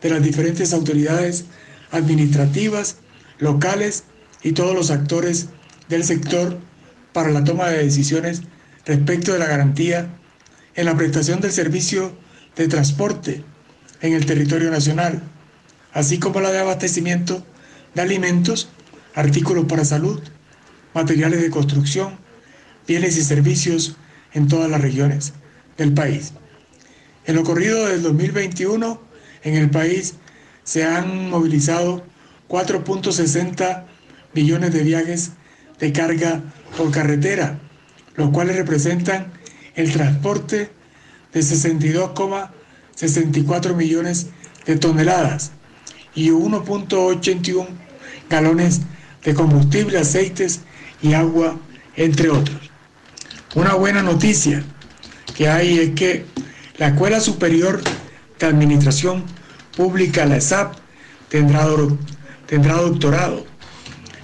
de 0.00 0.10
las 0.10 0.22
diferentes 0.22 0.72
autoridades 0.72 1.46
administrativas, 1.90 2.96
locales 3.38 4.04
y 4.42 4.52
todos 4.52 4.74
los 4.74 4.90
actores 4.90 5.48
del 5.88 6.04
sector 6.04 6.58
para 7.12 7.30
la 7.30 7.44
toma 7.44 7.68
de 7.68 7.82
decisiones 7.84 8.42
respecto 8.84 9.32
de 9.32 9.38
la 9.38 9.46
garantía 9.46 10.08
en 10.74 10.84
la 10.84 10.96
prestación 10.96 11.40
del 11.40 11.52
servicio 11.52 12.16
de 12.56 12.68
transporte 12.68 13.44
en 14.00 14.12
el 14.12 14.26
territorio 14.26 14.70
nacional, 14.70 15.22
así 15.92 16.18
como 16.18 16.40
la 16.40 16.52
de 16.52 16.58
abastecimiento 16.58 17.44
de 17.94 18.02
alimentos, 18.02 18.68
artículos 19.14 19.66
para 19.66 19.84
salud, 19.84 20.20
materiales 20.94 21.42
de 21.42 21.50
construcción, 21.50 22.16
bienes 22.86 23.16
y 23.16 23.22
servicios 23.22 23.96
en 24.32 24.46
todas 24.48 24.70
las 24.70 24.80
regiones 24.80 25.34
del 25.76 25.92
país. 25.92 26.32
En 27.26 27.34
lo 27.34 27.42
corrido 27.42 27.86
del 27.86 28.02
2021, 28.02 29.02
en 29.42 29.54
el 29.54 29.70
país 29.70 30.14
se 30.64 30.84
han 30.84 31.30
movilizado 31.30 32.04
4.60 32.48 33.84
millones 34.34 34.72
de 34.72 34.82
viajes 34.82 35.30
de 35.78 35.92
carga 35.92 36.42
por 36.76 36.90
carretera, 36.90 37.60
los 38.16 38.30
cuales 38.30 38.56
representan 38.56 39.32
el 39.74 39.92
transporte 39.92 40.70
de 41.32 41.40
62,64 41.40 43.74
millones 43.74 44.26
de 44.66 44.76
toneladas 44.76 45.52
y 46.18 46.30
1.81 46.30 47.68
galones 48.28 48.80
de 49.24 49.34
combustible, 49.34 49.98
aceites 49.98 50.62
y 51.00 51.14
agua, 51.14 51.56
entre 51.94 52.28
otros. 52.28 52.58
Una 53.54 53.74
buena 53.74 54.02
noticia 54.02 54.64
que 55.36 55.48
hay 55.48 55.78
es 55.78 55.90
que 55.90 56.26
la 56.76 56.88
Escuela 56.88 57.20
Superior 57.20 57.80
de 58.40 58.46
Administración 58.46 59.22
Pública, 59.76 60.26
la 60.26 60.38
ESAP, 60.38 60.74
tendrá, 61.28 61.64
tendrá 62.46 62.74
doctorado. 62.74 63.46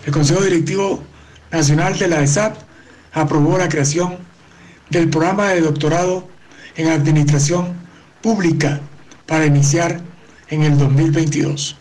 El 0.05 0.13
Consejo 0.13 0.43
Directivo 0.43 1.05
Nacional 1.53 1.97
de 1.97 2.09
la 2.09 2.23
ESAP 2.23 2.57
aprobó 3.13 3.57
la 3.57 3.69
creación 3.69 4.19
del 4.91 5.11
programa 5.11 5.51
de 5.51 5.61
doctorado 5.61 6.27
en 6.75 6.89
Administración 6.89 7.75
Pública 8.21 8.81
para 9.27 9.47
iniciar 9.47 10.01
en 10.49 10.63
el 10.65 10.77
2022. 10.77 11.79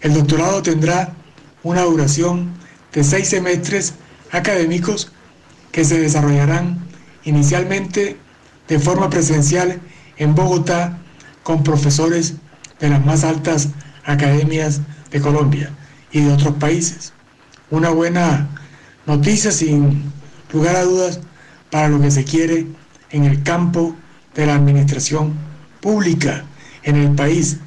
El 0.00 0.14
doctorado 0.14 0.62
tendrá 0.62 1.14
una 1.62 1.82
duración 1.82 2.52
de 2.92 3.02
seis 3.02 3.28
semestres 3.28 3.94
académicos 4.30 5.10
que 5.72 5.84
se 5.84 5.98
desarrollarán 5.98 6.78
inicialmente 7.24 8.16
de 8.68 8.78
forma 8.78 9.10
presencial 9.10 9.80
en 10.16 10.34
Bogotá 10.34 10.98
con 11.42 11.62
profesores 11.62 12.34
de 12.78 12.90
las 12.90 13.04
más 13.04 13.24
altas 13.24 13.68
academias 14.04 14.80
de 15.10 15.20
Colombia 15.20 15.70
y 16.12 16.20
de 16.20 16.32
otros 16.32 16.54
países. 16.54 17.12
Una 17.70 17.90
buena 17.90 18.48
noticia 19.06 19.50
sin 19.50 20.12
lugar 20.52 20.76
a 20.76 20.84
dudas 20.84 21.20
para 21.70 21.88
lo 21.88 22.00
que 22.00 22.10
se 22.10 22.24
quiere 22.24 22.66
en 23.10 23.24
el 23.24 23.42
campo 23.42 23.96
de 24.34 24.46
la 24.46 24.54
administración 24.54 25.34
pública 25.80 26.44
en 26.82 26.96
el 26.96 27.14
país, 27.14 27.58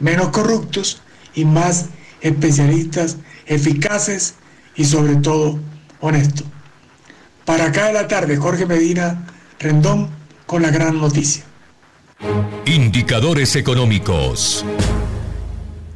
menos 0.00 0.28
corruptos 0.28 1.02
y 1.38 1.44
más 1.44 1.90
especialistas 2.20 3.18
eficaces 3.46 4.34
y 4.74 4.84
sobre 4.84 5.16
todo 5.16 5.58
honestos. 6.00 6.46
Para 7.44 7.66
acá 7.66 7.86
de 7.86 7.92
la 7.92 8.08
tarde, 8.08 8.36
Jorge 8.36 8.66
Medina 8.66 9.24
Rendón 9.58 10.10
con 10.46 10.62
la 10.62 10.70
gran 10.70 11.00
noticia. 11.00 11.44
Indicadores 12.66 13.54
económicos. 13.56 14.64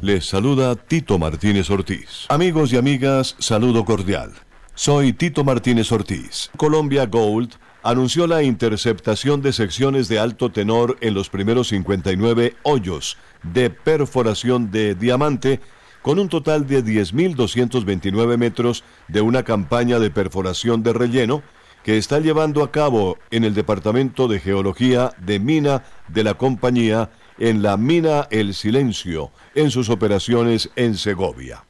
Les 0.01 0.26
saluda 0.26 0.76
Tito 0.76 1.18
Martínez 1.18 1.70
Ortiz. 1.70 2.26
Amigos 2.28 2.72
y 2.72 2.76
amigas, 2.76 3.36
saludo 3.38 3.84
cordial. 3.84 4.32
Soy 4.74 5.12
Tito 5.12 5.45
Martínez 5.45 5.90
Ortiz. 5.93 6.51
Colombia 6.57 7.07
Gold 7.07 7.55
anunció 7.83 8.26
la 8.26 8.43
interceptación 8.43 9.43
de 9.43 9.53
secciones 9.53 10.09
de 10.09 10.18
alto 10.18 10.51
tenor 10.51 10.97
en 11.01 11.14
los 11.14 11.28
primeros 11.28 11.68
59 11.68 12.57
hoyos 12.62 13.18
de 13.43 13.70
perforación 13.70 14.70
de 14.70 14.95
diamante 14.95 15.61
con 16.01 16.18
un 16.18 16.28
total 16.28 16.66
de 16.66 16.85
10.229 16.85 18.37
metros 18.37 18.85
de 19.09 19.20
una 19.20 19.43
campaña 19.43 19.99
de 19.99 20.11
perforación 20.11 20.83
de 20.83 20.93
relleno 20.93 21.43
que 21.85 21.99
está 21.99 22.20
llevando 22.20 22.62
a 22.62 22.70
cabo 22.70 23.18
en 23.30 23.45
el 23.45 23.55
Departamento 23.55 24.28
de 24.28 24.39
Geología 24.39 25.12
de 25.18 25.41
Mina 25.41 25.85
de 26.09 26.24
la 26.24 26.35
compañía 26.35 27.11
en 27.39 27.62
la 27.62 27.76
mina 27.76 28.28
El 28.30 28.55
Silencio, 28.55 29.33
en 29.55 29.70
sus 29.70 29.89
operaciones 29.89 30.70
en 30.76 30.97
Segovia. 30.97 31.64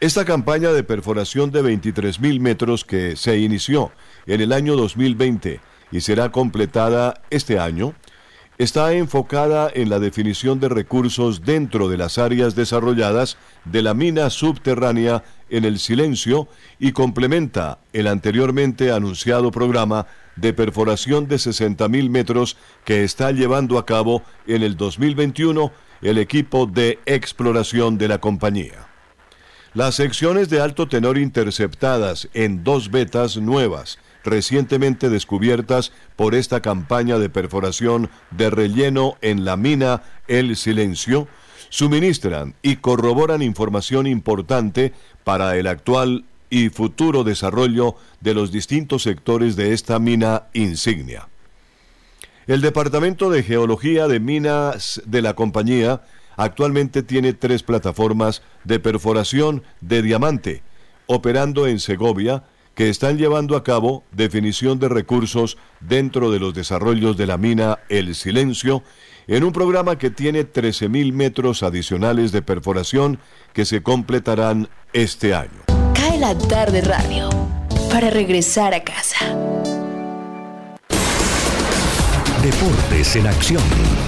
Esta 0.00 0.24
campaña 0.24 0.72
de 0.72 0.84
perforación 0.84 1.50
de 1.50 1.62
23.000 1.62 2.38
metros 2.38 2.84
que 2.84 3.16
se 3.16 3.38
inició 3.38 3.92
en 4.28 4.40
el 4.40 4.52
año 4.52 4.76
2020 4.76 5.60
y 5.90 6.00
será 6.00 6.30
completada 6.30 7.22
este 7.30 7.58
año, 7.58 7.94
está 8.58 8.92
enfocada 8.92 9.70
en 9.72 9.88
la 9.88 9.98
definición 9.98 10.60
de 10.60 10.68
recursos 10.68 11.42
dentro 11.42 11.88
de 11.88 11.96
las 11.96 12.18
áreas 12.18 12.54
desarrolladas 12.54 13.38
de 13.64 13.82
la 13.82 13.94
mina 13.94 14.30
subterránea 14.30 15.22
en 15.48 15.64
el 15.64 15.78
silencio 15.78 16.48
y 16.78 16.92
complementa 16.92 17.78
el 17.92 18.06
anteriormente 18.06 18.92
anunciado 18.92 19.50
programa 19.50 20.06
de 20.36 20.52
perforación 20.52 21.26
de 21.26 21.36
60.000 21.36 22.10
metros 22.10 22.56
que 22.84 23.04
está 23.04 23.32
llevando 23.32 23.78
a 23.78 23.86
cabo 23.86 24.22
en 24.46 24.62
el 24.62 24.76
2021 24.76 25.72
el 26.02 26.18
equipo 26.18 26.66
de 26.66 26.98
exploración 27.06 27.96
de 27.96 28.08
la 28.08 28.18
compañía. 28.18 28.88
Las 29.74 29.96
secciones 29.96 30.48
de 30.48 30.60
alto 30.60 30.88
tenor 30.88 31.18
interceptadas 31.18 32.28
en 32.34 32.64
dos 32.64 32.90
vetas 32.90 33.36
nuevas 33.36 33.98
recientemente 34.28 35.10
descubiertas 35.10 35.92
por 36.16 36.34
esta 36.34 36.60
campaña 36.60 37.18
de 37.18 37.28
perforación 37.28 38.10
de 38.30 38.50
relleno 38.50 39.16
en 39.20 39.44
la 39.44 39.56
mina 39.56 40.02
El 40.26 40.56
Silencio, 40.56 41.28
suministran 41.70 42.54
y 42.62 42.76
corroboran 42.76 43.42
información 43.42 44.06
importante 44.06 44.92
para 45.24 45.56
el 45.56 45.66
actual 45.66 46.24
y 46.50 46.70
futuro 46.70 47.24
desarrollo 47.24 47.96
de 48.20 48.34
los 48.34 48.52
distintos 48.52 49.02
sectores 49.02 49.56
de 49.56 49.74
esta 49.74 49.98
mina 49.98 50.44
insignia. 50.54 51.28
El 52.46 52.62
Departamento 52.62 53.30
de 53.30 53.42
Geología 53.42 54.08
de 54.08 54.20
Minas 54.20 55.02
de 55.04 55.20
la 55.20 55.34
compañía 55.34 56.00
actualmente 56.36 57.02
tiene 57.02 57.34
tres 57.34 57.62
plataformas 57.62 58.42
de 58.64 58.80
perforación 58.80 59.62
de 59.82 60.00
diamante, 60.00 60.62
operando 61.06 61.66
en 61.66 61.80
Segovia, 61.80 62.44
que 62.78 62.88
están 62.88 63.18
llevando 63.18 63.56
a 63.56 63.64
cabo 63.64 64.04
definición 64.12 64.78
de 64.78 64.88
recursos 64.88 65.58
dentro 65.80 66.30
de 66.30 66.38
los 66.38 66.54
desarrollos 66.54 67.16
de 67.16 67.26
la 67.26 67.36
mina 67.36 67.80
El 67.88 68.14
Silencio, 68.14 68.84
en 69.26 69.42
un 69.42 69.52
programa 69.52 69.98
que 69.98 70.10
tiene 70.10 70.46
13.000 70.46 71.12
metros 71.12 71.64
adicionales 71.64 72.30
de 72.30 72.40
perforación 72.40 73.18
que 73.52 73.64
se 73.64 73.82
completarán 73.82 74.68
este 74.92 75.34
año. 75.34 75.64
Cae 75.92 76.20
la 76.20 76.38
tarde 76.38 76.80
radio 76.82 77.28
para 77.90 78.10
regresar 78.10 78.72
a 78.72 78.84
casa. 78.84 79.26
Deportes 82.44 83.16
en 83.16 83.26
acción. 83.26 84.07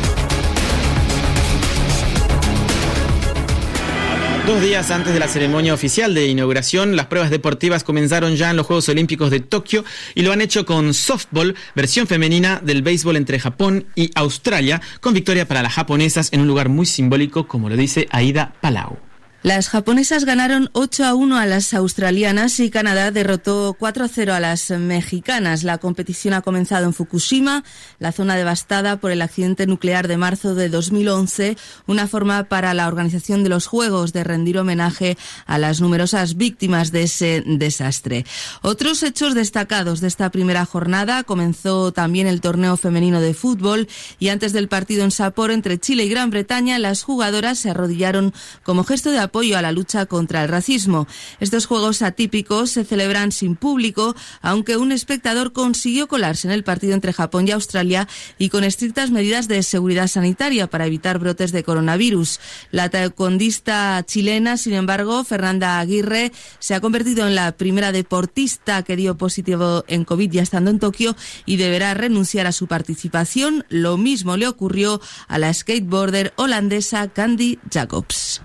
Dos 4.50 4.62
días 4.62 4.90
antes 4.90 5.12
de 5.14 5.20
la 5.20 5.28
ceremonia 5.28 5.72
oficial 5.72 6.12
de 6.12 6.26
inauguración, 6.26 6.96
las 6.96 7.06
pruebas 7.06 7.30
deportivas 7.30 7.84
comenzaron 7.84 8.34
ya 8.34 8.50
en 8.50 8.56
los 8.56 8.66
Juegos 8.66 8.88
Olímpicos 8.88 9.30
de 9.30 9.38
Tokio 9.38 9.84
y 10.16 10.22
lo 10.22 10.32
han 10.32 10.40
hecho 10.40 10.66
con 10.66 10.92
softball, 10.92 11.54
versión 11.76 12.08
femenina 12.08 12.60
del 12.60 12.82
béisbol 12.82 13.14
entre 13.14 13.38
Japón 13.38 13.86
y 13.94 14.10
Australia, 14.16 14.82
con 15.00 15.14
victoria 15.14 15.46
para 15.46 15.62
las 15.62 15.74
japonesas 15.74 16.32
en 16.32 16.40
un 16.40 16.48
lugar 16.48 16.68
muy 16.68 16.86
simbólico, 16.86 17.46
como 17.46 17.68
lo 17.68 17.76
dice 17.76 18.08
Aida 18.10 18.52
Palau. 18.60 19.09
Las 19.42 19.70
japonesas 19.70 20.26
ganaron 20.26 20.68
8 20.74 21.02
a 21.06 21.14
1 21.14 21.38
a 21.38 21.46
las 21.46 21.72
australianas 21.72 22.60
y 22.60 22.68
Canadá 22.68 23.10
derrotó 23.10 23.74
4 23.78 24.04
a 24.04 24.08
0 24.08 24.34
a 24.34 24.40
las 24.40 24.68
mexicanas. 24.68 25.64
La 25.64 25.78
competición 25.78 26.34
ha 26.34 26.42
comenzado 26.42 26.84
en 26.84 26.92
Fukushima, 26.92 27.64
la 27.98 28.12
zona 28.12 28.36
devastada 28.36 28.98
por 28.98 29.12
el 29.12 29.22
accidente 29.22 29.66
nuclear 29.66 30.08
de 30.08 30.18
marzo 30.18 30.54
de 30.54 30.68
2011, 30.68 31.56
una 31.86 32.06
forma 32.06 32.44
para 32.44 32.74
la 32.74 32.86
organización 32.86 33.42
de 33.42 33.48
los 33.48 33.66
Juegos 33.66 34.12
de 34.12 34.24
rendir 34.24 34.58
homenaje 34.58 35.16
a 35.46 35.56
las 35.56 35.80
numerosas 35.80 36.36
víctimas 36.36 36.92
de 36.92 37.04
ese 37.04 37.42
desastre. 37.46 38.26
Otros 38.60 39.02
hechos 39.02 39.34
destacados 39.34 40.02
de 40.02 40.08
esta 40.08 40.28
primera 40.28 40.66
jornada 40.66 41.24
comenzó 41.24 41.92
también 41.92 42.26
el 42.26 42.42
torneo 42.42 42.76
femenino 42.76 43.22
de 43.22 43.32
fútbol 43.32 43.88
y 44.18 44.28
antes 44.28 44.52
del 44.52 44.68
partido 44.68 45.02
en 45.02 45.10
Sapporo 45.10 45.54
entre 45.54 45.78
Chile 45.78 46.04
y 46.04 46.10
Gran 46.10 46.28
Bretaña, 46.28 46.78
las 46.78 47.04
jugadoras 47.04 47.58
se 47.58 47.70
arrodillaron 47.70 48.34
como 48.64 48.84
gesto 48.84 49.10
de 49.10 49.29
apoyo 49.30 49.56
a 49.56 49.62
la 49.62 49.70
lucha 49.70 50.06
contra 50.06 50.42
el 50.42 50.48
racismo. 50.48 51.06
Estos 51.38 51.66
juegos 51.66 52.02
atípicos 52.02 52.70
se 52.70 52.84
celebran 52.84 53.30
sin 53.30 53.54
público, 53.54 54.16
aunque 54.42 54.76
un 54.76 54.90
espectador 54.90 55.52
consiguió 55.52 56.08
colarse 56.08 56.48
en 56.48 56.52
el 56.52 56.64
partido 56.64 56.94
entre 56.94 57.12
Japón 57.12 57.46
y 57.46 57.52
Australia 57.52 58.08
y 58.38 58.48
con 58.48 58.64
estrictas 58.64 59.12
medidas 59.12 59.46
de 59.46 59.62
seguridad 59.62 60.08
sanitaria 60.08 60.66
para 60.66 60.86
evitar 60.86 61.20
brotes 61.20 61.52
de 61.52 61.62
coronavirus. 61.62 62.40
La 62.72 62.88
taekwondista 62.88 64.02
chilena, 64.04 64.56
sin 64.56 64.72
embargo, 64.74 65.22
Fernanda 65.22 65.78
Aguirre, 65.78 66.32
se 66.58 66.74
ha 66.74 66.80
convertido 66.80 67.28
en 67.28 67.36
la 67.36 67.52
primera 67.52 67.92
deportista 67.92 68.82
que 68.82 68.96
dio 68.96 69.16
positivo 69.16 69.84
en 69.86 70.04
COVID 70.04 70.30
ya 70.30 70.42
estando 70.42 70.72
en 70.72 70.80
Tokio 70.80 71.14
y 71.46 71.56
deberá 71.56 71.94
renunciar 71.94 72.48
a 72.48 72.52
su 72.52 72.66
participación. 72.66 73.64
Lo 73.68 73.96
mismo 73.96 74.36
le 74.36 74.48
ocurrió 74.48 75.00
a 75.28 75.38
la 75.38 75.54
skateboarder 75.54 76.32
holandesa 76.36 77.06
Candy 77.08 77.60
Jacobs. 77.70 78.42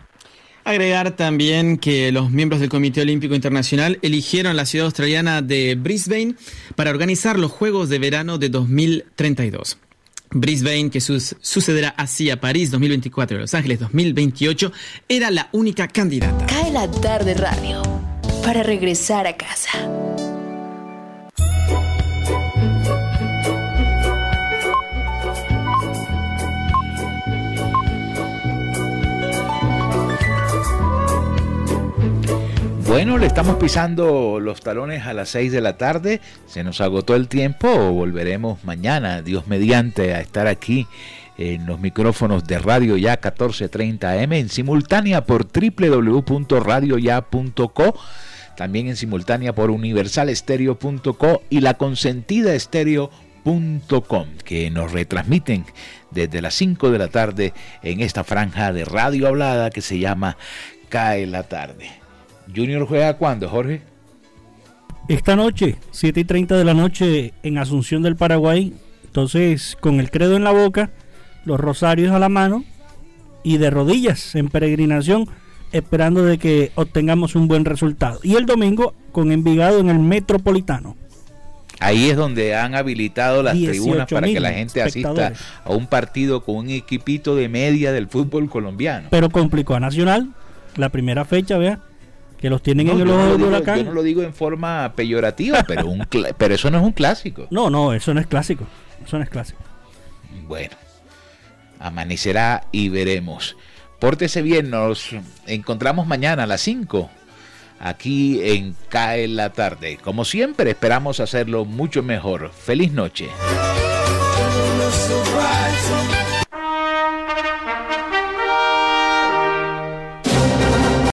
Agregar 0.66 1.16
también 1.16 1.78
que 1.78 2.11
los 2.11 2.32
miembros 2.32 2.59
del 2.59 2.70
Comité 2.70 3.01
Olímpico 3.01 3.36
Internacional 3.36 3.99
eligieron 4.01 4.55
la 4.55 4.66
ciudad 4.66 4.86
australiana 4.86 5.43
de 5.43 5.76
Brisbane 5.76 6.34
para 6.76 6.89
organizar 6.89 7.38
los 7.38 7.51
Juegos 7.51 7.88
de 7.88 7.99
Verano 7.99 8.39
de 8.39 8.49
2032. 8.49 9.78
Brisbane, 10.32 10.89
que 10.89 11.01
sucederá 11.01 11.89
así 11.89 12.32
a 12.32 12.41
París 12.41 12.72
2024 12.72 13.38
y 13.38 13.41
Los 13.41 13.53
Ángeles 13.53 13.80
2028, 13.80 14.74
era 15.07 15.30
la 15.30 15.49
única 15.51 15.88
candidata. 15.88 16.47
Cae 16.47 16.72
la 16.72 16.89
tarde 16.89 17.36
radio 17.36 17.84
para 18.43 18.63
regresar 18.63 19.28
a 19.28 19.38
casa. 19.38 19.70
Bueno, 32.95 33.17
le 33.17 33.27
estamos 33.27 33.57
pisando 33.57 34.39
los 34.39 34.61
talones 34.61 35.05
a 35.05 35.13
las 35.13 35.27
6 35.27 35.51
de 35.51 35.59
la 35.59 35.75
tarde. 35.75 36.21
Se 36.47 36.63
nos 36.63 36.79
agotó 36.79 37.17
el 37.17 37.27
tiempo. 37.27 37.91
Volveremos 37.91 38.63
mañana, 38.63 39.21
Dios 39.21 39.47
mediante, 39.47 40.15
a 40.15 40.21
estar 40.21 40.47
aquí 40.47 40.87
en 41.37 41.65
los 41.65 41.81
micrófonos 41.81 42.47
de 42.47 42.57
Radio 42.57 42.95
Ya 42.95 43.19
1430 43.21 44.21
M, 44.21 44.39
en 44.39 44.47
simultánea 44.47 45.25
por 45.25 45.45
www.radioya.co, 45.45 47.99
también 48.55 48.87
en 48.87 48.95
simultánea 48.95 49.53
por 49.53 49.71
universalestereo.co 49.71 51.43
y 51.49 51.59
la 51.59 51.73
consentida 51.73 52.53
que 54.45 54.71
nos 54.71 54.93
retransmiten 54.93 55.65
desde 56.11 56.41
las 56.41 56.53
5 56.53 56.91
de 56.91 56.97
la 56.97 57.09
tarde 57.09 57.53
en 57.83 57.99
esta 57.99 58.23
franja 58.23 58.71
de 58.71 58.85
radio 58.85 59.27
hablada 59.27 59.69
que 59.69 59.81
se 59.81 59.99
llama 59.99 60.37
Cae 60.87 61.25
la 61.25 61.43
tarde. 61.43 62.05
Junior 62.53 62.85
juega 62.87 63.17
cuándo, 63.17 63.49
Jorge? 63.49 63.81
Esta 65.07 65.35
noche, 65.35 65.77
7 65.91 66.19
y 66.19 66.23
30 66.23 66.57
de 66.57 66.63
la 66.63 66.73
noche 66.73 67.33
en 67.43 67.57
Asunción 67.57 68.01
del 68.01 68.15
Paraguay. 68.15 68.73
Entonces, 69.05 69.77
con 69.79 69.99
el 69.99 70.09
credo 70.09 70.35
en 70.35 70.43
la 70.43 70.51
boca, 70.51 70.89
los 71.45 71.59
rosarios 71.59 72.11
a 72.11 72.19
la 72.19 72.29
mano 72.29 72.63
y 73.43 73.57
de 73.57 73.69
rodillas 73.69 74.35
en 74.35 74.49
peregrinación, 74.49 75.29
esperando 75.71 76.25
de 76.25 76.37
que 76.39 76.71
obtengamos 76.75 77.35
un 77.35 77.47
buen 77.47 77.65
resultado. 77.65 78.19
Y 78.23 78.35
el 78.35 78.45
domingo 78.45 78.95
con 79.11 79.31
Envigado 79.31 79.79
en 79.79 79.89
el 79.89 79.99
Metropolitano. 79.99 80.95
Ahí 81.79 82.09
es 82.09 82.17
donde 82.17 82.55
han 82.55 82.73
habilitado 82.73 83.43
las 83.43 83.53
tribunas 83.53 84.07
para 84.09 84.27
que 84.27 84.39
la 84.39 84.53
gente 84.53 84.81
asista 84.81 85.33
a 85.63 85.71
un 85.71 85.87
partido 85.87 86.43
con 86.43 86.55
un 86.55 86.69
equipito 86.69 87.35
de 87.35 87.49
media 87.49 87.91
del 87.91 88.07
fútbol 88.07 88.49
colombiano. 88.49 89.09
Pero 89.11 89.29
complicó 89.29 89.75
a 89.75 89.79
Nacional 89.79 90.33
la 90.77 90.89
primera 90.89 91.25
fecha, 91.25 91.57
vea, 91.57 91.79
que 92.45 92.49
los 92.51 92.61
tienen 92.61 92.87
en 92.87 93.01
el 93.01 93.09
ojo 93.09 93.25
del 93.25 93.41
huracán. 93.41 93.77
Yo 93.79 93.85
no 93.85 93.93
lo 93.93 94.03
digo 94.03 94.21
en 94.21 94.31
forma 94.31 94.93
peyorativa, 94.95 95.63
pero, 95.67 95.87
un 95.87 96.07
pero 96.37 96.53
eso 96.53 96.69
no 96.69 96.77
es 96.77 96.83
un 96.83 96.91
clásico. 96.91 97.47
No, 97.49 97.71
no, 97.71 97.91
eso 97.91 98.13
no 98.13 98.19
es 98.19 98.27
clásico. 98.27 98.67
Eso 99.03 99.17
no 99.17 99.23
es 99.23 99.31
clásico. 99.31 99.57
Bueno, 100.47 100.75
amanecerá 101.79 102.65
y 102.71 102.89
veremos. 102.89 103.57
Pórtese 103.97 104.43
bien, 104.43 104.69
nos 104.69 105.09
encontramos 105.47 106.05
mañana 106.05 106.43
a 106.43 106.45
las 106.45 106.61
5 106.61 107.09
aquí 107.79 108.39
en 108.43 108.75
Cae 108.89 109.27
la 109.27 109.49
tarde. 109.49 109.97
Como 109.97 110.23
siempre, 110.23 110.69
esperamos 110.69 111.19
hacerlo 111.19 111.65
mucho 111.65 112.03
mejor. 112.03 112.51
Feliz 112.51 112.91
noche. 112.91 113.27